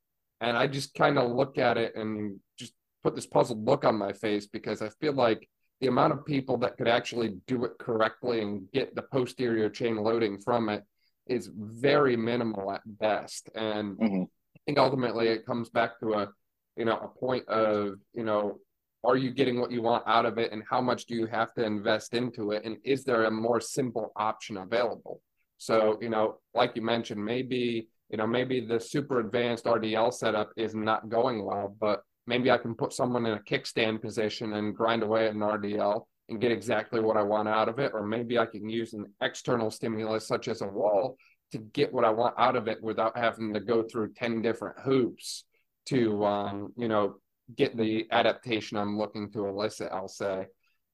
And 0.40 0.56
I 0.56 0.66
just 0.66 0.94
kind 0.94 1.18
of 1.18 1.30
look 1.30 1.58
at 1.58 1.76
it 1.76 1.94
and 1.96 2.38
put 3.02 3.14
this 3.14 3.26
puzzled 3.26 3.64
look 3.66 3.84
on 3.84 3.96
my 3.96 4.12
face 4.12 4.46
because 4.46 4.82
I 4.82 4.88
feel 5.00 5.12
like 5.12 5.48
the 5.80 5.86
amount 5.86 6.12
of 6.12 6.26
people 6.26 6.58
that 6.58 6.76
could 6.76 6.88
actually 6.88 7.36
do 7.46 7.64
it 7.64 7.78
correctly 7.78 8.42
and 8.42 8.70
get 8.72 8.94
the 8.94 9.02
posterior 9.02 9.70
chain 9.70 9.96
loading 9.96 10.38
from 10.38 10.68
it 10.68 10.84
is 11.26 11.50
very 11.54 12.16
minimal 12.16 12.72
at 12.72 12.82
best. 12.84 13.48
And 13.54 13.96
mm-hmm. 13.96 14.22
I 14.22 14.60
think 14.66 14.78
ultimately 14.78 15.28
it 15.28 15.46
comes 15.46 15.70
back 15.70 15.98
to 16.00 16.14
a, 16.14 16.28
you 16.76 16.84
know, 16.84 16.98
a 16.98 17.08
point 17.08 17.48
of, 17.48 17.94
you 18.12 18.24
know, 18.24 18.58
are 19.02 19.16
you 19.16 19.30
getting 19.30 19.60
what 19.60 19.70
you 19.70 19.80
want 19.80 20.04
out 20.06 20.26
of 20.26 20.36
it 20.36 20.52
and 20.52 20.62
how 20.68 20.80
much 20.80 21.06
do 21.06 21.14
you 21.14 21.26
have 21.26 21.54
to 21.54 21.64
invest 21.64 22.12
into 22.14 22.50
it? 22.50 22.64
And 22.64 22.76
is 22.84 23.04
there 23.04 23.24
a 23.24 23.30
more 23.30 23.60
simple 23.60 24.12
option 24.16 24.58
available? 24.58 25.22
So, 25.56 25.98
you 26.02 26.10
know, 26.10 26.38
like 26.54 26.72
you 26.74 26.82
mentioned, 26.82 27.24
maybe, 27.24 27.88
you 28.10 28.18
know, 28.18 28.26
maybe 28.26 28.60
the 28.60 28.80
super 28.80 29.20
advanced 29.20 29.64
RDL 29.64 30.12
setup 30.12 30.50
is 30.56 30.74
not 30.74 31.08
going 31.08 31.44
well, 31.44 31.74
but 31.80 32.02
maybe 32.26 32.50
I 32.50 32.58
can 32.58 32.74
put 32.74 32.92
someone 32.92 33.26
in 33.26 33.34
a 33.34 33.40
kickstand 33.40 34.02
position 34.02 34.54
and 34.54 34.74
grind 34.74 35.02
away 35.02 35.26
at 35.26 35.34
an 35.34 35.40
RDL 35.40 36.02
and 36.28 36.40
get 36.40 36.52
exactly 36.52 37.00
what 37.00 37.16
I 37.16 37.22
want 37.22 37.48
out 37.48 37.68
of 37.68 37.78
it. 37.78 37.92
Or 37.92 38.06
maybe 38.06 38.38
I 38.38 38.46
can 38.46 38.68
use 38.68 38.92
an 38.92 39.06
external 39.20 39.70
stimulus 39.70 40.26
such 40.28 40.48
as 40.48 40.62
a 40.62 40.66
wall 40.66 41.16
to 41.52 41.58
get 41.58 41.92
what 41.92 42.04
I 42.04 42.10
want 42.10 42.34
out 42.38 42.56
of 42.56 42.68
it 42.68 42.82
without 42.82 43.16
having 43.16 43.52
to 43.54 43.60
go 43.60 43.82
through 43.82 44.12
10 44.12 44.40
different 44.40 44.78
hoops 44.80 45.44
to, 45.86 46.24
um, 46.24 46.72
you 46.76 46.86
know, 46.86 47.16
get 47.56 47.76
the 47.76 48.06
adaptation 48.12 48.78
I'm 48.78 48.96
looking 48.96 49.30
to 49.32 49.46
elicit, 49.46 49.90
I'll 49.92 50.06
say. 50.06 50.46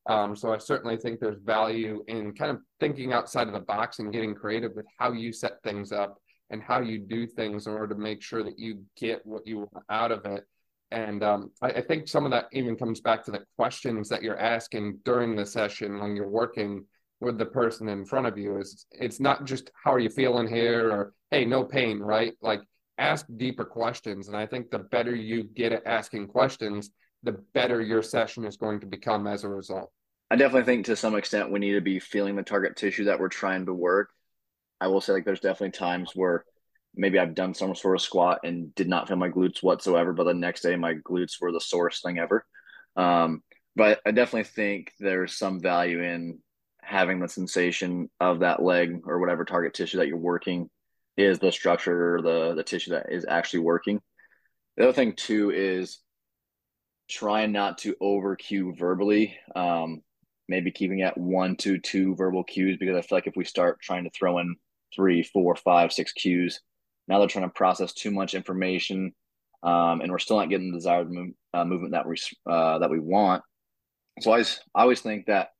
Um, 0.08 0.36
so 0.36 0.54
I 0.54 0.58
certainly 0.58 0.96
think 0.96 1.20
there's 1.20 1.42
value 1.44 2.02
in 2.06 2.32
kind 2.32 2.52
of 2.52 2.60
thinking 2.80 3.12
outside 3.12 3.48
of 3.48 3.52
the 3.52 3.60
box 3.60 3.98
and 3.98 4.12
getting 4.12 4.34
creative 4.34 4.72
with 4.74 4.86
how 4.98 5.12
you 5.12 5.32
set 5.32 5.62
things 5.62 5.92
up 5.92 6.16
and 6.48 6.62
how 6.62 6.80
you 6.80 6.98
do 6.98 7.26
things 7.26 7.66
in 7.66 7.72
order 7.72 7.94
to 7.94 8.00
make 8.00 8.22
sure 8.22 8.42
that 8.44 8.58
you 8.58 8.84
get 8.96 9.20
what 9.26 9.46
you 9.46 9.58
want 9.58 9.84
out 9.90 10.12
of 10.12 10.24
it 10.24 10.44
and 10.90 11.22
um, 11.22 11.50
I, 11.60 11.68
I, 11.68 11.80
think 11.80 12.06
some 12.06 12.24
of 12.24 12.30
that 12.30 12.46
even 12.52 12.76
comes 12.76 13.00
back 13.00 13.24
to 13.24 13.30
the 13.30 13.44
questions 13.56 14.08
that 14.08 14.22
you're 14.22 14.38
asking 14.38 15.00
during 15.04 15.34
the 15.34 15.44
session 15.44 15.98
when 15.98 16.14
you're 16.14 16.28
working 16.28 16.84
with 17.20 17.38
the 17.38 17.46
person 17.46 17.88
in 17.88 18.04
front 18.04 18.26
of 18.26 18.38
you. 18.38 18.58
Is 18.58 18.86
it's 18.92 19.18
not 19.18 19.44
just 19.44 19.70
how 19.82 19.92
are 19.92 19.98
you 19.98 20.10
feeling 20.10 20.46
here 20.46 20.90
or 20.90 21.12
hey, 21.30 21.44
no 21.44 21.64
pain, 21.64 21.98
right? 21.98 22.34
Like 22.40 22.60
ask 22.98 23.26
deeper 23.36 23.64
questions. 23.64 24.28
And 24.28 24.36
I 24.36 24.46
think 24.46 24.70
the 24.70 24.78
better 24.78 25.14
you 25.14 25.42
get 25.42 25.72
at 25.72 25.86
asking 25.86 26.28
questions, 26.28 26.90
the 27.22 27.32
better 27.52 27.80
your 27.80 28.02
session 28.02 28.44
is 28.44 28.56
going 28.56 28.80
to 28.80 28.86
become 28.86 29.26
as 29.26 29.44
a 29.44 29.48
result. 29.48 29.90
I 30.30 30.36
definitely 30.36 30.64
think 30.64 30.86
to 30.86 30.96
some 30.96 31.14
extent 31.14 31.50
we 31.50 31.60
need 31.60 31.74
to 31.74 31.80
be 31.80 31.98
feeling 32.00 32.36
the 32.36 32.42
target 32.42 32.76
tissue 32.76 33.04
that 33.04 33.18
we're 33.18 33.28
trying 33.28 33.66
to 33.66 33.74
work. 33.74 34.10
I 34.80 34.88
will 34.88 35.00
say 35.00 35.14
like 35.14 35.24
there's 35.24 35.40
definitely 35.40 35.70
times 35.70 36.12
where 36.14 36.44
maybe 36.96 37.18
I've 37.18 37.34
done 37.34 37.54
some 37.54 37.74
sort 37.74 37.96
of 37.96 38.02
squat 38.02 38.40
and 38.44 38.74
did 38.74 38.88
not 38.88 39.08
feel 39.08 39.16
my 39.16 39.28
glutes 39.28 39.62
whatsoever, 39.62 40.12
but 40.12 40.24
the 40.24 40.34
next 40.34 40.62
day 40.62 40.76
my 40.76 40.94
glutes 40.94 41.40
were 41.40 41.52
the 41.52 41.60
sorest 41.60 42.02
thing 42.02 42.18
ever. 42.18 42.44
Um, 42.96 43.42
but 43.74 44.00
I 44.06 44.10
definitely 44.10 44.44
think 44.44 44.92
there's 44.98 45.36
some 45.36 45.60
value 45.60 46.02
in 46.02 46.38
having 46.82 47.20
the 47.20 47.28
sensation 47.28 48.08
of 48.20 48.40
that 48.40 48.62
leg 48.62 49.02
or 49.04 49.18
whatever 49.18 49.44
target 49.44 49.74
tissue 49.74 49.98
that 49.98 50.08
you're 50.08 50.16
working 50.16 50.70
is 51.16 51.38
the 51.38 51.50
structure 51.50 52.20
the 52.22 52.54
the 52.54 52.62
tissue 52.62 52.92
that 52.92 53.06
is 53.10 53.26
actually 53.28 53.60
working. 53.60 54.00
The 54.76 54.84
other 54.84 54.92
thing 54.92 55.14
too 55.14 55.50
is 55.50 55.98
trying 57.08 57.52
not 57.52 57.78
to 57.78 57.96
over 58.00 58.36
cue 58.36 58.74
verbally. 58.78 59.36
Um, 59.54 60.02
maybe 60.48 60.70
keeping 60.70 61.02
at 61.02 61.18
one 61.18 61.56
to 61.56 61.78
two 61.78 62.14
verbal 62.14 62.44
cues 62.44 62.76
because 62.78 62.96
I 62.96 63.02
feel 63.02 63.16
like 63.16 63.26
if 63.26 63.36
we 63.36 63.44
start 63.44 63.80
trying 63.80 64.04
to 64.04 64.10
throw 64.10 64.38
in 64.38 64.54
three, 64.94 65.22
four, 65.22 65.56
five, 65.56 65.92
six 65.92 66.12
cues, 66.12 66.60
now 67.08 67.18
they're 67.18 67.28
trying 67.28 67.48
to 67.48 67.54
process 67.54 67.92
too 67.92 68.10
much 68.10 68.34
information, 68.34 69.12
um, 69.62 70.00
and 70.00 70.10
we're 70.10 70.18
still 70.18 70.38
not 70.38 70.50
getting 70.50 70.70
the 70.70 70.78
desired 70.78 71.10
move, 71.10 71.32
uh, 71.54 71.64
movement 71.64 71.92
that 71.92 72.06
we 72.06 72.16
uh, 72.50 72.78
that 72.78 72.90
we 72.90 73.00
want. 73.00 73.42
So 74.20 74.30
I 74.30 74.34
always, 74.34 74.60
I 74.74 74.82
always 74.82 75.00
think 75.00 75.26
that 75.26 75.50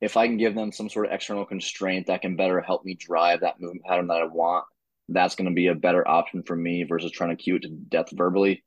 if 0.00 0.16
I 0.16 0.26
can 0.26 0.36
give 0.36 0.54
them 0.54 0.70
some 0.70 0.88
sort 0.88 1.06
of 1.06 1.12
external 1.12 1.44
constraint 1.44 2.06
that 2.06 2.22
can 2.22 2.36
better 2.36 2.60
help 2.60 2.84
me 2.84 2.94
drive 2.94 3.40
that 3.40 3.60
movement 3.60 3.84
pattern 3.84 4.06
that 4.08 4.22
I 4.22 4.24
want, 4.24 4.64
that's 5.08 5.34
going 5.34 5.48
to 5.48 5.54
be 5.54 5.66
a 5.66 5.74
better 5.74 6.06
option 6.06 6.42
for 6.44 6.54
me 6.54 6.84
versus 6.84 7.10
trying 7.10 7.36
to 7.36 7.42
cue 7.42 7.56
it 7.56 7.62
to 7.62 7.68
death 7.68 8.08
verbally. 8.12 8.62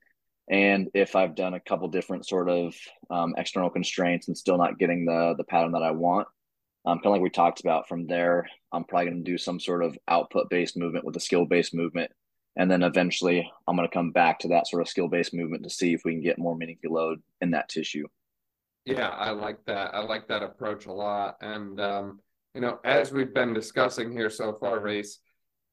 And 0.50 0.90
if 0.94 1.16
I've 1.16 1.36
done 1.36 1.54
a 1.54 1.60
couple 1.62 1.88
different 1.88 2.28
sort 2.28 2.50
of 2.50 2.76
um, 3.10 3.36
external 3.38 3.70
constraints 3.70 4.28
and 4.28 4.38
still 4.38 4.58
not 4.58 4.78
getting 4.78 5.06
the 5.06 5.36
the 5.38 5.46
pattern 5.46 5.72
that 5.74 5.84
I 5.84 5.92
want, 5.92 6.28
um, 6.86 6.98
kind 6.98 7.08
of 7.08 7.12
like 7.14 7.22
we 7.22 7.30
talked 7.30 7.60
about 7.60 7.88
from 7.88 8.08
there, 8.08 8.48
I'm 8.72 8.84
probably 8.84 9.12
going 9.12 9.24
to 9.24 9.32
do 9.32 9.38
some 9.38 9.60
sort 9.60 9.84
of 9.84 9.98
output 10.08 10.50
based 10.50 10.78
movement 10.78 11.06
with 11.06 11.16
a 11.16 11.20
skill 11.20 11.46
based 11.46 11.74
movement. 11.74 12.12
And 12.58 12.70
then 12.70 12.84
eventually 12.84 13.50
I'm 13.68 13.76
going 13.76 13.88
to 13.88 13.94
come 13.94 14.12
back 14.12 14.40
to 14.40 14.50
that 14.50 14.68
sort 14.68 14.82
of 14.82 14.90
skill 14.90 15.08
based 15.08 15.34
movement 15.34 15.64
to 15.64 15.70
see 15.70 15.94
if 15.94 16.02
we 16.04 16.14
can 16.14 16.22
get 16.22 16.38
more 16.38 16.56
meaningful 16.56 16.94
load 16.94 17.22
in 17.40 17.52
that 17.52 17.70
tissue. 17.70 18.08
Yeah, 18.86 19.10
I 19.10 19.30
like 19.32 19.64
that. 19.66 19.94
I 19.94 20.02
like 20.02 20.28
that 20.28 20.44
approach 20.44 20.88
a 20.88 20.92
lot. 20.92 21.38
And, 21.42 21.80
um, 21.80 22.20
you 22.56 22.62
know, 22.62 22.80
as 22.84 23.12
we've 23.12 23.34
been 23.34 23.54
discussing 23.54 24.12
here 24.12 24.30
so 24.30 24.54
far, 24.54 24.80
Rayce 24.80 25.20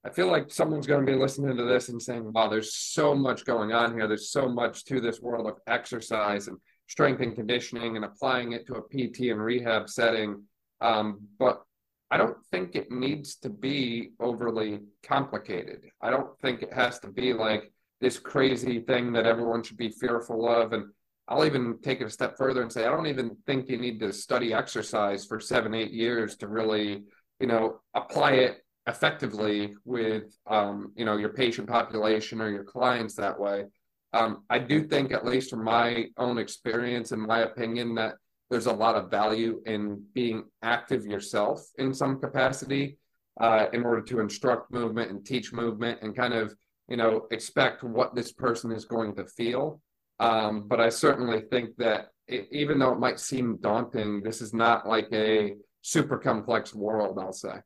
I 0.04 0.10
feel 0.10 0.30
like 0.30 0.50
someone's 0.50 0.86
going 0.86 1.04
to 1.04 1.12
be 1.12 1.18
listening 1.18 1.56
to 1.56 1.64
this 1.64 1.88
and 1.88 2.00
saying, 2.00 2.32
wow, 2.32 2.48
there's 2.48 2.74
so 2.74 3.14
much 3.14 3.44
going 3.44 3.72
on 3.72 3.94
here. 3.94 4.06
There's 4.06 4.30
so 4.30 4.48
much 4.48 4.84
to 4.86 5.00
this 5.00 5.20
world 5.20 5.46
of 5.46 5.58
exercise 5.66 6.46
and 6.46 6.56
strength 6.86 7.20
and 7.20 7.34
conditioning 7.34 7.96
and 7.96 8.04
applying 8.04 8.52
it 8.52 8.66
to 8.68 8.76
a 8.76 8.82
PT 8.82 9.30
and 9.30 9.42
rehab 9.42 9.88
setting. 9.88 10.44
Um, 10.80 11.20
but 11.38 11.62
I 12.10 12.16
don't 12.16 12.38
think 12.50 12.74
it 12.74 12.90
needs 12.90 13.36
to 13.36 13.50
be 13.50 14.12
overly 14.18 14.80
complicated. 15.02 15.82
I 16.00 16.10
don't 16.10 16.38
think 16.40 16.62
it 16.62 16.72
has 16.72 16.98
to 17.00 17.08
be 17.08 17.32
like 17.32 17.70
this 18.00 18.18
crazy 18.18 18.80
thing 18.80 19.12
that 19.12 19.26
everyone 19.26 19.62
should 19.62 19.76
be 19.76 19.90
fearful 19.90 20.48
of. 20.48 20.72
And 20.72 20.86
I'll 21.26 21.44
even 21.44 21.78
take 21.82 22.00
it 22.00 22.06
a 22.06 22.10
step 22.10 22.38
further 22.38 22.62
and 22.62 22.72
say, 22.72 22.86
I 22.86 22.90
don't 22.90 23.06
even 23.06 23.36
think 23.46 23.68
you 23.68 23.76
need 23.76 24.00
to 24.00 24.12
study 24.12 24.54
exercise 24.54 25.26
for 25.26 25.38
seven, 25.40 25.74
eight 25.74 25.90
years 25.90 26.36
to 26.36 26.48
really, 26.48 27.02
you 27.40 27.46
know, 27.46 27.80
apply 27.94 28.32
it 28.32 28.64
effectively 28.86 29.74
with, 29.84 30.34
um, 30.46 30.92
you 30.96 31.04
know, 31.04 31.18
your 31.18 31.34
patient 31.34 31.68
population 31.68 32.40
or 32.40 32.50
your 32.50 32.64
clients 32.64 33.14
that 33.16 33.38
way. 33.38 33.66
Um, 34.14 34.44
I 34.48 34.58
do 34.58 34.84
think, 34.84 35.12
at 35.12 35.26
least 35.26 35.50
from 35.50 35.62
my 35.62 36.06
own 36.16 36.38
experience 36.38 37.12
and 37.12 37.20
my 37.20 37.40
opinion, 37.40 37.94
that 37.96 38.14
there's 38.50 38.66
a 38.66 38.72
lot 38.72 38.96
of 38.96 39.10
value 39.10 39.60
in 39.66 40.02
being 40.14 40.44
active 40.62 41.04
yourself 41.04 41.62
in 41.78 41.92
some 41.92 42.20
capacity 42.20 42.98
uh, 43.40 43.66
in 43.72 43.84
order 43.84 44.02
to 44.02 44.20
instruct 44.20 44.72
movement 44.72 45.10
and 45.10 45.24
teach 45.24 45.52
movement 45.52 45.98
and 46.02 46.16
kind 46.16 46.34
of, 46.34 46.54
you 46.88 46.96
know, 46.96 47.26
expect 47.30 47.84
what 47.84 48.14
this 48.14 48.32
person 48.32 48.72
is 48.72 48.84
going 48.84 49.14
to 49.14 49.24
feel 49.26 49.80
um, 50.20 50.66
but 50.66 50.80
I 50.80 50.88
certainly 50.88 51.42
think 51.50 51.76
that 51.76 52.08
it, 52.26 52.48
even 52.50 52.78
though 52.78 52.92
it 52.92 52.98
might 52.98 53.20
seem 53.20 53.58
daunting, 53.60 54.22
this 54.22 54.40
is 54.40 54.52
not 54.52 54.86
like 54.86 55.08
a 55.12 55.54
super 55.82 56.18
complex 56.18 56.74
world, 56.74 57.18
I'll 57.20 57.32
say. 57.32 57.60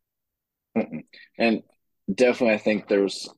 And 1.39 1.63
definitely, 2.13 2.55
I 2.55 2.59
think 2.59 2.89
there's 2.89 3.29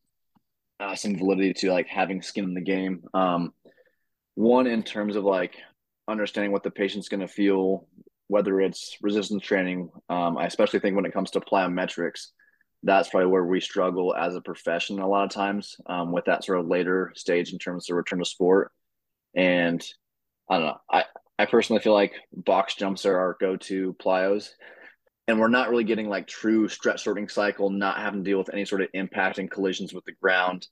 uh, 0.80 0.94
some 0.96 1.16
validity 1.16 1.54
to 1.54 1.72
like 1.72 1.86
having 1.86 2.22
skin 2.22 2.44
in 2.44 2.54
the 2.54 2.60
game. 2.60 3.04
Um, 3.14 3.52
one, 4.34 4.66
in 4.66 4.82
terms 4.82 5.16
of 5.16 5.24
like 5.24 5.56
understanding 6.08 6.52
what 6.52 6.62
the 6.62 6.70
patient's 6.70 7.08
going 7.08 7.20
to 7.20 7.28
feel, 7.28 7.86
whether 8.28 8.60
it's 8.60 8.96
resistance 9.00 9.42
training. 9.42 9.90
Um, 10.08 10.36
I 10.36 10.46
especially 10.46 10.80
think 10.80 10.96
when 10.96 11.06
it 11.06 11.12
comes 11.12 11.30
to 11.32 11.40
plyometrics, 11.40 12.28
that's 12.82 13.08
probably 13.08 13.30
where 13.30 13.44
we 13.44 13.60
struggle 13.60 14.14
as 14.14 14.36
a 14.36 14.40
profession 14.40 14.98
a 14.98 15.08
lot 15.08 15.24
of 15.24 15.30
times 15.30 15.76
um, 15.86 16.12
with 16.12 16.26
that 16.26 16.44
sort 16.44 16.60
of 16.60 16.68
later 16.68 17.12
stage 17.14 17.52
in 17.52 17.58
terms 17.58 17.88
of 17.88 17.96
return 17.96 18.18
to 18.18 18.24
sport. 18.24 18.70
And 19.34 19.82
I 20.50 20.58
don't 20.58 20.66
know. 20.66 20.80
I, 20.90 21.04
I 21.38 21.46
personally 21.46 21.82
feel 21.82 21.94
like 21.94 22.12
box 22.32 22.74
jumps 22.74 23.06
are 23.06 23.18
our 23.18 23.36
go-to 23.40 23.94
plyos. 23.94 24.50
And 25.26 25.40
we're 25.40 25.48
not 25.48 25.70
really 25.70 25.84
getting 25.84 26.10
like 26.10 26.26
true 26.26 26.68
stretch 26.68 27.02
shortening 27.02 27.30
cycle, 27.30 27.70
not 27.70 27.96
having 27.96 28.22
to 28.22 28.30
deal 28.30 28.38
with 28.38 28.52
any 28.52 28.66
sort 28.66 28.82
of 28.82 28.88
impact 28.92 29.38
and 29.38 29.50
collisions 29.50 29.94
with 29.94 30.04
the 30.04 30.12
ground 30.12 30.66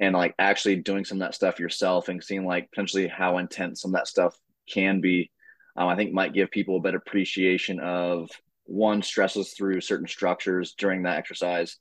and 0.00 0.14
like 0.14 0.34
actually 0.38 0.76
doing 0.76 1.04
some 1.04 1.18
of 1.18 1.20
that 1.20 1.34
stuff 1.34 1.60
yourself 1.60 2.08
and 2.08 2.24
seeing 2.24 2.46
like 2.46 2.70
potentially 2.70 3.06
how 3.06 3.36
intense 3.36 3.82
some 3.82 3.90
of 3.90 3.98
that 3.98 4.08
stuff 4.08 4.34
can 4.70 5.00
be. 5.00 5.30
Um, 5.76 5.88
I 5.88 5.96
think 5.96 6.12
might 6.12 6.34
give 6.34 6.50
people 6.50 6.76
a 6.76 6.80
better 6.80 6.98
appreciation 6.98 7.80
of 7.80 8.30
one 8.64 9.02
stresses 9.02 9.54
through 9.54 9.80
certain 9.80 10.08
structures 10.08 10.74
during 10.76 11.04
that 11.04 11.18
exercise, 11.18 11.76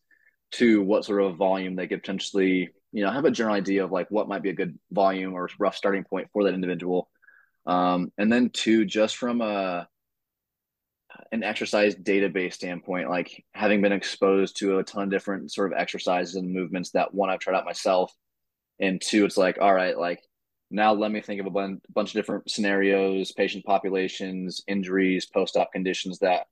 two 0.52 0.82
what 0.82 1.06
sort 1.06 1.22
of 1.22 1.38
volume 1.38 1.76
they 1.76 1.88
could 1.88 2.02
potentially 2.02 2.70
you 2.92 3.04
know 3.04 3.12
have 3.12 3.26
a 3.26 3.32
general 3.32 3.56
idea 3.56 3.84
of 3.84 3.92
like 3.92 4.10
what 4.10 4.28
might 4.28 4.42
be 4.42 4.50
a 4.50 4.54
good 4.56 4.78
volume 4.92 5.34
or 5.34 5.50
rough 5.60 5.76
starting 5.76 6.04
point 6.04 6.28
for 6.34 6.44
that 6.44 6.54
individual 6.54 7.10
um, 7.66 8.12
and 8.18 8.32
then 8.32 8.50
two 8.50 8.86
just 8.86 9.18
from 9.18 9.42
a 9.42 9.88
an 11.32 11.44
exercise 11.44 11.96
database 11.96 12.54
standpoint 12.54 13.10
like 13.10 13.44
having 13.54 13.82
been 13.82 13.92
exposed 13.92 14.58
to 14.58 14.80
a 14.80 14.84
ton 14.84 15.04
of 15.04 15.10
different 15.12 15.52
sort 15.52 15.72
of 15.72 15.78
exercises 15.78 16.36
and 16.36 16.52
movements 16.52 16.92
that 16.92 17.14
one 17.14 17.30
i've 17.30 17.40
tried 17.40 17.56
out 17.56 17.66
myself 17.66 18.12
and 18.80 19.02
two 19.02 19.26
it's 19.26 19.38
like 19.38 19.58
all 19.60 19.74
right 19.74 19.98
like 19.98 20.22
now 20.72 20.94
let 20.94 21.12
me 21.12 21.22
think 21.22 21.40
of 21.40 21.48
a 21.48 21.50
bunch, 21.50 21.82
of 21.96 22.14
different 22.14 22.50
scenarios 22.50 23.32
patient 23.32 23.66
populations 23.66 24.62
injuries 24.68 25.26
post-op 25.26 25.72
conditions 25.72 26.20
that 26.20 26.46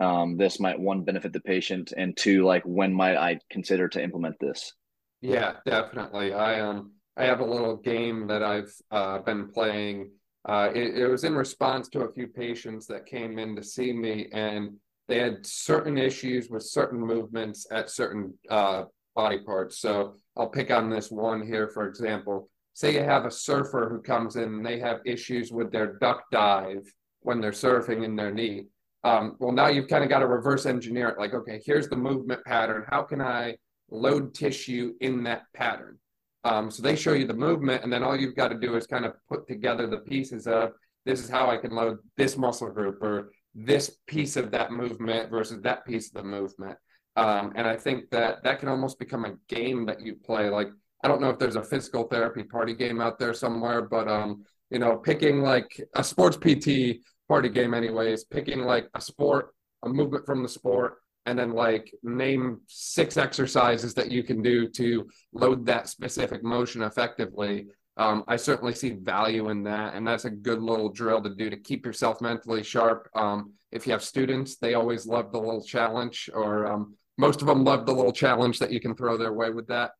um, 0.00 0.36
this 0.36 0.58
might 0.58 0.80
one 0.80 1.02
benefit 1.04 1.32
the 1.32 1.40
patient 1.40 1.92
and 1.96 2.16
two 2.16 2.44
like 2.44 2.62
when 2.64 2.92
might 2.92 3.16
i 3.16 3.38
consider 3.50 3.88
to 3.88 4.02
implement 4.02 4.36
this 4.40 4.72
yeah, 5.20 5.54
definitely. 5.66 6.32
I 6.32 6.60
um 6.60 6.92
I 7.16 7.24
have 7.24 7.40
a 7.40 7.44
little 7.44 7.76
game 7.76 8.26
that 8.28 8.42
I've 8.42 8.72
uh, 8.90 9.18
been 9.18 9.48
playing. 9.48 10.10
Uh, 10.48 10.70
it, 10.74 10.96
it 10.96 11.06
was 11.06 11.24
in 11.24 11.34
response 11.34 11.88
to 11.90 12.02
a 12.02 12.12
few 12.12 12.28
patients 12.28 12.86
that 12.86 13.04
came 13.04 13.38
in 13.38 13.54
to 13.56 13.62
see 13.62 13.92
me, 13.92 14.28
and 14.32 14.76
they 15.08 15.18
had 15.18 15.44
certain 15.44 15.98
issues 15.98 16.48
with 16.48 16.62
certain 16.62 16.98
movements 16.98 17.66
at 17.70 17.90
certain 17.90 18.32
uh, 18.48 18.84
body 19.14 19.40
parts. 19.40 19.80
So 19.80 20.14
I'll 20.36 20.48
pick 20.48 20.70
on 20.70 20.88
this 20.88 21.10
one 21.10 21.46
here, 21.46 21.68
for 21.68 21.86
example. 21.86 22.48
Say 22.74 22.94
you 22.94 23.02
have 23.02 23.24
a 23.24 23.30
surfer 23.30 23.88
who 23.88 24.00
comes 24.00 24.36
in 24.36 24.44
and 24.44 24.66
they 24.66 24.78
have 24.78 25.00
issues 25.04 25.52
with 25.52 25.70
their 25.72 25.98
duck 25.98 26.24
dive 26.30 26.86
when 27.20 27.40
they're 27.40 27.50
surfing 27.50 28.04
in 28.04 28.16
their 28.16 28.32
knee. 28.32 28.64
Um, 29.04 29.36
well, 29.38 29.52
now 29.52 29.68
you've 29.68 29.88
kind 29.88 30.04
of 30.04 30.10
got 30.10 30.20
to 30.20 30.26
reverse 30.26 30.66
engineer 30.66 31.08
it. 31.08 31.18
Like, 31.18 31.34
okay, 31.34 31.60
here's 31.64 31.88
the 31.88 31.96
movement 31.96 32.44
pattern. 32.44 32.84
How 32.88 33.02
can 33.02 33.20
I 33.20 33.56
load 33.90 34.34
tissue 34.34 34.94
in 35.00 35.24
that 35.24 35.42
pattern. 35.54 35.98
Um, 36.44 36.70
so 36.70 36.82
they 36.82 36.96
show 36.96 37.12
you 37.12 37.26
the 37.26 37.34
movement, 37.34 37.84
and 37.84 37.92
then 37.92 38.02
all 38.02 38.16
you've 38.16 38.36
got 38.36 38.48
to 38.48 38.58
do 38.58 38.76
is 38.76 38.86
kind 38.86 39.04
of 39.04 39.14
put 39.28 39.46
together 39.46 39.86
the 39.86 39.98
pieces 39.98 40.46
of 40.46 40.72
this 41.04 41.22
is 41.22 41.28
how 41.28 41.50
I 41.50 41.56
can 41.56 41.72
load 41.72 41.98
this 42.16 42.36
muscle 42.36 42.70
group 42.70 43.02
or 43.02 43.32
this 43.54 43.96
piece 44.06 44.36
of 44.36 44.50
that 44.52 44.70
movement 44.70 45.30
versus 45.30 45.60
that 45.62 45.84
piece 45.84 46.08
of 46.08 46.14
the 46.14 46.28
movement. 46.28 46.78
Um, 47.16 47.52
and 47.56 47.66
I 47.66 47.76
think 47.76 48.10
that 48.10 48.42
that 48.44 48.60
can 48.60 48.68
almost 48.68 48.98
become 48.98 49.24
a 49.24 49.34
game 49.48 49.86
that 49.86 50.00
you 50.00 50.14
play. 50.14 50.48
Like 50.48 50.68
I 51.02 51.08
don't 51.08 51.20
know 51.20 51.30
if 51.30 51.38
there's 51.38 51.56
a 51.56 51.62
physical 51.62 52.04
therapy 52.04 52.42
party 52.42 52.74
game 52.74 53.00
out 53.00 53.18
there 53.18 53.32
somewhere, 53.34 53.82
but 53.82 54.08
um, 54.08 54.44
you 54.70 54.78
know, 54.78 54.96
picking 54.96 55.42
like 55.42 55.80
a 55.94 56.04
sports 56.04 56.36
PT 56.36 57.02
party 57.28 57.48
game, 57.48 57.74
anyways, 57.74 58.24
picking 58.24 58.60
like 58.60 58.88
a 58.94 59.00
sport, 59.00 59.54
a 59.82 59.88
movement 59.88 60.26
from 60.26 60.42
the 60.42 60.48
sport, 60.48 60.98
and 61.26 61.38
then 61.38 61.52
like 61.52 61.92
name 62.02 62.60
six 62.66 63.16
exercises 63.16 63.94
that 63.94 64.10
you 64.10 64.22
can 64.22 64.42
do 64.42 64.68
to 64.68 65.08
load 65.32 65.66
that 65.66 65.88
specific 65.88 66.42
motion 66.42 66.82
effectively. 66.82 67.66
Um, 67.96 68.24
I 68.28 68.36
certainly 68.36 68.74
see 68.74 68.90
value 68.90 69.50
in 69.50 69.62
that, 69.64 69.94
and 69.94 70.06
that's 70.06 70.24
a 70.24 70.30
good 70.30 70.62
little 70.62 70.88
drill 70.88 71.22
to 71.22 71.34
do 71.34 71.50
to 71.50 71.56
keep 71.56 71.84
yourself 71.84 72.20
mentally 72.20 72.62
sharp. 72.62 73.08
Um, 73.14 73.52
if 73.72 73.86
you 73.86 73.92
have 73.92 74.02
students, 74.02 74.56
they 74.56 74.74
always 74.74 75.06
love 75.06 75.32
the 75.32 75.38
little 75.38 75.62
challenge, 75.62 76.30
or 76.32 76.66
um, 76.66 76.94
most 77.18 77.42
of 77.42 77.46
them 77.46 77.64
love 77.64 77.86
the 77.86 77.94
little 77.94 78.12
challenge 78.12 78.58
that 78.58 78.72
you 78.72 78.80
can 78.80 78.94
throw 78.94 79.16
their 79.16 79.32
way 79.32 79.50
with 79.50 79.66
that. 79.68 79.92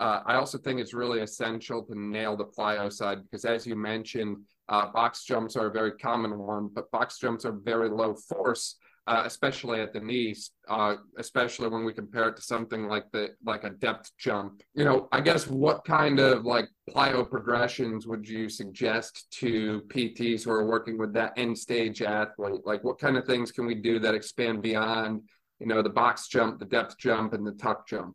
Uh, 0.00 0.22
I 0.26 0.34
also 0.34 0.58
think 0.58 0.80
it's 0.80 0.94
really 0.94 1.20
essential 1.20 1.82
to 1.84 1.94
nail 1.98 2.36
the 2.36 2.46
plyo 2.46 2.92
side 2.92 3.22
because, 3.22 3.44
as 3.44 3.66
you 3.66 3.76
mentioned, 3.76 4.38
uh, 4.68 4.90
box 4.90 5.24
jumps 5.24 5.56
are 5.56 5.66
a 5.66 5.72
very 5.72 5.92
common 5.92 6.38
one, 6.38 6.70
but 6.72 6.90
box 6.90 7.18
jumps 7.18 7.44
are 7.44 7.52
very 7.52 7.88
low 7.88 8.14
force 8.14 8.76
uh, 9.10 9.22
especially 9.24 9.80
at 9.80 9.92
the 9.92 9.98
knees, 9.98 10.52
uh, 10.68 10.94
especially 11.18 11.68
when 11.68 11.84
we 11.84 11.92
compare 11.92 12.28
it 12.28 12.36
to 12.36 12.42
something 12.42 12.86
like 12.86 13.10
the 13.10 13.30
like 13.44 13.64
a 13.64 13.70
depth 13.70 14.12
jump. 14.18 14.62
You 14.74 14.84
know, 14.84 15.08
I 15.10 15.20
guess 15.20 15.48
what 15.48 15.84
kind 15.84 16.20
of 16.20 16.44
like 16.44 16.68
plyo 16.88 17.28
progressions 17.28 18.06
would 18.06 18.28
you 18.28 18.48
suggest 18.48 19.26
to 19.40 19.82
PTs 19.88 20.44
who 20.44 20.52
are 20.52 20.64
working 20.64 20.96
with 20.96 21.12
that 21.14 21.32
end 21.36 21.58
stage 21.58 22.02
athlete? 22.02 22.60
Like, 22.64 22.84
what 22.84 23.00
kind 23.00 23.16
of 23.16 23.24
things 23.24 23.50
can 23.50 23.66
we 23.66 23.74
do 23.74 23.98
that 23.98 24.14
expand 24.14 24.62
beyond, 24.62 25.22
you 25.58 25.66
know, 25.66 25.82
the 25.82 25.90
box 25.90 26.28
jump, 26.28 26.60
the 26.60 26.66
depth 26.66 26.96
jump, 26.98 27.32
and 27.32 27.44
the 27.44 27.52
tuck 27.52 27.88
jump? 27.88 28.14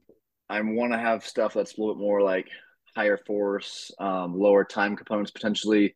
I 0.49 0.61
want 0.61 0.93
to 0.93 0.99
have 0.99 1.25
stuff 1.25 1.53
that's 1.53 1.77
a 1.77 1.81
little 1.81 1.95
bit 1.95 2.01
more 2.01 2.21
like 2.21 2.47
higher 2.95 3.17
force, 3.17 3.91
um, 3.99 4.37
lower 4.37 4.63
time 4.63 4.95
components 4.95 5.31
potentially. 5.31 5.95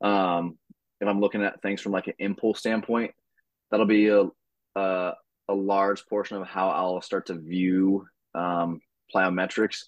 Um, 0.00 0.58
if 1.00 1.08
I'm 1.08 1.20
looking 1.20 1.42
at 1.42 1.62
things 1.62 1.80
from 1.80 1.92
like 1.92 2.06
an 2.08 2.14
impulse 2.18 2.58
standpoint, 2.58 3.12
that'll 3.70 3.86
be 3.86 4.08
a, 4.08 4.24
a, 4.76 5.12
a 5.48 5.54
large 5.54 6.06
portion 6.06 6.36
of 6.36 6.46
how 6.46 6.70
I'll 6.70 7.00
start 7.02 7.26
to 7.26 7.34
view 7.34 8.06
um, 8.34 8.80
plyometrics 9.14 9.84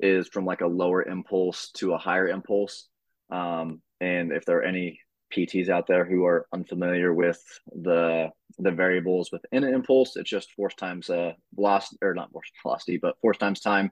is 0.00 0.28
from 0.28 0.44
like 0.44 0.60
a 0.60 0.66
lower 0.66 1.02
impulse 1.02 1.70
to 1.76 1.94
a 1.94 1.98
higher 1.98 2.28
impulse. 2.28 2.88
Um, 3.30 3.80
and 4.00 4.32
if 4.32 4.44
there 4.44 4.58
are 4.58 4.62
any 4.62 5.00
PTs 5.34 5.68
out 5.68 5.86
there 5.86 6.04
who 6.04 6.24
are 6.24 6.46
unfamiliar 6.52 7.12
with 7.12 7.42
the 7.72 8.30
the 8.58 8.70
variables 8.70 9.30
within 9.32 9.64
an 9.64 9.74
impulse, 9.74 10.16
it's 10.16 10.30
just 10.30 10.52
force 10.52 10.74
times 10.74 11.10
uh, 11.10 11.32
velocity 11.54 11.98
or 12.02 12.14
not 12.14 12.30
force 12.32 12.50
velocity, 12.62 12.96
but 12.96 13.18
force 13.20 13.36
times 13.36 13.60
time. 13.60 13.90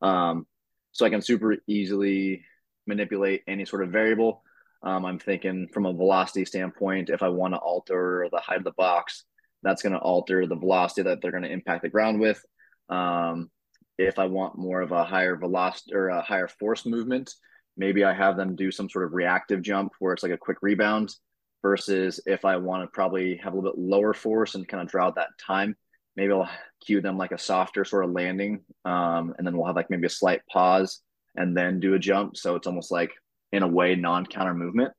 Um, 0.00 0.46
so 0.92 1.06
I 1.06 1.10
can 1.10 1.22
super 1.22 1.56
easily 1.66 2.44
manipulate 2.86 3.42
any 3.46 3.64
sort 3.64 3.82
of 3.82 3.90
variable. 3.90 4.42
Um, 4.82 5.04
I'm 5.04 5.18
thinking 5.18 5.68
from 5.72 5.86
a 5.86 5.92
velocity 5.92 6.44
standpoint, 6.44 7.10
if 7.10 7.22
I 7.22 7.28
want 7.28 7.54
to 7.54 7.58
alter 7.58 8.28
the 8.32 8.40
height 8.40 8.58
of 8.58 8.64
the 8.64 8.72
box, 8.72 9.24
that's 9.62 9.82
going 9.82 9.92
to 9.92 9.98
alter 9.98 10.46
the 10.46 10.56
velocity 10.56 11.02
that 11.02 11.22
they're 11.22 11.30
going 11.30 11.44
to 11.44 11.52
impact 11.52 11.82
the 11.82 11.88
ground 11.88 12.18
with. 12.18 12.44
Um, 12.88 13.50
if 13.98 14.18
I 14.18 14.26
want 14.26 14.58
more 14.58 14.80
of 14.80 14.90
a 14.90 15.04
higher 15.04 15.36
velocity 15.36 15.94
or 15.94 16.08
a 16.08 16.22
higher 16.22 16.48
force 16.48 16.84
movement, 16.84 17.32
maybe 17.76 18.04
I 18.04 18.12
have 18.12 18.36
them 18.36 18.56
do 18.56 18.70
some 18.70 18.88
sort 18.88 19.04
of 19.04 19.12
reactive 19.12 19.62
jump 19.62 19.92
where 19.98 20.12
it's 20.12 20.22
like 20.22 20.32
a 20.32 20.38
quick 20.38 20.58
rebound 20.62 21.14
versus 21.62 22.20
if 22.26 22.44
I 22.44 22.56
want 22.56 22.82
to 22.82 22.88
probably 22.88 23.36
have 23.42 23.52
a 23.52 23.56
little 23.56 23.72
bit 23.72 23.80
lower 23.80 24.12
force 24.12 24.54
and 24.54 24.66
kind 24.66 24.82
of 24.82 24.88
draw 24.88 25.06
out 25.06 25.14
that 25.16 25.38
time, 25.38 25.76
maybe 26.16 26.32
I'll 26.32 26.50
cue 26.84 27.00
them 27.00 27.16
like 27.16 27.32
a 27.32 27.38
softer 27.38 27.84
sort 27.84 28.04
of 28.04 28.10
landing. 28.10 28.60
Um, 28.84 29.34
and 29.38 29.46
then 29.46 29.56
we'll 29.56 29.66
have 29.66 29.76
like 29.76 29.90
maybe 29.90 30.06
a 30.06 30.10
slight 30.10 30.42
pause 30.50 31.00
and 31.36 31.56
then 31.56 31.80
do 31.80 31.94
a 31.94 31.98
jump. 31.98 32.36
So 32.36 32.56
it's 32.56 32.66
almost 32.66 32.90
like 32.90 33.12
in 33.52 33.62
a 33.62 33.68
way 33.68 33.94
non-counter 33.94 34.54
movement. 34.54 34.92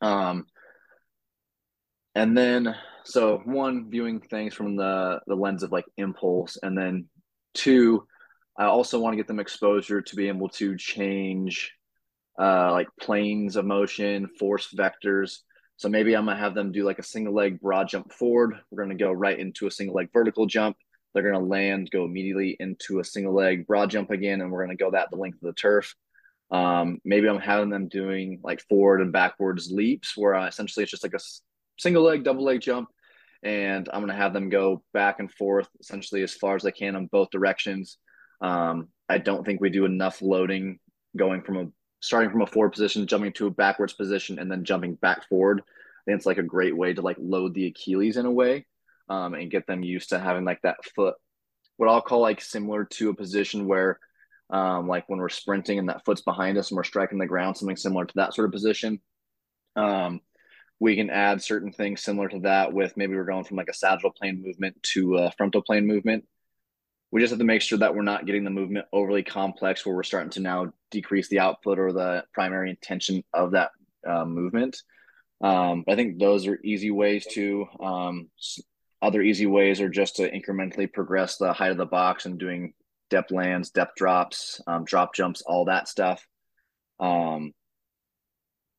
Um, 0.00 0.46
and 2.14 2.36
then 2.36 2.74
so 3.04 3.42
one 3.44 3.90
viewing 3.90 4.20
things 4.20 4.54
from 4.54 4.76
the 4.76 5.20
the 5.26 5.34
lens 5.34 5.62
of 5.62 5.72
like 5.72 5.84
impulse 5.96 6.56
and 6.62 6.76
then 6.76 7.06
two 7.52 8.06
i 8.58 8.64
also 8.64 8.98
want 8.98 9.12
to 9.12 9.16
get 9.16 9.26
them 9.26 9.40
exposure 9.40 10.00
to 10.00 10.16
be 10.16 10.28
able 10.28 10.48
to 10.48 10.76
change 10.76 11.72
uh, 12.38 12.72
like 12.72 12.88
planes 13.00 13.56
of 13.56 13.64
motion 13.64 14.28
force 14.38 14.72
vectors. 14.76 15.38
So 15.76 15.88
maybe 15.88 16.14
i'm 16.14 16.26
to 16.26 16.36
have 16.36 16.54
them 16.54 16.72
do 16.72 16.84
like 16.84 16.98
a 16.98 17.04
single 17.04 17.34
leg 17.34 17.60
broad 17.60 17.88
jump 17.88 18.12
forward. 18.12 18.54
We're 18.70 18.84
to 18.96 19.04
go 19.04 19.12
right 19.12 19.38
into 19.38 19.66
a 19.66 19.70
single 19.70 19.96
leg 19.96 20.10
vertical 20.12 20.46
jump. 20.46 20.76
They're 21.12 21.22
to 21.34 21.38
land 21.38 21.90
go 21.92 22.04
immediately 22.04 22.56
into 22.58 22.98
a 22.98 23.04
single 23.04 23.34
leg 23.34 23.66
broad 23.66 23.90
jump 23.90 24.10
again 24.10 24.40
and 24.40 24.50
we're 24.50 24.66
to 24.76 24.82
go 24.82 24.90
that 24.92 25.10
the 25.10 25.16
length 25.16 25.36
of 25.36 25.46
the 25.46 25.52
turf. 25.52 25.94
Um, 26.50 26.98
maybe 27.04 27.26
i'm 27.26 27.40
having 27.40 27.70
them 27.70 27.88
doing 27.88 28.40
like 28.44 28.60
forward 28.68 29.00
and 29.00 29.12
backwards 29.12 29.72
leaps 29.72 30.16
where 30.16 30.34
essentially 30.46 30.82
it's 30.82 30.90
just 30.90 31.02
like 31.02 31.14
a 31.14 31.20
single 31.78 32.02
leg 32.02 32.24
double 32.24 32.44
leg 32.44 32.60
jump. 32.60 32.88
And 33.42 33.88
I'm 33.92 34.00
to 34.06 34.14
have 34.14 34.32
them 34.32 34.48
go 34.48 34.82
back 34.92 35.20
and 35.20 35.30
forth 35.30 35.68
essentially 35.80 36.22
as 36.22 36.34
far 36.34 36.56
as 36.56 36.62
they 36.62 36.72
can 36.72 36.96
in 36.96 37.06
both 37.06 37.30
directions. 37.30 37.98
Um, 38.40 38.88
I 39.08 39.18
don't 39.18 39.44
think 39.44 39.60
we 39.60 39.70
do 39.70 39.84
enough 39.84 40.22
loading 40.22 40.78
going 41.16 41.42
from 41.42 41.56
a 41.58 41.66
starting 42.04 42.30
from 42.30 42.42
a 42.42 42.46
forward 42.46 42.70
position, 42.70 43.06
jumping 43.06 43.32
to 43.32 43.46
a 43.46 43.50
backwards 43.50 43.94
position, 43.94 44.38
and 44.38 44.50
then 44.50 44.62
jumping 44.62 44.94
back 44.96 45.26
forward. 45.26 45.62
Think 46.04 46.16
it's 46.18 46.26
like 46.26 46.36
a 46.36 46.42
great 46.42 46.76
way 46.76 46.92
to 46.92 47.00
like 47.00 47.16
load 47.18 47.54
the 47.54 47.66
Achilles 47.68 48.18
in 48.18 48.26
a 48.26 48.30
way 48.30 48.66
um, 49.08 49.32
and 49.32 49.50
get 49.50 49.66
them 49.66 49.82
used 49.82 50.10
to 50.10 50.18
having 50.18 50.44
like 50.44 50.60
that 50.62 50.84
foot, 50.94 51.14
what 51.78 51.88
I'll 51.88 52.02
call 52.02 52.20
like 52.20 52.42
similar 52.42 52.84
to 52.84 53.08
a 53.08 53.14
position 53.14 53.66
where 53.66 53.98
um, 54.50 54.86
like 54.86 55.08
when 55.08 55.18
we're 55.18 55.30
sprinting 55.30 55.78
and 55.78 55.88
that 55.88 56.04
foot's 56.04 56.20
behind 56.20 56.58
us 56.58 56.70
and 56.70 56.76
we're 56.76 56.84
striking 56.84 57.18
the 57.18 57.26
ground, 57.26 57.56
something 57.56 57.76
similar 57.76 58.04
to 58.04 58.14
that 58.16 58.34
sort 58.34 58.44
of 58.44 58.52
position. 58.52 59.00
Um, 59.74 60.20
we 60.78 60.94
can 60.94 61.08
add 61.08 61.42
certain 61.42 61.72
things 61.72 62.02
similar 62.02 62.28
to 62.28 62.40
that 62.40 62.74
with 62.74 62.98
maybe 62.98 63.14
we're 63.14 63.24
going 63.24 63.44
from 63.44 63.56
like 63.56 63.70
a 63.70 63.74
sagittal 63.74 64.10
plane 64.10 64.42
movement 64.44 64.82
to 64.82 65.16
a 65.16 65.32
frontal 65.32 65.62
plane 65.62 65.86
movement. 65.86 66.26
We 67.14 67.20
just 67.20 67.30
have 67.30 67.38
to 67.38 67.44
make 67.44 67.62
sure 67.62 67.78
that 67.78 67.94
we're 67.94 68.02
not 68.02 68.26
getting 68.26 68.42
the 68.42 68.50
movement 68.50 68.86
overly 68.92 69.22
complex 69.22 69.86
where 69.86 69.94
we're 69.94 70.02
starting 70.02 70.30
to 70.30 70.40
now 70.40 70.72
decrease 70.90 71.28
the 71.28 71.38
output 71.38 71.78
or 71.78 71.92
the 71.92 72.24
primary 72.32 72.70
intention 72.70 73.22
of 73.32 73.52
that 73.52 73.70
uh, 74.04 74.24
movement. 74.24 74.82
Um, 75.40 75.84
I 75.88 75.94
think 75.94 76.18
those 76.18 76.48
are 76.48 76.58
easy 76.64 76.90
ways 76.90 77.24
to. 77.34 77.66
Um, 77.78 78.30
other 79.00 79.22
easy 79.22 79.46
ways 79.46 79.80
are 79.80 79.88
just 79.88 80.16
to 80.16 80.28
incrementally 80.28 80.92
progress 80.92 81.36
the 81.36 81.52
height 81.52 81.70
of 81.70 81.76
the 81.76 81.86
box 81.86 82.26
and 82.26 82.36
doing 82.36 82.74
depth 83.10 83.30
lands, 83.30 83.70
depth 83.70 83.94
drops, 83.94 84.60
um, 84.66 84.84
drop 84.84 85.14
jumps, 85.14 85.40
all 85.42 85.66
that 85.66 85.86
stuff. 85.86 86.26
Um, 86.98 87.52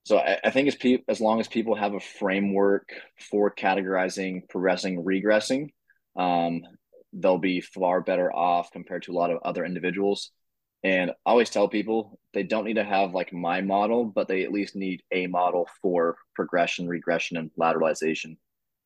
so 0.03 0.17
I, 0.17 0.39
I 0.43 0.49
think 0.49 0.67
as 0.67 0.75
pe- 0.75 1.03
as 1.07 1.21
long 1.21 1.39
as 1.39 1.47
people 1.47 1.75
have 1.75 1.93
a 1.93 2.01
framework 2.01 2.89
for 3.31 3.49
categorizing, 3.55 4.49
progressing, 4.49 5.05
regressing, 5.05 5.69
um, 6.17 6.63
they'll 7.15 7.37
be 7.37 7.61
far 7.61 8.01
better 8.01 8.33
off 8.33 8.71
compared 8.71 9.03
to 9.03 9.11
a 9.11 9.17
lot 9.17 9.31
of 9.31 9.39
other 9.43 9.65
individuals. 9.65 10.31
And 10.83 11.09
I 11.09 11.13
always 11.31 11.49
tell 11.49 11.67
people 11.67 12.19
they 12.33 12.43
don't 12.43 12.65
need 12.65 12.75
to 12.75 12.83
have 12.83 13.13
like 13.13 13.33
my 13.33 13.61
model, 13.61 14.05
but 14.05 14.27
they 14.27 14.43
at 14.43 14.51
least 14.51 14.75
need 14.75 15.01
a 15.11 15.25
model 15.27 15.67
for 15.81 16.15
progression, 16.35 16.87
regression, 16.87 17.37
and 17.37 17.49
lateralization. 17.59 18.37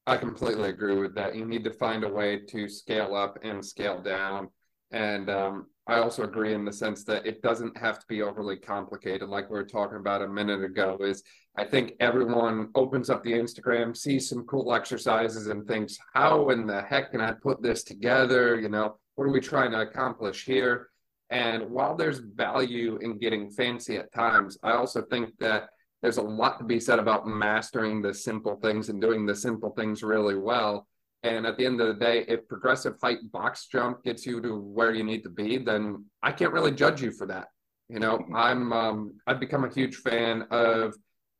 I 0.07 0.17
completely 0.17 0.69
agree 0.69 0.97
with 0.97 1.13
that. 1.15 1.36
You 1.36 1.45
need 1.45 1.63
to 1.65 1.73
find 1.73 2.03
a 2.03 2.09
way 2.09 2.39
to 2.47 2.69
scale 2.69 3.15
up 3.15 3.38
and 3.43 3.63
scale 3.63 4.01
down. 4.01 4.49
And 4.91 5.30
um, 5.30 5.67
I 5.89 5.97
also 5.97 6.23
agree 6.23 6.53
in 6.53 6.65
the 6.65 6.71
sense 6.71 7.03
that 7.05 7.25
it 7.25 7.41
doesn't 7.41 7.75
have 7.75 7.97
to 7.97 8.05
be 8.07 8.21
overly 8.21 8.57
complicated, 8.57 9.27
like 9.27 9.49
we 9.49 9.57
were 9.57 9.65
talking 9.65 9.97
about 9.97 10.21
a 10.21 10.27
minute 10.27 10.63
ago. 10.63 10.97
Is 11.01 11.23
I 11.57 11.65
think 11.65 11.93
everyone 11.99 12.69
opens 12.75 13.09
up 13.09 13.23
the 13.23 13.31
Instagram, 13.33 13.97
sees 13.97 14.29
some 14.29 14.45
cool 14.45 14.71
exercises, 14.71 15.47
and 15.47 15.67
thinks, 15.67 15.97
"How 16.13 16.49
in 16.49 16.67
the 16.67 16.83
heck 16.83 17.09
can 17.09 17.21
I 17.21 17.31
put 17.31 17.63
this 17.63 17.83
together?" 17.83 18.59
You 18.59 18.69
know, 18.69 18.99
what 19.15 19.25
are 19.25 19.31
we 19.31 19.39
trying 19.39 19.71
to 19.71 19.81
accomplish 19.81 20.45
here? 20.45 20.89
And 21.31 21.71
while 21.71 21.95
there's 21.95 22.19
value 22.19 22.97
in 22.97 23.17
getting 23.17 23.49
fancy 23.49 23.97
at 23.97 24.13
times, 24.13 24.59
I 24.61 24.73
also 24.73 25.01
think 25.01 25.39
that 25.39 25.69
there's 26.03 26.17
a 26.17 26.21
lot 26.21 26.59
to 26.59 26.65
be 26.65 26.79
said 26.79 26.99
about 26.99 27.27
mastering 27.27 28.03
the 28.03 28.13
simple 28.13 28.57
things 28.57 28.89
and 28.89 29.01
doing 29.01 29.25
the 29.25 29.35
simple 29.35 29.71
things 29.71 30.03
really 30.03 30.37
well 30.37 30.87
and 31.24 31.45
at 31.45 31.57
the 31.57 31.65
end 31.65 31.82
of 31.82 31.88
the 31.88 32.05
day, 32.05 32.24
if 32.28 32.47
progressive 32.47 32.95
height 33.01 33.20
box 33.32 33.67
jump 33.72 34.03
gets 34.03 34.26
you 34.26 34.41
to 34.41 34.59
where 34.59 34.93
you 34.93 35.03
need 35.03 35.24
to 35.24 35.30
be, 35.30 35.57
then 35.57 36.05
I 36.24 36.32
can't 36.32 36.53
really 36.53 36.72
judge 36.72 37.01
you 37.01 37.11
for 37.11 37.28
that. 37.28 37.47
You 37.89 37.99
know, 37.99 38.26
I'm 38.36 38.72
um, 38.72 39.17
I've 39.28 39.39
become 39.39 39.65
a 39.65 39.74
huge 39.74 39.97
fan 39.97 40.43
of 40.51 40.95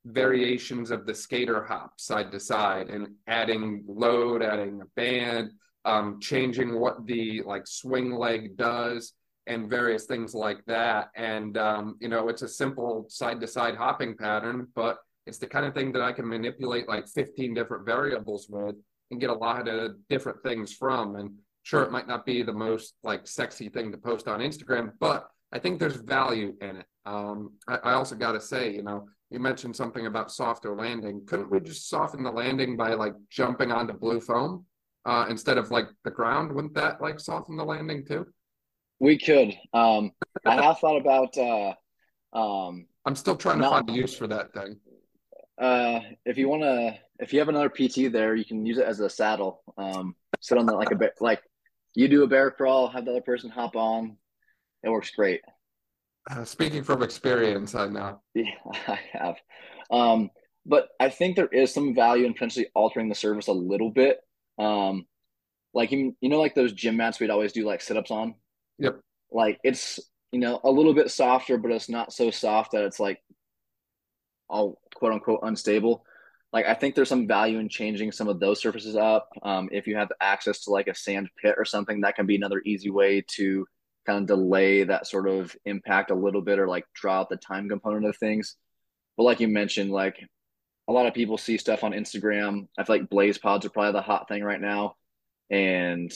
variations 0.06 0.92
of 0.92 1.06
the 1.06 1.14
skater 1.14 1.64
hop 1.64 1.94
side 2.00 2.32
to 2.32 2.40
side 2.40 2.90
and 2.90 3.08
adding 3.28 3.84
load, 3.88 4.42
adding 4.42 4.82
a 4.82 4.86
band, 4.96 5.52
um, 5.86 6.20
changing 6.20 6.80
what 6.80 7.06
the 7.06 7.42
like 7.46 7.68
swing 7.68 8.12
leg 8.12 8.58
does 8.58 9.14
and 9.48 9.70
various 9.70 10.06
things 10.06 10.34
like 10.34 10.64
that. 10.66 11.10
And 11.16 11.58
um, 11.58 11.98
you 12.02 12.10
know, 12.10 12.28
it's 12.28 12.42
a 12.42 12.48
simple 12.50 13.06
side 13.10 13.40
to 13.42 13.48
side 13.48 13.76
hopping 13.76 14.18
pattern, 14.18 14.68
but 14.76 14.98
it's 15.26 15.38
the 15.38 15.48
kind 15.48 15.66
of 15.66 15.74
thing 15.74 15.92
that 15.94 16.02
I 16.02 16.12
can 16.12 16.28
manipulate 16.28 16.88
like 16.90 17.08
15 17.08 17.54
different 17.54 17.86
variables 17.86 18.48
with 18.50 18.76
and 19.12 19.20
get 19.20 19.30
a 19.30 19.34
lot 19.34 19.68
of 19.68 19.96
different 20.10 20.42
things 20.44 20.74
from. 20.74 21.16
And 21.16 21.32
sure, 21.64 21.84
it 21.84 21.92
might 21.92 22.08
not 22.08 22.26
be 22.26 22.44
the 22.44 22.54
most 22.54 22.96
like 23.04 23.28
sexy 23.28 23.70
thing 23.70 23.92
to 23.92 23.98
post 23.98 24.28
on 24.28 24.40
Instagram, 24.40 24.92
but 25.00 25.28
I 25.52 25.60
think 25.60 25.80
there's 25.80 25.96
value 25.96 26.56
in 26.62 26.78
it. 26.78 26.86
Um, 27.06 27.54
I, 27.68 27.78
I 27.78 27.94
also 27.94 28.16
got 28.16 28.34
to 28.34 28.42
say, 28.42 28.74
you 28.74 28.84
know, 28.84 29.08
you 29.32 29.40
mentioned 29.40 29.76
something 29.76 30.08
about 30.08 30.32
softer 30.32 30.76
landing. 30.76 31.26
Couldn't 31.26 31.52
we 31.52 31.60
just 31.60 31.90
soften 31.90 32.24
the 32.24 32.32
landing 32.32 32.76
by 32.78 32.94
like 32.94 33.14
jumping 33.30 33.72
onto 33.72 33.94
blue 33.94 34.20
foam 34.20 34.66
uh, 35.06 35.26
instead 35.30 35.58
of 35.58 35.72
like 35.72 35.88
the 36.04 36.12
ground? 36.12 36.52
Wouldn't 36.52 36.74
that 36.76 37.02
like 37.02 37.20
soften 37.20 37.56
the 37.56 37.64
landing 37.64 38.06
too? 38.06 38.26
We 39.00 39.18
could. 39.18 39.56
Um, 39.74 40.12
I 40.46 40.62
have 40.62 40.80
thought 40.80 40.98
about. 40.98 41.38
Uh, 41.38 41.74
um, 42.34 42.88
I'm 43.06 43.16
still 43.16 43.36
trying 43.36 43.60
to 43.60 43.70
find 43.70 43.90
a 43.90 43.94
use 43.94 44.16
for 44.16 44.28
that 44.28 44.54
thing. 44.54 44.78
Uh, 45.58 46.00
if 46.26 46.38
you 46.38 46.50
want 46.50 46.64
to, 46.64 46.98
if 47.20 47.34
you 47.34 47.40
have 47.40 47.50
another 47.50 47.70
PT 47.70 48.12
there, 48.12 48.36
you 48.36 48.46
can 48.46 48.66
use 48.66 48.78
it 48.78 48.86
as 48.86 49.00
a 49.00 49.10
saddle. 49.10 49.62
Um, 49.78 50.16
sit 50.40 50.58
on 50.58 50.66
that 50.68 50.76
like 50.76 50.92
a 50.92 50.96
bit, 50.96 51.14
like 51.22 51.42
you 51.96 52.08
do 52.08 52.24
a 52.24 52.28
bear 52.28 52.52
crawl, 52.52 52.88
have 52.88 53.06
the 53.06 53.12
other 53.12 53.22
person 53.22 53.50
hop 53.50 53.76
on. 53.76 54.18
It 54.84 54.90
works 54.90 55.12
great. 55.12 55.42
Uh, 56.30 56.46
speaking 56.46 56.84
from 56.84 57.04
experience, 57.04 57.76
I 57.76 57.88
know. 57.88 58.22
Yeah, 58.34 58.46
I 58.88 59.00
have. 59.14 59.36
Um, 59.92 60.30
but 60.66 60.90
I 61.00 61.10
think 61.10 61.36
there 61.36 61.48
is 61.48 61.74
some 61.74 61.96
value 61.96 62.26
in 62.26 62.34
potentially 62.34 62.68
altering 62.76 63.10
the 63.10 63.16
surface 63.16 63.48
a 63.48 63.54
little 63.54 63.90
bit. 63.90 64.20
Um, 64.58 65.06
like 65.74 65.92
you, 65.92 66.16
you 66.22 66.30
know, 66.30 66.40
like 66.40 66.56
those 66.56 66.74
gym 66.74 66.98
mats 66.98 67.20
we'd 67.20 67.30
always 67.30 67.54
do 67.54 67.66
like 67.66 67.82
sit 67.82 67.98
ups 67.98 68.12
on. 68.12 68.36
Yep. 68.78 69.00
Like 69.32 69.60
it's 69.64 70.00
you 70.32 70.40
know 70.40 70.60
a 70.64 70.72
little 70.72 70.94
bit 70.94 71.12
softer, 71.12 71.58
but 71.58 71.72
it's 71.72 71.90
not 71.90 72.14
so 72.14 72.32
soft 72.32 72.72
that 72.72 72.86
it's 72.86 73.00
like 73.00 73.20
all 74.48 74.80
quote 74.96 75.14
unquote 75.14 75.40
unstable. 75.44 76.06
Like 76.52 76.66
I 76.66 76.74
think 76.74 76.96
there's 76.96 77.10
some 77.10 77.28
value 77.28 77.60
in 77.60 77.70
changing 77.70 78.12
some 78.12 78.28
of 78.28 78.40
those 78.40 78.60
surfaces 78.60 78.96
up. 78.96 79.30
Um, 79.44 79.70
if 79.72 79.86
you 79.88 79.96
have 79.96 80.12
access 80.20 80.64
to 80.64 80.72
like 80.72 80.88
a 80.88 80.96
sand 80.96 81.30
pit 81.42 81.56
or 81.58 81.66
something, 81.66 82.02
that 82.02 82.16
can 82.16 82.26
be 82.26 82.36
another 82.36 82.62
easy 82.66 82.90
way 82.90 83.24
to 83.36 83.68
kind 84.06 84.20
of 84.20 84.28
delay 84.28 84.84
that 84.84 85.06
sort 85.06 85.28
of 85.28 85.56
impact 85.66 86.10
a 86.10 86.16
little 86.16 86.42
bit 86.42 86.58
or 86.58 86.68
like 86.68 86.86
draw 86.96 87.20
out 87.20 87.30
the 87.30 87.38
time 87.38 87.70
component 87.70 88.06
of 88.06 88.18
things. 88.18 88.56
But 89.16 89.24
like 89.24 89.40
you 89.40 89.48
mentioned, 89.48 89.92
like 89.92 90.18
a 90.88 90.92
lot 90.92 91.06
of 91.06 91.14
people 91.14 91.38
see 91.38 91.58
stuff 91.58 91.84
on 91.84 91.92
Instagram. 91.92 92.68
I 92.78 92.84
feel 92.84 92.98
like 92.98 93.10
Blaze 93.10 93.38
Pods 93.38 93.66
are 93.66 93.70
probably 93.70 93.92
the 93.92 94.02
hot 94.02 94.28
thing 94.28 94.44
right 94.44 94.60
now. 94.60 94.96
And 95.52 96.12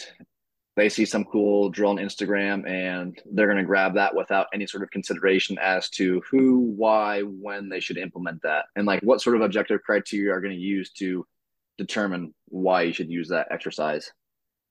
they 0.75 0.89
see 0.89 1.05
some 1.05 1.23
cool 1.25 1.69
drill 1.69 1.91
on 1.91 1.97
Instagram 1.97 2.67
and 2.67 3.19
they're 3.31 3.47
going 3.47 3.57
to 3.57 3.63
grab 3.63 3.93
that 3.93 4.15
without 4.15 4.47
any 4.53 4.65
sort 4.65 4.83
of 4.83 4.89
consideration 4.89 5.57
as 5.59 5.89
to 5.91 6.21
who, 6.29 6.73
why, 6.75 7.21
when 7.21 7.69
they 7.69 7.79
should 7.79 7.97
implement 7.97 8.41
that. 8.41 8.65
And 8.75 8.87
like 8.87 9.01
what 9.03 9.21
sort 9.21 9.35
of 9.35 9.43
objective 9.43 9.83
criteria 9.83 10.33
are 10.33 10.41
going 10.41 10.55
to 10.55 10.59
use 10.59 10.91
to 10.93 11.25
determine 11.77 12.33
why 12.47 12.83
you 12.83 12.93
should 12.93 13.11
use 13.11 13.29
that 13.29 13.47
exercise. 13.51 14.11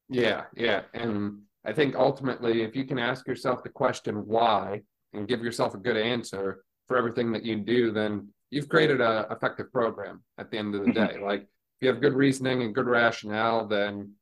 Yeah, 0.09 0.44
yeah. 0.57 0.82
And 0.92 1.42
I 1.64 1.72
think 1.72 1.94
ultimately, 1.94 2.62
if 2.62 2.74
you 2.74 2.84
can 2.84 2.98
ask 2.98 3.26
yourself 3.26 3.62
the 3.62 3.68
question 3.68 4.26
why 4.26 4.82
and 5.12 5.28
give 5.28 5.42
yourself 5.42 5.74
a 5.74 5.78
good 5.78 5.96
answer 5.96 6.64
for 6.88 6.96
everything 6.96 7.32
that 7.32 7.44
you 7.44 7.57
do, 7.57 7.92
then 7.92 8.28
you've 8.50 8.68
created 8.68 9.00
a 9.00 9.26
effective 9.30 9.72
program 9.72 10.22
at 10.38 10.50
the 10.50 10.59
end 10.59 10.74
of 10.74 10.84
the 10.84 10.90
mm-hmm. 10.90 11.16
day. 11.16 11.24
like 11.24 11.42
if 11.42 11.48
you 11.80 11.88
have 11.88 12.00
good 12.00 12.14
reasoning 12.14 12.62
and 12.62 12.74
good 12.74 12.86
rationale, 12.86 13.66
then 13.66 14.12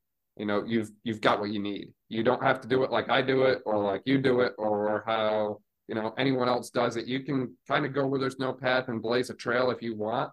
you 0.40 0.46
know 0.46 0.64
you've 0.66 0.90
you've 1.04 1.20
got 1.20 1.38
what 1.38 1.50
you 1.50 1.58
need. 1.58 1.92
You 2.08 2.22
don't 2.22 2.42
have 2.42 2.62
to 2.62 2.68
do 2.68 2.82
it 2.82 2.90
like 2.90 3.10
I 3.10 3.20
do 3.20 3.42
it 3.42 3.60
or 3.66 3.76
like 3.76 4.00
you 4.06 4.16
do 4.16 4.40
it 4.40 4.54
or 4.56 5.04
how 5.06 5.60
you 5.86 5.94
know 5.94 6.14
anyone 6.16 6.48
else 6.48 6.70
does 6.70 6.96
it. 6.96 7.06
You 7.06 7.20
can 7.20 7.54
kind 7.68 7.84
of 7.84 7.92
go 7.92 8.06
where 8.06 8.18
there's 8.18 8.38
no 8.38 8.54
path 8.54 8.88
and 8.88 9.02
blaze 9.02 9.28
a 9.28 9.34
trail 9.34 9.70
if 9.70 9.82
you 9.82 9.94
want, 9.94 10.32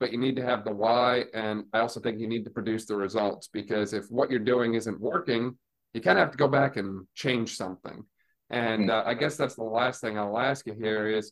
but 0.00 0.10
you 0.10 0.18
need 0.18 0.34
to 0.36 0.44
have 0.44 0.64
the 0.64 0.72
why. 0.72 1.26
And 1.34 1.66
I 1.72 1.78
also 1.78 2.00
think 2.00 2.18
you 2.18 2.26
need 2.26 2.42
to 2.46 2.50
produce 2.50 2.84
the 2.86 2.96
results 2.96 3.48
because 3.52 3.92
if 3.92 4.06
what 4.10 4.28
you're 4.28 4.40
doing 4.40 4.74
isn't 4.74 5.00
working, 5.00 5.56
you 5.92 6.00
kind 6.00 6.18
of 6.18 6.24
have 6.24 6.32
to 6.32 6.38
go 6.38 6.48
back 6.48 6.76
and 6.76 7.06
change 7.14 7.56
something. 7.56 8.04
And 8.50 8.90
uh, 8.90 9.04
I 9.06 9.14
guess 9.14 9.36
that's 9.36 9.54
the 9.54 9.62
last 9.62 10.00
thing 10.00 10.18
I'll 10.18 10.36
ask 10.36 10.66
you 10.66 10.74
here 10.74 11.06
is, 11.06 11.30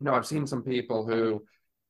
you 0.00 0.06
know, 0.06 0.14
I've 0.14 0.26
seen 0.26 0.46
some 0.46 0.62
people 0.62 1.06
who 1.06 1.44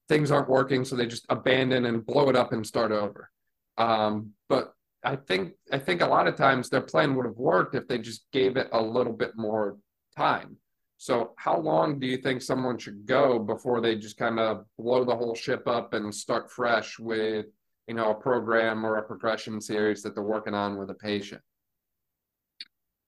things 0.09 0.33
aren't 0.33 0.49
working, 0.49 0.85
so 0.85 0.97
they 0.97 1.07
just 1.07 1.27
abandon 1.29 1.87
and 1.87 2.05
blow 2.05 2.29
it 2.29 2.35
up 2.35 2.53
and 2.53 2.67
start 2.67 2.91
over. 2.91 3.31
Um, 3.79 4.33
but 4.49 4.74
I 5.05 5.17
think 5.17 5.53
I 5.73 5.79
think 5.79 6.01
a 6.01 6.07
lot 6.07 6.27
of 6.27 6.37
times 6.37 6.69
their 6.69 6.81
plan 6.81 7.15
would 7.15 7.27
have 7.27 7.37
worked 7.37 7.75
if 7.75 7.87
they 7.87 7.99
just 7.99 8.27
gave 8.33 8.57
it 8.57 8.69
a 8.73 8.81
little 8.81 9.13
bit 9.13 9.33
more 9.37 9.79
time. 10.17 10.57
So 10.97 11.35
how 11.37 11.59
long 11.59 11.99
do 11.99 12.07
you 12.07 12.17
think 12.17 12.41
someone 12.41 12.79
should 12.79 13.05
go 13.05 13.39
before 13.39 13.81
they 13.81 13.97
just 13.97 14.17
kind 14.17 14.39
of 14.39 14.65
blow 14.79 15.05
the 15.05 15.17
whole 15.17 15.35
ship 15.35 15.67
up 15.67 15.93
and 15.93 16.15
start 16.15 16.51
fresh 16.51 16.99
with, 16.99 17.47
you 17.87 17.95
know, 17.95 18.11
a 18.11 18.15
program 18.15 18.87
or 18.87 18.97
a 18.97 19.03
progression 19.03 19.61
series 19.61 20.03
that 20.03 20.15
they're 20.15 20.25
working 20.25 20.55
on 20.55 20.79
with 20.79 20.91
a 20.91 20.95
patient? 20.95 21.43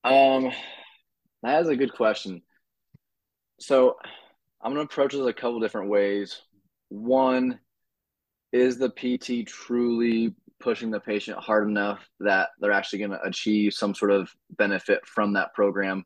Um, 0.05 0.51
that 1.43 1.63
is 1.63 1.69
a 1.69 1.77
good 1.77 1.95
question. 1.95 2.43
So 3.61 3.97
I'm 4.61 4.75
going 4.75 4.87
to 4.87 4.93
approach 4.93 5.13
this 5.13 5.27
a 5.27 5.33
couple 5.33 5.61
different 5.61 5.89
ways. 5.89 6.43
One, 6.89 7.59
is 8.53 8.79
the 8.79 8.89
PT 8.89 9.47
truly 9.47 10.35
pushing 10.61 10.91
the 10.91 11.01
patient 11.01 11.39
hard 11.39 11.69
enough 11.69 12.07
that 12.21 12.51
they're 12.61 12.73
actually 12.73 13.01
going 13.01 13.11
to 13.11 13.23
achieve 13.23 13.75
some 13.75 13.95
sort 13.95 14.11
of 14.11 14.31
benefit 14.51 15.07
from 15.07 15.35
that 15.35 15.55
program? 15.55 16.05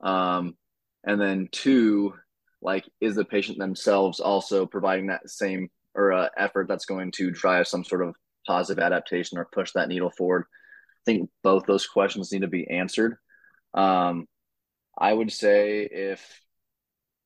Um, 0.00 0.56
and 1.04 1.20
then 1.20 1.48
two, 1.50 2.14
like, 2.60 2.88
is 3.00 3.14
the 3.14 3.24
patient 3.24 3.58
themselves 3.58 4.20
also 4.20 4.66
providing 4.66 5.06
that 5.06 5.28
same 5.30 5.70
or 5.94 6.12
uh, 6.12 6.28
effort 6.36 6.68
that's 6.68 6.84
going 6.84 7.12
to 7.12 7.30
drive 7.30 7.66
some 7.66 7.84
sort 7.84 8.02
of 8.02 8.14
positive 8.46 8.82
adaptation 8.82 9.38
or 9.38 9.48
push 9.52 9.72
that 9.72 9.88
needle 9.88 10.10
forward? 10.10 10.44
I 10.44 11.04
think 11.04 11.30
both 11.42 11.66
those 11.66 11.86
questions 11.86 12.32
need 12.32 12.42
to 12.42 12.48
be 12.48 12.68
answered. 12.68 13.16
Um, 13.74 14.26
I 14.96 15.12
would 15.12 15.32
say 15.32 15.82
if, 15.82 16.40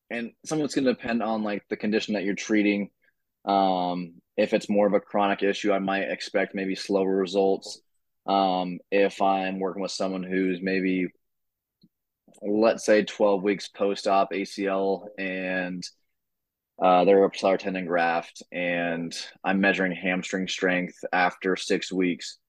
and 0.09 0.31
some 0.45 0.59
of 0.59 0.65
it's 0.65 0.75
going 0.75 0.85
to 0.85 0.93
depend 0.93 1.23
on 1.23 1.43
like 1.43 1.63
the 1.69 1.77
condition 1.77 2.13
that 2.13 2.23
you're 2.23 2.35
treating. 2.35 2.91
Um, 3.45 4.15
if 4.37 4.53
it's 4.53 4.69
more 4.69 4.87
of 4.87 4.93
a 4.93 4.99
chronic 4.99 5.43
issue, 5.43 5.71
I 5.71 5.79
might 5.79 6.09
expect 6.09 6.55
maybe 6.55 6.75
slower 6.75 7.15
results. 7.15 7.79
Um, 8.25 8.79
if 8.91 9.21
I'm 9.21 9.59
working 9.59 9.81
with 9.81 9.91
someone 9.91 10.23
who's 10.23 10.61
maybe, 10.61 11.07
let's 12.41 12.85
say, 12.85 13.03
12 13.03 13.43
weeks 13.43 13.67
post 13.67 14.07
op 14.07 14.31
ACL 14.31 15.07
and 15.17 15.83
uh, 16.81 17.05
they're 17.05 17.23
a 17.23 17.29
patellar 17.29 17.59
tendon 17.59 17.85
graft, 17.85 18.41
and 18.51 19.15
I'm 19.43 19.61
measuring 19.61 19.91
hamstring 19.91 20.47
strength 20.47 20.95
after 21.13 21.55
six 21.55 21.91
weeks, 21.93 22.39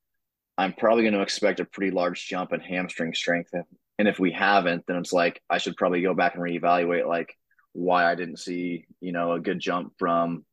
I'm 0.57 0.73
probably 0.73 1.03
going 1.03 1.15
to 1.15 1.21
expect 1.21 1.61
a 1.61 1.65
pretty 1.67 1.91
large 1.91 2.27
jump 2.27 2.53
in 2.53 2.61
hamstring 2.61 3.13
strength 3.13 3.51
and 3.99 4.09
if 4.09 4.19
we 4.19 4.33
haven't, 4.33 4.85
then 4.87 4.97
it's 4.97 5.13
like 5.13 5.41
I 5.49 5.59
should 5.59 5.77
probably 5.77 6.03
go 6.03 6.15
back 6.15 6.35
and 6.35 6.43
reevaluate 6.43 7.07
like 7.07 7.37
why 7.73 8.11
I 8.11 8.15
didn't 8.15 8.39
see, 8.39 8.87
you 9.01 9.13
know, 9.13 9.33
a 9.33 9.41
good 9.41 9.61
jump 9.61 9.93
from, 9.99 10.45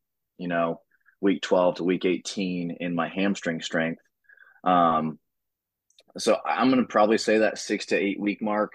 you 0.42 0.48
know, 0.48 0.82
week 1.22 1.42
12 1.42 1.76
to 1.76 1.84
week 1.84 2.04
18 2.04 2.78
in 2.80 2.96
my 2.96 3.08
hamstring 3.08 3.62
strength. 3.62 4.02
Um, 4.64 5.20
so 6.18 6.38
I'm 6.46 6.70
going 6.70 6.82
to 6.82 6.88
probably 6.88 7.18
say 7.18 7.40
that 7.40 7.58
six 7.58 7.88
to 7.88 7.96
eight 7.96 8.20
week 8.20 8.42
mark. 8.42 8.74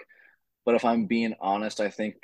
But 0.65 0.75
if 0.75 0.85
I'm 0.85 1.05
being 1.05 1.35
honest, 1.39 1.79
I 1.79 1.89
think 1.89 2.15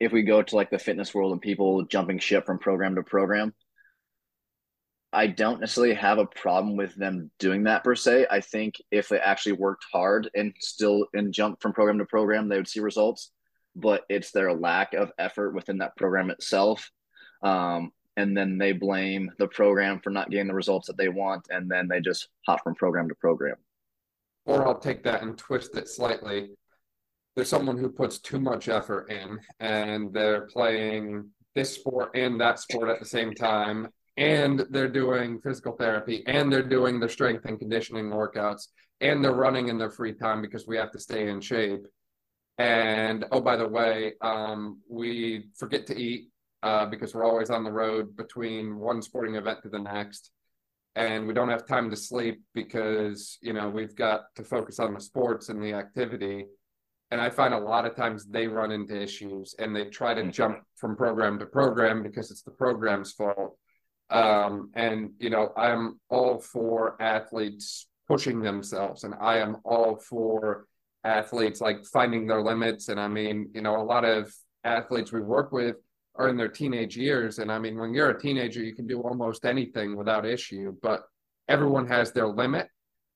if 0.00 0.12
we 0.12 0.22
go 0.22 0.42
to 0.42 0.56
like 0.56 0.70
the 0.70 0.78
fitness 0.78 1.14
world 1.14 1.32
and 1.32 1.40
people 1.40 1.84
jumping 1.84 2.18
ship 2.18 2.46
from 2.46 2.58
program 2.58 2.96
to 2.96 3.02
program, 3.02 3.54
I 5.12 5.26
don't 5.26 5.60
necessarily 5.60 5.94
have 5.94 6.18
a 6.18 6.26
problem 6.26 6.76
with 6.76 6.94
them 6.94 7.30
doing 7.38 7.64
that 7.64 7.82
per 7.82 7.94
se. 7.94 8.26
I 8.30 8.40
think 8.40 8.74
if 8.90 9.08
they 9.08 9.18
actually 9.18 9.52
worked 9.52 9.84
hard 9.90 10.28
and 10.34 10.52
still 10.58 11.06
and 11.14 11.32
jump 11.32 11.62
from 11.62 11.72
program 11.72 11.98
to 11.98 12.04
program, 12.04 12.48
they 12.48 12.56
would 12.56 12.68
see 12.68 12.80
results. 12.80 13.30
But 13.74 14.04
it's 14.08 14.32
their 14.32 14.52
lack 14.52 14.92
of 14.94 15.12
effort 15.18 15.54
within 15.54 15.78
that 15.78 15.96
program 15.96 16.30
itself. 16.30 16.90
Um, 17.42 17.92
and 18.18 18.36
then 18.36 18.58
they 18.58 18.72
blame 18.72 19.30
the 19.38 19.46
program 19.46 20.00
for 20.00 20.10
not 20.10 20.28
getting 20.28 20.48
the 20.48 20.54
results 20.54 20.88
that 20.88 20.96
they 20.96 21.08
want, 21.08 21.46
and 21.50 21.70
then 21.70 21.86
they 21.86 22.00
just 22.00 22.28
hop 22.44 22.64
from 22.64 22.74
program 22.74 23.08
to 23.08 23.14
program. 23.14 23.54
Or 24.44 24.66
I'll 24.66 24.78
take 24.78 25.04
that 25.04 25.22
and 25.22 25.38
twist 25.38 25.76
it 25.76 25.88
slightly. 25.88 26.50
There's 27.36 27.48
someone 27.48 27.78
who 27.78 27.88
puts 27.88 28.18
too 28.18 28.40
much 28.40 28.68
effort 28.68 29.08
in, 29.08 29.38
and 29.60 30.12
they're 30.12 30.42
playing 30.42 31.30
this 31.54 31.72
sport 31.74 32.10
and 32.14 32.40
that 32.40 32.58
sport 32.58 32.88
at 32.88 32.98
the 32.98 33.06
same 33.06 33.34
time 33.34 33.88
and 34.16 34.66
they're 34.70 34.88
doing 34.88 35.40
physical 35.40 35.72
therapy 35.72 36.24
and 36.26 36.52
they're 36.52 36.62
doing 36.62 36.98
their 36.98 37.08
strength 37.08 37.44
and 37.44 37.58
conditioning 37.58 38.10
workouts 38.10 38.68
and 39.00 39.24
they're 39.24 39.32
running 39.32 39.68
in 39.68 39.78
their 39.78 39.90
free 39.90 40.12
time 40.12 40.42
because 40.42 40.66
we 40.66 40.76
have 40.76 40.90
to 40.90 40.98
stay 40.98 41.28
in 41.28 41.40
shape 41.40 41.86
and 42.58 43.24
oh 43.32 43.40
by 43.40 43.56
the 43.56 43.66
way 43.66 44.12
um, 44.20 44.80
we 44.88 45.46
forget 45.56 45.86
to 45.86 45.96
eat 45.96 46.28
uh, 46.62 46.86
because 46.86 47.14
we're 47.14 47.24
always 47.24 47.50
on 47.50 47.64
the 47.64 47.72
road 47.72 48.16
between 48.16 48.78
one 48.78 49.02
sporting 49.02 49.36
event 49.36 49.62
to 49.62 49.68
the 49.68 49.78
next. 49.78 50.30
And 50.96 51.26
we 51.26 51.34
don't 51.34 51.50
have 51.50 51.66
time 51.66 51.90
to 51.90 51.96
sleep 51.96 52.42
because 52.54 53.38
you 53.40 53.52
know 53.52 53.68
we've 53.68 53.94
got 53.94 54.34
to 54.36 54.42
focus 54.42 54.78
on 54.80 54.94
the 54.94 55.00
sports 55.00 55.48
and 55.48 55.62
the 55.62 55.74
activity. 55.74 56.46
And 57.10 57.20
i 57.20 57.30
find 57.30 57.54
a 57.54 57.58
lot 57.58 57.86
of 57.86 57.96
times 57.96 58.26
they 58.26 58.48
run 58.48 58.70
into 58.70 59.00
issues 59.00 59.54
and 59.58 59.74
they 59.74 59.86
try 59.86 60.12
to 60.12 60.30
jump 60.30 60.58
from 60.76 60.94
program 60.94 61.38
to 61.38 61.46
program 61.46 62.02
because 62.02 62.30
it's 62.30 62.42
the 62.42 62.50
program's 62.50 63.12
fault. 63.12 63.56
Um, 64.10 64.70
and, 64.74 65.10
you 65.18 65.30
know, 65.30 65.52
I'm 65.56 66.00
all 66.08 66.38
for 66.38 67.00
athletes 67.00 67.86
pushing 68.08 68.40
themselves, 68.40 69.04
and 69.04 69.14
I 69.20 69.38
am 69.38 69.58
all 69.64 69.96
for 69.96 70.66
athletes 71.04 71.60
like 71.60 71.84
finding 71.84 72.26
their 72.26 72.42
limits. 72.42 72.88
And 72.88 72.98
I 72.98 73.08
mean, 73.08 73.50
you 73.54 73.60
know, 73.60 73.76
a 73.80 73.84
lot 73.84 74.04
of 74.04 74.34
athletes 74.64 75.12
we 75.12 75.20
work 75.20 75.52
with 75.52 75.76
are 76.18 76.28
in 76.28 76.36
their 76.36 76.48
teenage 76.48 76.96
years. 76.96 77.38
And 77.38 77.50
I 77.50 77.58
mean, 77.58 77.78
when 77.78 77.94
you're 77.94 78.10
a 78.10 78.20
teenager, 78.20 78.62
you 78.62 78.74
can 78.74 78.86
do 78.86 79.00
almost 79.00 79.44
anything 79.44 79.96
without 79.96 80.26
issue, 80.26 80.76
but 80.82 81.04
everyone 81.48 81.86
has 81.86 82.12
their 82.12 82.26
limit. 82.26 82.68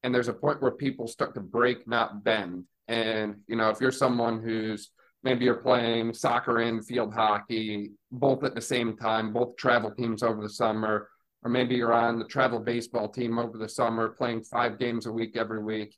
And 0.03 0.15
there's 0.15 0.29
a 0.29 0.33
point 0.33 0.63
where 0.63 0.71
people 0.71 1.07
start 1.07 1.35
to 1.35 1.41
break, 1.41 1.87
not 1.87 2.25
bend. 2.25 2.65
And, 2.89 3.37
you 3.47 3.57
know, 3.57 3.71
if 3.71 3.81
you're 3.81 3.93
someone 3.93 4.43
who's 4.43 4.91
maybe 5.23 5.45
you're 5.45 5.55
playing 5.55 6.15
soccer 6.15 6.59
and 6.59 6.85
field 6.85 7.15
hockey 7.15 7.93
both 8.11 8.43
at 8.45 8.55
the 8.55 8.61
same 8.61 8.97
time, 8.97 9.33
both 9.33 9.57
travel 9.57 9.91
teams 9.91 10.23
over 10.23 10.43
the 10.43 10.49
summer, 10.49 11.09
or 11.45 11.51
maybe 11.51 11.75
you're 11.75 11.93
on 11.93 12.19
the 12.19 12.25
travel 12.25 12.59
baseball 12.59 13.09
team 13.09 13.39
over 13.39 13.59
the 13.59 13.69
summer 13.69 14.11
playing 14.11 14.43
five 14.43 14.79
games 14.79 15.07
a 15.07 15.13
week 15.13 15.37
every 15.37 15.63
week, 15.63 15.97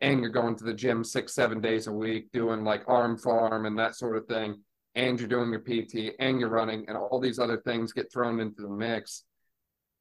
and 0.00 0.20
you're 0.20 0.30
going 0.30 0.56
to 0.56 0.64
the 0.64 0.74
gym 0.74 1.02
six, 1.04 1.34
seven 1.34 1.60
days 1.60 1.86
a 1.86 1.92
week 1.92 2.30
doing 2.32 2.64
like 2.64 2.82
arm 2.86 3.16
farm 3.16 3.66
and 3.66 3.78
that 3.78 3.94
sort 3.94 4.16
of 4.16 4.26
thing, 4.26 4.60
and 4.96 5.20
you're 5.20 5.28
doing 5.28 5.50
your 5.50 5.60
PT 5.60 6.16
and 6.18 6.40
you're 6.40 6.48
running, 6.48 6.84
and 6.88 6.96
all 6.96 7.20
these 7.20 7.38
other 7.38 7.58
things 7.58 7.92
get 7.92 8.12
thrown 8.12 8.40
into 8.40 8.62
the 8.62 8.68
mix. 8.68 9.22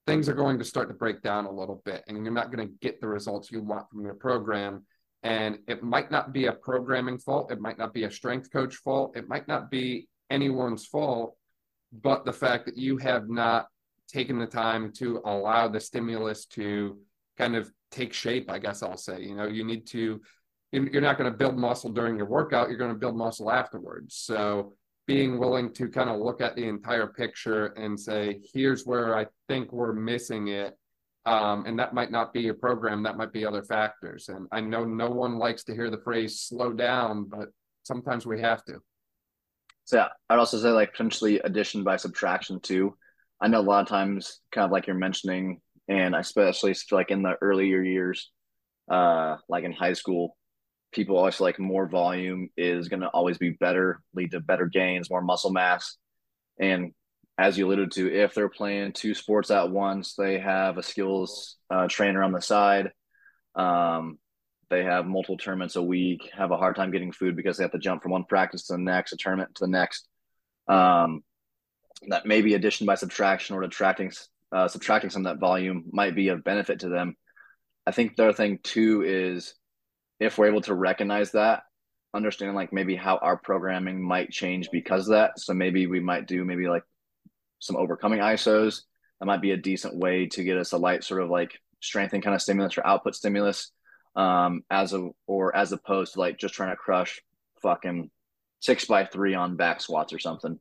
Things 0.08 0.28
are 0.28 0.34
going 0.34 0.58
to 0.58 0.66
start 0.66 0.88
to 0.88 0.94
break 0.96 1.22
down 1.22 1.46
a 1.46 1.52
little 1.52 1.82
bit, 1.86 2.04
and 2.08 2.18
you're 2.18 2.34
not 2.34 2.52
going 2.52 2.68
to 2.68 2.74
get 2.82 3.00
the 3.00 3.08
results 3.08 3.52
you 3.52 3.62
want 3.62 3.90
from 3.92 4.04
your 4.04 4.16
program 4.16 4.86
and 5.26 5.58
it 5.68 5.82
might 5.82 6.12
not 6.12 6.32
be 6.32 6.46
a 6.46 6.54
programming 6.54 7.18
fault. 7.18 7.52
It 7.52 7.60
might 7.60 7.80
not 7.80 7.96
be 7.96 8.04
a 8.04 8.12
strength 8.12 8.52
coach 8.52 8.76
fault. 8.76 9.18
It 9.18 9.28
might 9.28 9.48
not 9.48 9.72
be 9.72 10.08
anyone's 10.30 10.86
fault, 10.86 11.36
but 11.92 12.26
the 12.26 12.32
fact 12.32 12.68
that 12.68 12.78
you 12.78 12.98
have 12.98 13.28
not 13.28 13.66
taken 14.08 14.38
the 14.38 14.46
time 14.46 14.92
to 14.98 15.22
allow 15.26 15.68
the 15.68 15.80
stimulus 15.80 16.46
to 16.46 17.00
kind 17.40 17.56
of 17.56 17.72
take 17.90 18.14
shape, 18.14 18.52
I 18.52 18.60
guess 18.60 18.84
I'll 18.84 18.98
say. 18.98 19.24
You 19.24 19.34
know, 19.34 19.48
you 19.48 19.64
need 19.64 19.88
to, 19.88 20.22
you're 20.72 21.02
not 21.02 21.18
going 21.18 21.32
to 21.32 21.38
build 21.38 21.58
muscle 21.58 21.92
during 21.92 22.18
your 22.18 22.28
workout, 22.28 22.70
you're 22.70 22.78
going 22.78 22.94
to 22.94 23.00
build 23.00 23.18
muscle 23.18 23.52
afterwards. 23.52 24.16
So 24.16 24.74
being 25.08 25.38
willing 25.38 25.72
to 25.74 25.88
kind 25.88 26.10
of 26.10 26.20
look 26.20 26.42
at 26.42 26.56
the 26.56 26.68
entire 26.68 27.08
picture 27.08 27.68
and 27.68 28.00
say, 28.00 28.40
here's 28.54 28.86
where 28.86 29.18
I 29.18 29.28
think 29.48 29.72
we're 29.72 29.94
missing 29.94 30.48
it. 30.48 30.76
Um, 31.26 31.66
and 31.66 31.78
that 31.80 31.94
might 31.94 32.12
not 32.12 32.34
be 32.34 32.42
your 32.42 32.54
program, 32.54 33.04
that 33.04 33.18
might 33.18 33.34
be 33.34 33.46
other 33.46 33.64
factors. 33.64 34.30
And 34.30 34.48
I 34.52 34.62
know 34.62 34.86
no 34.86 35.10
one 35.10 35.38
likes 35.38 35.64
to 35.66 35.74
hear 35.74 35.90
the 35.90 36.02
phrase 36.04 36.40
slow 36.40 36.72
down, 36.72 37.26
but 37.26 37.50
sometimes 37.84 38.26
we 38.26 38.42
have 38.42 38.64
to. 38.66 38.80
So 39.86 39.98
yeah, 39.98 40.08
I'd 40.30 40.40
also 40.40 40.60
say 40.60 40.70
like 40.70 40.92
potentially 40.92 41.40
addition 41.40 41.84
by 41.84 41.98
subtraction 41.98 42.60
too. 42.60 42.96
I 43.42 43.48
know 43.48 43.60
a 43.60 43.62
lot 43.62 43.82
of 43.82 43.88
times, 43.88 44.40
kind 44.52 44.66
of 44.66 44.72
like 44.72 44.88
you're 44.88 44.96
mentioning, 44.96 45.62
and 45.88 46.16
especially 46.16 46.76
like 46.92 47.12
in 47.12 47.22
the 47.22 47.36
earlier 47.42 47.82
years, 47.82 48.32
uh, 48.90 49.38
like 49.50 49.64
in 49.64 49.74
high 49.74 49.94
school, 49.94 50.38
people 50.96 51.18
always 51.18 51.40
like 51.42 51.60
more 51.60 51.88
volume 51.88 52.50
is 52.56 52.88
going 52.88 53.02
to 53.02 53.10
always 53.10 53.38
be 53.38 53.52
better, 53.52 54.02
lead 54.16 54.32
to 54.32 54.40
better 54.40 54.66
gains, 54.66 55.10
more 55.10 55.22
muscle 55.22 55.52
mass. 55.52 55.98
And 56.58 56.94
as 57.38 57.58
you 57.58 57.68
alluded 57.68 57.92
to, 57.92 58.12
if 58.12 58.34
they're 58.34 58.50
playing 58.50 58.94
two 58.94 59.14
sports 59.14 59.52
at 59.52 59.70
once, 59.70 60.16
they 60.16 60.40
have 60.40 60.78
a 60.78 60.84
skills 60.84 61.58
uh, 61.70 61.88
trainer 61.88 62.24
on 62.24 62.32
the 62.32 62.42
side. 62.42 62.92
Um, 63.56 64.18
they 64.70 64.84
have 64.84 65.06
multiple 65.06 65.38
tournaments 65.38 65.76
a 65.76 65.84
week, 65.84 66.30
have 66.34 66.52
a 66.52 66.58
hard 66.58 66.78
time 66.78 66.92
getting 66.92 67.12
food 67.12 67.36
because 67.36 67.58
they 67.58 67.64
have 67.64 67.74
to 67.74 67.78
jump 67.78 68.02
from 68.02 68.14
one 68.14 68.24
practice 68.24 68.68
to 68.68 68.74
the 68.74 68.80
next, 68.80 69.12
a 69.12 69.18
tournament 69.18 69.54
to 69.56 69.66
the 69.66 69.70
next. 69.70 70.08
Um, 70.68 71.24
that 72.08 72.26
maybe 72.26 72.54
addition 72.54 72.88
by 72.88 72.96
subtraction 72.96 73.56
or 73.56 73.62
detracting, 73.62 74.12
uh, 74.52 74.68
subtracting 74.68 75.10
some 75.10 75.26
of 75.26 75.34
that 75.34 75.40
volume 75.40 75.84
might 75.92 76.16
be 76.16 76.30
of 76.30 76.44
benefit 76.44 76.80
to 76.80 76.90
them. 76.90 77.16
I 77.86 77.92
think 77.92 78.16
the 78.16 78.24
other 78.24 78.34
thing 78.34 78.60
too 78.64 79.04
is 79.06 79.54
if 80.20 80.38
we're 80.38 80.48
able 80.48 80.62
to 80.62 80.74
recognize 80.74 81.32
that, 81.32 81.64
understanding 82.14 82.56
like 82.56 82.72
maybe 82.72 82.96
how 82.96 83.18
our 83.18 83.38
programming 83.38 84.02
might 84.02 84.32
change 84.32 84.70
because 84.72 85.08
of 85.08 85.14
that. 85.14 85.40
So 85.40 85.54
maybe 85.54 85.88
we 85.88 86.00
might 86.00 86.28
do 86.28 86.46
maybe 86.46 86.68
like 86.68 86.84
some 87.60 87.76
overcoming 87.76 88.20
ISOs. 88.20 88.82
That 89.20 89.26
might 89.26 89.42
be 89.42 89.52
a 89.52 89.58
decent 89.58 89.98
way 89.98 90.28
to 90.28 90.44
get 90.44 90.58
us 90.58 90.72
a 90.72 90.78
light 90.78 91.04
sort 91.04 91.22
of 91.22 91.30
like 91.30 91.60
strengthening 91.82 92.22
kind 92.22 92.36
of 92.36 92.42
stimulus 92.42 92.78
or 92.78 92.88
output 92.88 93.16
stimulus 93.16 93.72
um, 94.16 94.64
as 94.70 94.94
a 94.94 95.10
or 95.28 95.56
as 95.56 95.72
opposed 95.72 96.14
to 96.14 96.20
like 96.20 96.38
just 96.38 96.54
trying 96.54 96.72
to 96.72 96.76
crush 96.76 97.22
fucking 97.62 98.10
six 98.60 98.86
by 98.86 99.06
three 99.06 99.36
on 99.36 99.56
back 99.56 99.82
squats 99.82 100.14
or 100.14 100.20
something. 100.20 100.60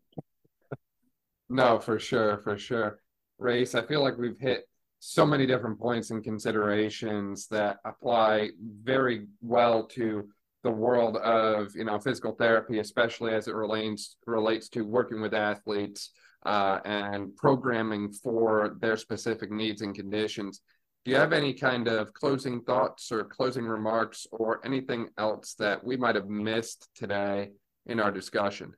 No, 1.49 1.79
for 1.79 1.99
sure, 1.99 2.39
for 2.39 2.57
sure. 2.59 2.99
Rayce, 3.41 3.75
I 3.75 3.87
feel 3.87 4.03
like 4.03 4.17
we've 4.17 4.39
hit 4.39 4.67
so 5.07 5.27
many 5.27 5.45
different 5.45 5.79
points 5.79 6.11
and 6.11 6.25
considerations 6.25 7.47
that 7.49 7.77
apply 7.85 8.49
very 8.83 9.27
well 9.43 9.85
to 9.87 10.27
the 10.63 10.71
world 10.71 11.19
of 11.19 11.77
you 11.77 11.85
know 11.85 11.99
physical 11.99 12.33
therapy, 12.33 12.79
especially 12.79 13.35
as 13.35 13.47
it 13.47 13.55
relates 13.55 14.17
relates 14.27 14.71
to 14.71 14.81
working 14.81 15.21
with 15.21 15.35
athletes 15.35 16.11
uh, 16.47 16.79
and 16.87 17.37
programming 17.37 18.13
for 18.13 18.79
their 18.81 18.97
specific 18.97 19.51
needs 19.51 19.83
and 19.83 19.95
conditions. 19.95 20.63
Do 21.05 21.11
you 21.11 21.19
have 21.19 21.35
any 21.35 21.53
kind 21.53 21.87
of 21.87 22.15
closing 22.15 22.63
thoughts 22.63 23.13
or 23.13 23.25
closing 23.25 23.67
remarks 23.67 24.27
or 24.33 24.65
anything 24.65 25.09
else 25.19 25.55
that 25.59 25.85
we 25.85 25.99
might 25.99 26.15
have 26.15 26.31
missed 26.31 26.89
today 26.95 27.51
in 27.85 28.01
our 28.01 28.11
discussion? 28.11 28.73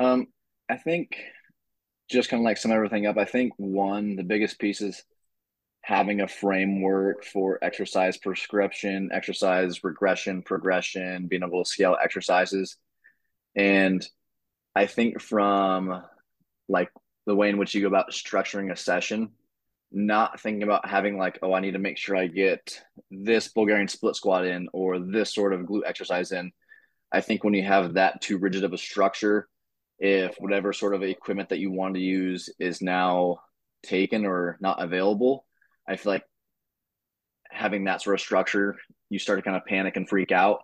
Um, 0.00 0.26
I 0.68 0.78
think 0.78 1.16
just 2.10 2.28
kind 2.28 2.40
of 2.40 2.44
like 2.44 2.56
sum 2.56 2.72
everything 2.72 3.06
up. 3.06 3.16
I 3.16 3.24
think 3.24 3.52
one, 3.56 4.16
the 4.16 4.24
biggest 4.24 4.58
piece 4.58 4.80
is 4.80 5.02
having 5.82 6.20
a 6.20 6.28
framework 6.28 7.24
for 7.24 7.58
exercise 7.62 8.16
prescription, 8.16 9.10
exercise 9.12 9.84
regression, 9.84 10.42
progression, 10.42 11.26
being 11.26 11.42
able 11.42 11.62
to 11.62 11.68
scale 11.68 11.96
exercises. 12.02 12.76
And 13.54 14.06
I 14.74 14.86
think 14.86 15.20
from 15.20 16.02
like 16.68 16.90
the 17.26 17.34
way 17.34 17.50
in 17.50 17.58
which 17.58 17.74
you 17.74 17.82
go 17.82 17.86
about 17.88 18.10
structuring 18.10 18.72
a 18.72 18.76
session, 18.76 19.32
not 19.92 20.40
thinking 20.40 20.62
about 20.62 20.88
having 20.88 21.18
like, 21.18 21.38
oh, 21.42 21.52
I 21.52 21.60
need 21.60 21.72
to 21.72 21.78
make 21.78 21.98
sure 21.98 22.16
I 22.16 22.26
get 22.26 22.82
this 23.10 23.48
Bulgarian 23.48 23.88
split 23.88 24.16
squat 24.16 24.46
in 24.46 24.68
or 24.72 24.98
this 24.98 25.34
sort 25.34 25.52
of 25.52 25.60
glute 25.62 25.86
exercise 25.86 26.32
in. 26.32 26.50
I 27.12 27.20
think 27.20 27.44
when 27.44 27.54
you 27.54 27.62
have 27.62 27.94
that 27.94 28.20
too 28.20 28.38
rigid 28.38 28.64
of 28.64 28.72
a 28.72 28.78
structure, 28.78 29.48
if 30.04 30.36
whatever 30.38 30.74
sort 30.74 30.94
of 30.94 31.02
equipment 31.02 31.48
that 31.48 31.60
you 31.60 31.72
want 31.72 31.94
to 31.94 32.00
use 32.00 32.50
is 32.58 32.82
now 32.82 33.38
taken 33.82 34.26
or 34.26 34.58
not 34.60 34.82
available, 34.82 35.46
I 35.88 35.96
feel 35.96 36.12
like 36.12 36.24
having 37.50 37.84
that 37.84 38.02
sort 38.02 38.12
of 38.12 38.20
structure, 38.20 38.76
you 39.08 39.18
start 39.18 39.38
to 39.38 39.42
kind 39.42 39.56
of 39.56 39.64
panic 39.64 39.96
and 39.96 40.06
freak 40.06 40.30
out. 40.30 40.60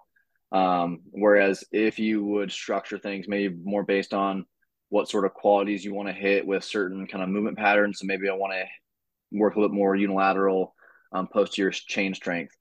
Um, 0.53 1.01
whereas 1.13 1.65
if 1.73 1.99
you 1.99 2.23
would 2.23 2.53
structure 2.53 2.99
things 2.99 3.29
maybe 3.29 3.55
more 3.65 3.83
based 3.83 4.13
on 4.13 4.45
what 4.91 5.09
sort 5.09 5.25
of 5.25 5.33
qualities 5.33 5.87
you 5.87 5.95
want 5.95 6.09
to 6.09 6.15
hit 6.15 6.47
with 6.47 6.63
certain 6.63 7.07
kind 7.07 7.25
of 7.25 7.31
movement 7.31 7.57
patterns, 7.57 8.01
so 8.01 8.07
maybe 8.07 8.29
I 8.29 8.35
want 8.35 8.53
to 8.53 9.39
work 9.39 9.55
a 9.55 9.59
little 9.59 9.71
bit 9.71 9.79
more 9.79 9.97
unilateral 9.97 10.75
um, 11.13 11.29
posterior 11.33 11.71
chain 11.71 12.13
strength. 12.13 12.55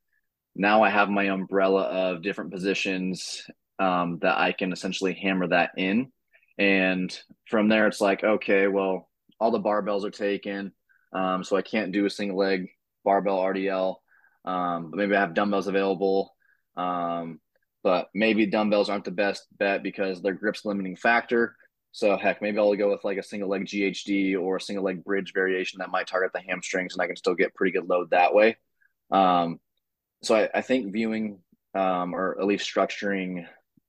Now 0.55 0.83
I 0.83 0.91
have 0.91 1.09
my 1.09 1.25
umbrella 1.25 1.81
of 1.81 2.21
different 2.21 2.53
positions 2.53 3.43
um, 3.79 4.19
that 4.21 4.37
I 4.37 4.53
can 4.53 4.71
essentially 4.71 5.13
hammer 5.13 5.47
that 5.47 5.71
in. 5.75 6.13
And 6.59 7.17
from 7.47 7.69
there, 7.69 7.87
it's 7.87 8.01
like, 8.01 8.23
okay, 8.23 8.67
well, 8.67 9.09
all 9.39 9.51
the 9.51 9.61
barbells 9.61 10.03
are 10.03 10.11
taken. 10.11 10.73
Um, 11.13 11.43
so 11.43 11.55
I 11.55 11.61
can't 11.61 11.93
do 11.93 12.05
a 12.05 12.09
single 12.09 12.37
leg 12.37 12.67
barbell 13.05 13.39
RDL. 13.39 13.95
Um, 14.43 14.91
but 14.91 14.97
maybe 14.97 15.15
I 15.15 15.21
have 15.21 15.33
dumbbells 15.33 15.67
available. 15.67 16.35
Um, 16.75 17.39
but 17.81 18.09
maybe 18.13 18.45
dumbbells 18.45 18.89
aren't 18.89 19.05
the 19.05 19.11
best 19.11 19.45
bet 19.57 19.83
because 19.83 20.21
their 20.21 20.33
grip's 20.33 20.65
limiting 20.65 20.97
factor. 20.97 21.55
So 21.93 22.17
heck, 22.17 22.41
maybe 22.41 22.59
I'll 22.59 22.75
go 22.75 22.91
with 22.91 23.05
like 23.05 23.17
a 23.17 23.23
single 23.23 23.49
leg 23.49 23.65
GHD 23.65 24.39
or 24.39 24.57
a 24.57 24.61
single 24.61 24.83
leg 24.83 25.03
bridge 25.03 25.31
variation 25.33 25.79
that 25.79 25.89
might 25.89 26.07
target 26.07 26.31
the 26.33 26.41
hamstrings, 26.41 26.93
and 26.93 27.01
I 27.01 27.07
can 27.07 27.15
still 27.15 27.35
get 27.35 27.55
pretty 27.55 27.71
good 27.71 27.87
load 27.89 28.11
that 28.11 28.35
way. 28.35 28.57
Um, 29.09 29.59
so 30.21 30.35
I, 30.35 30.49
I, 30.53 30.61
think 30.61 30.93
viewing 30.93 31.39
um, 31.73 32.13
or 32.13 32.39
at 32.39 32.45
least 32.45 32.71
structuring 32.71 33.47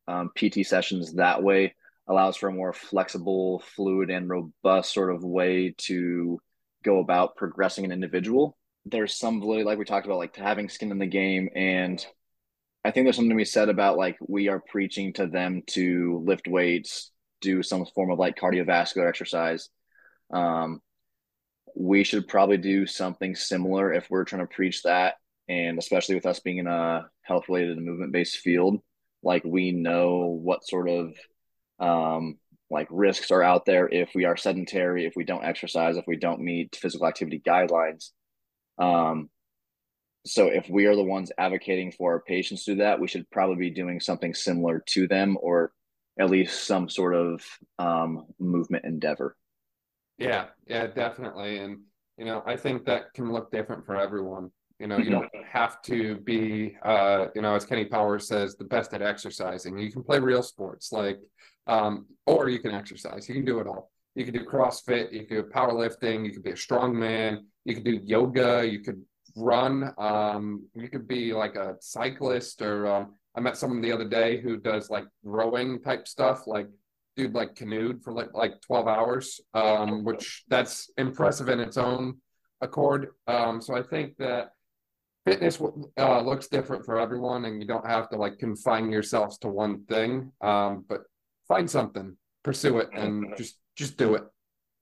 um, 0.09 0.31
PT 0.35 0.65
sessions 0.67 1.15
that 1.15 1.43
way 1.43 1.75
allows 2.11 2.37
for 2.37 2.49
a 2.49 2.53
more 2.53 2.73
flexible, 2.73 3.63
fluid, 3.77 4.11
and 4.11 4.29
robust 4.29 4.93
sort 4.93 5.15
of 5.15 5.23
way 5.23 5.75
to 5.79 6.41
go 6.85 6.99
about 6.99 7.37
progressing 7.37 7.85
an 7.85 7.93
individual. 7.93 8.59
There's 8.85 9.17
some 9.17 9.41
validity, 9.41 9.65
like 9.65 9.79
we 9.79 9.85
talked 9.85 10.07
about, 10.07 10.19
like 10.19 10.35
having 10.35 10.69
skin 10.69 10.91
in 10.91 10.99
the 10.99 11.07
game, 11.07 11.49
and 11.55 12.05
I 12.85 12.91
think 12.91 13.07
there's 13.07 13.17
something 13.17 13.31
to 13.31 13.37
be 13.37 13.45
said 13.45 13.69
about 13.69 13.97
like 13.97 14.19
we 14.27 14.49
are 14.49 14.61
preaching 14.61 15.13
to 15.15 15.27
them 15.27 15.63
to 15.69 16.23
lift 16.27 16.49
weights, 16.49 17.13
do 17.41 17.63
some 17.63 17.87
form 17.87 18.11
of 18.11 18.19
like 18.19 18.37
cardiovascular 18.37 19.09
exercise. 19.09 19.69
Um, 20.33 20.81
we 21.77 22.03
should 22.05 22.27
probably 22.27 22.57
do 22.57 22.87
something 22.87 23.37
similar 23.37 23.93
if 23.93 24.09
we're 24.11 24.25
trying 24.25 24.47
to 24.47 24.55
preach 24.55 24.83
that. 24.83 25.15
And 25.49 25.79
especially 25.79 26.15
with 26.15 26.27
us 26.27 26.41
being 26.41 26.59
in 26.59 26.67
a 26.67 27.09
health 27.23 27.45
related 27.49 27.77
and 27.77 27.87
movement 27.87 28.13
based 28.13 28.39
field, 28.39 28.81
like 29.23 29.45
we 29.45 29.73
know 29.73 30.39
what 30.43 30.67
sort 30.67 30.89
of 30.89 31.13
um, 31.81 32.39
like 32.71 32.87
risks 32.91 33.31
are 33.31 33.43
out 33.43 33.65
there 33.65 33.89
if 33.89 34.11
we 34.15 34.25
are 34.27 34.37
sedentary, 34.37 35.05
if 35.05 35.15
we 35.17 35.25
don't 35.25 35.45
exercise, 35.45 35.97
if 35.97 36.07
we 36.07 36.17
don't 36.17 36.41
meet 36.41 36.77
physical 36.77 37.09
activity 37.09 37.43
guidelines. 37.45 38.11
Um, 38.79 39.29
so 40.25 40.47
if 40.47 40.69
we 40.69 40.87
are 40.87 40.95
the 40.95 41.03
ones 41.03 41.33
advocating 41.37 41.93
for 41.93 42.13
our 42.13 42.21
patients 42.21 42.65
to 42.65 42.73
do 42.73 42.79
that, 42.79 43.01
we 43.01 43.09
should 43.09 43.29
probably 43.31 43.57
be 43.57 43.71
doing 43.71 44.01
something 44.01 44.35
similar 44.35 44.85
to 44.91 45.09
them 45.09 45.37
or 45.41 45.73
at 46.19 46.31
least 46.31 46.65
some 46.65 46.89
sort 46.89 47.15
of 47.15 47.43
um, 47.79 48.27
movement 48.39 48.85
endeavor. 48.85 49.37
Yeah, 50.19 50.47
yeah, 50.67 50.87
definitely. 50.87 51.59
And, 51.59 51.79
you 52.19 52.27
know, 52.27 52.43
I 52.47 52.57
think 52.57 52.85
that 52.85 53.15
can 53.15 53.33
look 53.33 53.51
different 53.51 53.87
for 53.87 53.97
everyone. 53.97 54.51
You 54.79 54.87
know, 54.87 54.99
you 54.99 55.11
don't 55.11 55.31
have 55.51 55.83
to 55.83 56.17
be, 56.17 56.77
uh, 56.83 57.27
you 57.35 57.43
know, 57.43 57.55
as 57.55 57.65
Kenny 57.65 57.87
Powers 57.87 58.29
says, 58.29 58.57
the 58.57 58.65
best 58.65 58.95
at 58.95 59.03
exercising. 59.03 59.79
You 59.79 59.91
can 59.91 60.03
play 60.03 60.19
real 60.19 60.43
sports 60.43 60.93
like, 60.93 61.19
um, 61.67 62.07
or 62.27 62.49
you 62.49 62.59
can 62.59 62.73
exercise. 62.73 63.29
You 63.29 63.35
can 63.37 63.45
do 63.45 63.61
it 63.61 63.67
all. 63.67 63.91
You 64.15 64.25
can 64.25 64.35
do 64.35 64.45
CrossFit. 64.45 65.13
You 65.13 65.27
can 65.27 65.37
do 65.37 65.43
powerlifting. 65.45 66.25
You 66.25 66.33
could 66.33 66.43
be 66.43 66.51
a 66.51 66.57
strong 66.57 66.99
man. 66.99 67.47
You 67.65 67.75
could 67.75 67.85
do 67.85 68.01
yoga. 68.05 68.67
You 68.67 68.81
could 68.81 69.03
run. 69.37 69.93
Um, 69.99 70.67
you 70.75 70.89
could 70.89 71.07
be 71.07 71.33
like 71.33 71.57
a 71.57 71.77
cyclist 71.81 72.63
or 72.63 72.87
um, 72.87 73.15
I 73.37 73.41
met 73.41 73.57
someone 73.57 73.81
the 73.81 73.93
other 73.93 74.09
day 74.09 74.41
who 74.41 74.57
does 74.57 74.91
like 74.91 75.07
rowing 75.23 75.81
type 75.81 76.09
stuff, 76.09 76.47
like 76.47 76.69
dude 77.17 77.35
like 77.35 77.55
canoed 77.55 78.03
for 78.03 78.13
like 78.13 78.33
like 78.35 78.61
12 78.63 78.89
hours, 78.89 79.41
um, 79.55 80.05
which 80.05 80.45
that's 80.49 80.91
impressive 80.97 81.49
in 81.49 81.61
its 81.61 81.77
own 81.77 82.17
accord. 82.61 83.09
Um, 83.27 83.61
so 83.61 83.77
I 83.77 83.83
think 83.83 84.17
that 84.19 84.51
fitness 85.25 85.61
uh, 85.99 86.21
looks 86.23 86.49
different 86.49 86.85
for 86.85 86.99
everyone, 86.99 87.45
and 87.45 87.61
you 87.61 87.69
don't 87.69 87.87
have 87.87 88.09
to 88.11 88.17
like 88.17 88.39
confine 88.39 88.91
yourselves 88.91 89.39
to 89.39 89.49
one 89.49 89.85
thing. 89.85 90.33
Um, 90.41 90.85
but 90.89 91.03
find 91.51 91.69
something, 91.69 92.17
pursue 92.45 92.79
it, 92.79 92.89
and 92.95 93.35
just 93.37 93.59
just 93.77 93.97
do 93.97 94.15
it. 94.15 94.23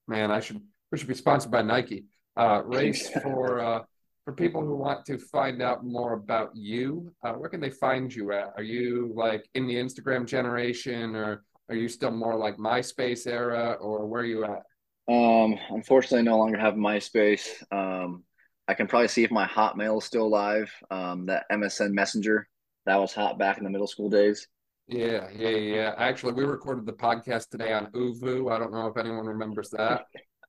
Man, 0.07 0.31
I 0.31 0.41
should 0.41 0.61
we 0.93 0.99
should 0.99 1.09
be 1.09 1.15
sponsored 1.15 1.51
by 1.51 1.63
Nike. 1.63 2.05
Uh, 2.37 2.63
Rayce 2.63 3.11
for 3.23 3.59
uh, 3.59 3.83
for 4.25 4.35
people 4.35 4.61
who 4.61 4.77
want 4.77 5.07
to 5.07 5.19
find 5.19 5.63
out 5.63 5.85
more 5.85 6.13
about 6.13 6.51
you, 6.55 7.11
uh, 7.25 7.33
where 7.33 7.49
can 7.49 7.61
they 7.61 7.71
find 7.71 8.15
you 8.15 8.33
at? 8.33 8.53
Are 8.57 8.63
you 8.63 9.13
like 9.17 9.49
in 9.55 9.67
the 9.67 9.77
Instagram 9.77 10.27
generation 10.27 11.17
or 11.17 11.43
Are 11.71 11.75
you 11.75 11.89
still 11.89 12.11
more 12.11 12.37
like 12.37 12.57
MySpace 12.57 13.27
era, 13.27 13.77
or 13.81 14.07
where 14.07 14.23
are 14.23 14.33
you 14.35 14.45
at? 14.45 14.63
Um, 15.09 15.59
unfortunately, 15.71 16.21
I 16.21 16.23
no 16.23 16.39
longer 16.39 16.59
have 16.59 16.75
MySpace. 16.75 17.47
Um, 17.73 18.25
I 18.69 18.75
can 18.75 18.87
probably 18.87 19.09
see 19.09 19.25
if 19.25 19.31
my 19.31 19.47
Hotmail 19.47 19.99
is 19.99 20.05
still 20.05 20.27
alive. 20.27 20.71
Um, 20.91 21.27
that 21.27 21.45
MSN 21.51 21.93
Messenger 21.93 22.47
that 22.87 23.01
was 23.01 23.13
hot 23.13 23.39
back 23.39 23.59
in 23.59 23.65
the 23.65 23.71
middle 23.71 23.87
school 23.87 24.11
days. 24.11 24.49
Yeah, 24.89 25.29
yeah, 25.37 25.51
yeah. 25.51 25.95
Actually, 25.99 26.33
we 26.33 26.45
recorded 26.45 26.87
the 26.87 26.95
podcast 26.95 27.51
today 27.51 27.75
on 27.75 27.93
ooVoo. 27.93 28.51
I 28.51 28.59
don't 28.59 28.73
know 28.73 28.87
if 28.87 28.97
anyone 28.97 29.27
remembers 29.27 29.69
that. 29.71 30.07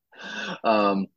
um, 0.64 1.08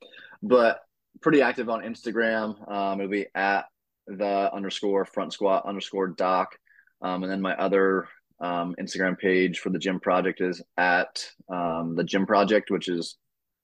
but 0.43 0.81
pretty 1.20 1.41
active 1.41 1.68
on 1.68 1.83
Instagram. 1.83 2.68
Um, 2.70 3.01
it'll 3.01 3.11
be 3.11 3.27
at 3.37 3.66
the 4.09 4.53
underscore 4.53 5.05
front 5.05 5.33
squat 5.33 5.64
underscore 5.66 6.09
doc. 6.09 6.57
Um, 7.01 7.23
and 7.23 7.31
then 7.31 7.41
my 7.41 7.55
other 7.55 8.09
um, 8.41 8.75
Instagram 8.81 9.16
page 9.16 9.61
for 9.61 9.70
the 9.70 9.79
GIM 9.79 10.01
project 10.01 10.41
is 10.41 10.61
at 10.77 11.25
um, 11.49 11.95
the 11.95 12.03
GIM 12.03 12.27
project, 12.27 12.73
which 12.73 12.89
is 12.89 13.16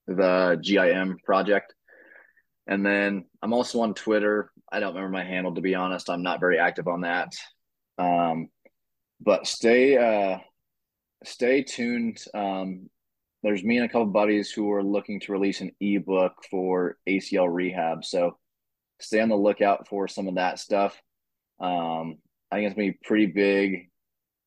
the 0.06 0.56
GIM 0.62 1.18
project. 1.24 1.74
And 2.68 2.86
then 2.86 3.24
I'm 3.42 3.52
also 3.52 3.80
on 3.80 3.94
Twitter. 3.94 4.52
I 4.70 4.78
don't 4.78 4.94
remember 4.94 5.18
my 5.18 5.24
handle 5.24 5.54
to 5.56 5.61
be 5.61 5.74
honest. 5.74 6.09
I'm 6.09 6.22
not 6.22 6.38
very 6.38 6.61
active 6.61 6.86
on 6.86 7.00
that. 7.00 7.32
Um, 7.98 8.50
but 9.20 9.46
stay 9.46 9.96
uh, 9.96 10.38
stay 11.24 11.62
tuned. 11.62 12.18
Um, 12.34 12.88
there's 13.42 13.62
me 13.62 13.76
and 13.78 13.86
a 13.86 13.88
couple 13.88 14.06
buddies 14.06 14.50
who 14.50 14.70
are 14.72 14.82
looking 14.82 15.20
to 15.20 15.32
release 15.32 15.60
an 15.60 15.70
ebook 15.80 16.32
for 16.50 16.96
ACL 17.08 17.52
rehab. 17.52 18.04
So 18.04 18.36
stay 19.00 19.20
on 19.20 19.28
the 19.28 19.36
lookout 19.36 19.88
for 19.88 20.08
some 20.08 20.26
of 20.26 20.34
that 20.36 20.58
stuff. 20.58 21.00
Um, 21.60 22.18
I 22.50 22.56
think 22.56 22.66
it's 22.66 22.74
gonna 22.74 22.92
be 22.92 22.98
pretty 23.04 23.26
big 23.26 23.90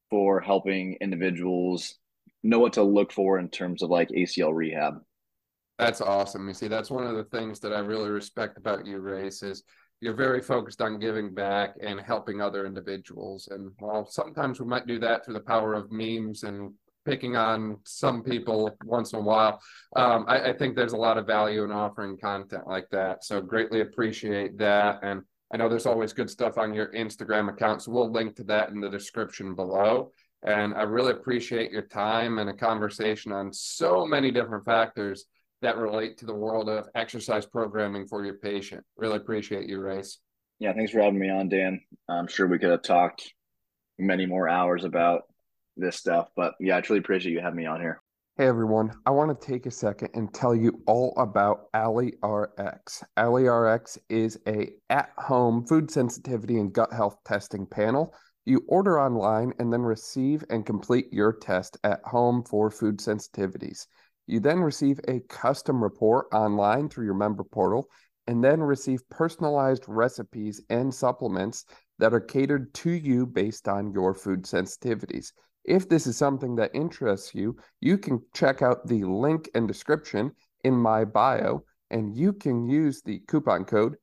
for 0.10 0.42
helping 0.42 0.98
individuals 1.00 1.96
know 2.44 2.60
what 2.60 2.74
to 2.74 2.84
look 2.84 3.12
for 3.12 3.40
in 3.40 3.50
terms 3.50 3.82
of 3.82 3.90
like 3.90 4.10
ACL 4.10 4.54
rehab. 4.54 4.96
That's 5.78 6.02
awesome. 6.02 6.48
You 6.48 6.54
see, 6.54 6.68
that's 6.68 6.92
one 6.92 7.08
of 7.08 7.16
the 7.16 7.24
things 7.24 7.60
that 7.62 7.74
I 7.74 7.80
really 7.80 8.10
respect 8.10 8.58
about 8.58 8.86
you, 8.86 9.00
Rayce, 9.00 9.44
is 9.44 9.64
you're 10.02 10.16
very 10.16 10.42
focused 10.42 10.82
on 10.82 11.00
giving 11.00 11.34
back 11.34 11.76
and 11.80 12.00
helping 12.00 12.42
other 12.42 12.66
individuals. 12.66 13.48
And 13.52 13.72
while 13.80 14.06
sometimes 14.06 14.60
we 14.60 14.66
might 14.66 14.88
do 14.88 15.00
that 15.00 15.24
through 15.24 15.36
the 15.36 15.42
power 15.42 15.76
of 15.76 15.92
memes 15.92 16.44
and 16.44 16.74
picking 17.06 17.36
on 17.36 17.78
some 17.84 18.24
people 18.24 18.76
once 18.84 19.14
in 19.14 19.20
a 19.20 19.22
while. 19.22 19.60
Um, 19.96 20.26
I, 20.28 20.50
I, 20.50 20.54
think 20.54 20.76
there's 20.76 20.94
a 20.94 20.98
lot 20.98 21.18
of 21.18 21.26
value 21.26 21.64
in 21.64 21.72
offering 21.72 22.18
content 22.18 22.68
like 22.68 22.88
that. 22.92 23.24
So 23.24 23.42
greatly 23.42 23.82
appreciate 23.82 24.58
that. 24.60 25.00
And 25.02 25.24
I 25.52 25.58
know 25.58 25.68
there's 25.68 25.88
always 25.88 26.14
good 26.14 26.30
stuff 26.30 26.58
on 26.58 26.74
your 26.74 26.92
Instagram 26.94 27.50
account. 27.50 27.82
So 27.82 27.92
we'll 27.92 28.12
link 28.12 28.36
to 28.36 28.44
that 28.46 28.70
in 28.70 28.80
the 28.80 28.90
description 28.90 29.56
below. 29.56 30.12
And 30.44 30.74
I 30.74 30.84
really 30.84 31.12
appreciate 31.12 31.72
your 31.72 31.84
time 31.84 32.40
and 32.40 32.50
a 32.50 32.54
conversation 32.54 33.32
on 33.32 33.52
so 33.52 34.06
many 34.06 34.32
different 34.32 34.66
factors 34.66 35.26
that 35.62 35.78
relate 35.78 36.18
to 36.18 36.26
the 36.26 36.34
world 36.34 36.70
of 36.70 36.88
exercise 36.96 37.46
programming 37.46 38.08
for 38.08 38.26
your 38.26 38.36
patient. 38.36 38.84
Really 38.98 39.18
appreciate 39.18 39.70
you, 39.70 39.80
Rayce. 39.80 40.18
Yeah, 40.60 40.74
thanks 40.74 40.92
for 40.92 41.02
having 41.02 41.20
me 41.20 41.30
on, 41.30 41.50
Dan. 41.50 41.82
I'm 42.10 42.28
sure 42.28 42.48
we 42.48 42.60
could 42.60 42.72
have 42.72 42.84
talked 42.84 43.34
many 43.98 44.26
more 44.26 44.50
hours 44.50 44.84
about 44.84 45.24
this 45.78 45.96
stuff, 45.96 46.30
but 46.36 46.54
yeah, 46.60 46.78
I 46.78 46.82
truly 46.82 47.00
appreciate 47.00 47.32
you 47.32 47.40
having 47.40 47.58
me 47.58 47.66
on 47.66 47.80
here. 47.80 48.02
Hey 48.38 48.48
everyone, 48.48 48.92
I 49.06 49.12
want 49.12 49.40
to 49.40 49.48
take 49.48 49.66
a 49.66 49.72
second 49.72 50.10
and 50.14 50.34
tell 50.34 50.56
you 50.56 50.82
all 50.88 51.14
about 51.18 51.72
AliRx. 51.74 53.04
AliRx 53.18 53.98
is 54.10 54.40
a 54.48 54.70
at-home 54.90 55.66
food 55.68 55.92
sensitivity 55.92 56.58
and 56.58 56.74
gut 56.74 56.92
health 56.92 57.18
testing 57.26 57.66
panel. 57.66 58.16
You 58.46 58.64
order 58.68 59.00
online 59.00 59.54
and 59.60 59.72
then 59.72 59.82
receive 59.82 60.44
and 60.50 60.66
complete 60.66 61.12
your 61.12 61.34
test 61.34 61.78
at 61.84 62.02
home 62.04 62.44
for 62.44 62.72
food 62.72 62.98
sensitivities. 62.98 63.86
You 64.28 64.40
then 64.40 64.60
receive 64.60 65.00
a 65.08 65.20
custom 65.22 65.84
report 65.84 66.28
online 66.34 66.90
through 66.90 67.06
your 67.06 67.16
member 67.16 67.44
portal 67.44 67.90
and 68.28 68.44
then 68.44 68.62
receive 68.62 69.08
personalized 69.10 69.84
recipes 69.88 70.62
and 70.70 70.94
supplements 70.94 71.66
that 72.00 72.14
are 72.14 72.20
catered 72.20 72.74
to 72.76 72.92
you 72.92 73.26
based 73.26 73.68
on 73.68 73.92
your 73.92 74.14
food 74.14 74.44
sensitivities. 74.44 75.32
If 75.66 75.90
this 75.90 76.08
is 76.08 76.18
something 76.18 76.56
that 76.56 76.72
interests 76.74 77.36
you, 77.36 77.58
you 77.80 77.98
can 77.98 78.22
check 78.34 78.62
out 78.62 78.88
the 78.88 79.04
link 79.04 79.50
and 79.54 79.68
description 79.68 80.32
in 80.64 80.76
my 80.76 81.06
bio 81.06 81.64
and 81.90 82.16
you 82.16 82.34
can 82.34 82.68
use 82.68 83.02
the 83.02 83.20
coupon 83.28 83.66
code 83.66 83.96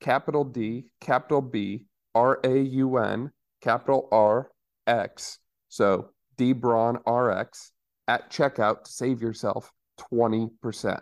capital 0.00 0.44
D, 0.44 0.84
capital 1.00 1.42
B, 1.42 1.84
R 2.14 2.38
A 2.44 2.60
U 2.60 2.98
N, 2.98 3.30
capital 3.60 4.08
R 4.12 4.50
X. 4.86 5.38
So 5.68 6.10
D 6.36 6.52
Braun 6.52 6.98
RX 7.06 7.72
at 8.08 8.30
checkout 8.30 8.84
to 8.84 8.92
save 8.92 9.20
yourself 9.22 9.72
20%. 10.12 11.00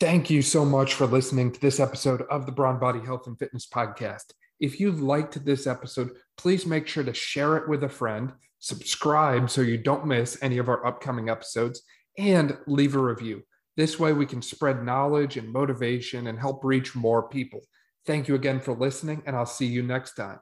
Thank 0.00 0.30
you 0.30 0.42
so 0.42 0.64
much 0.64 0.94
for 0.94 1.06
listening 1.06 1.52
to 1.52 1.60
this 1.60 1.78
episode 1.78 2.22
of 2.22 2.44
the 2.46 2.52
Brawn 2.52 2.80
Body 2.80 3.00
Health 3.00 3.26
and 3.26 3.38
Fitness 3.38 3.68
Podcast. 3.68 4.32
If 4.58 4.80
you 4.80 4.92
liked 4.92 5.44
this 5.44 5.66
episode, 5.66 6.10
please 6.36 6.66
make 6.66 6.86
sure 6.88 7.04
to 7.04 7.14
share 7.14 7.56
it 7.56 7.68
with 7.68 7.84
a 7.84 7.88
friend, 7.88 8.32
subscribe 8.58 9.48
so 9.48 9.60
you 9.60 9.78
don't 9.78 10.06
miss 10.06 10.38
any 10.42 10.58
of 10.58 10.68
our 10.68 10.84
upcoming 10.84 11.28
episodes, 11.28 11.82
and 12.18 12.56
leave 12.66 12.96
a 12.96 12.98
review. 12.98 13.42
This 13.76 13.98
way, 13.98 14.12
we 14.12 14.26
can 14.26 14.42
spread 14.42 14.84
knowledge 14.84 15.36
and 15.36 15.52
motivation 15.52 16.26
and 16.26 16.38
help 16.38 16.64
reach 16.64 16.94
more 16.94 17.28
people. 17.28 17.60
Thank 18.04 18.28
you 18.28 18.34
again 18.34 18.60
for 18.60 18.74
listening, 18.74 19.22
and 19.24 19.34
I'll 19.36 19.46
see 19.46 19.66
you 19.66 19.82
next 19.82 20.14
time. 20.14 20.40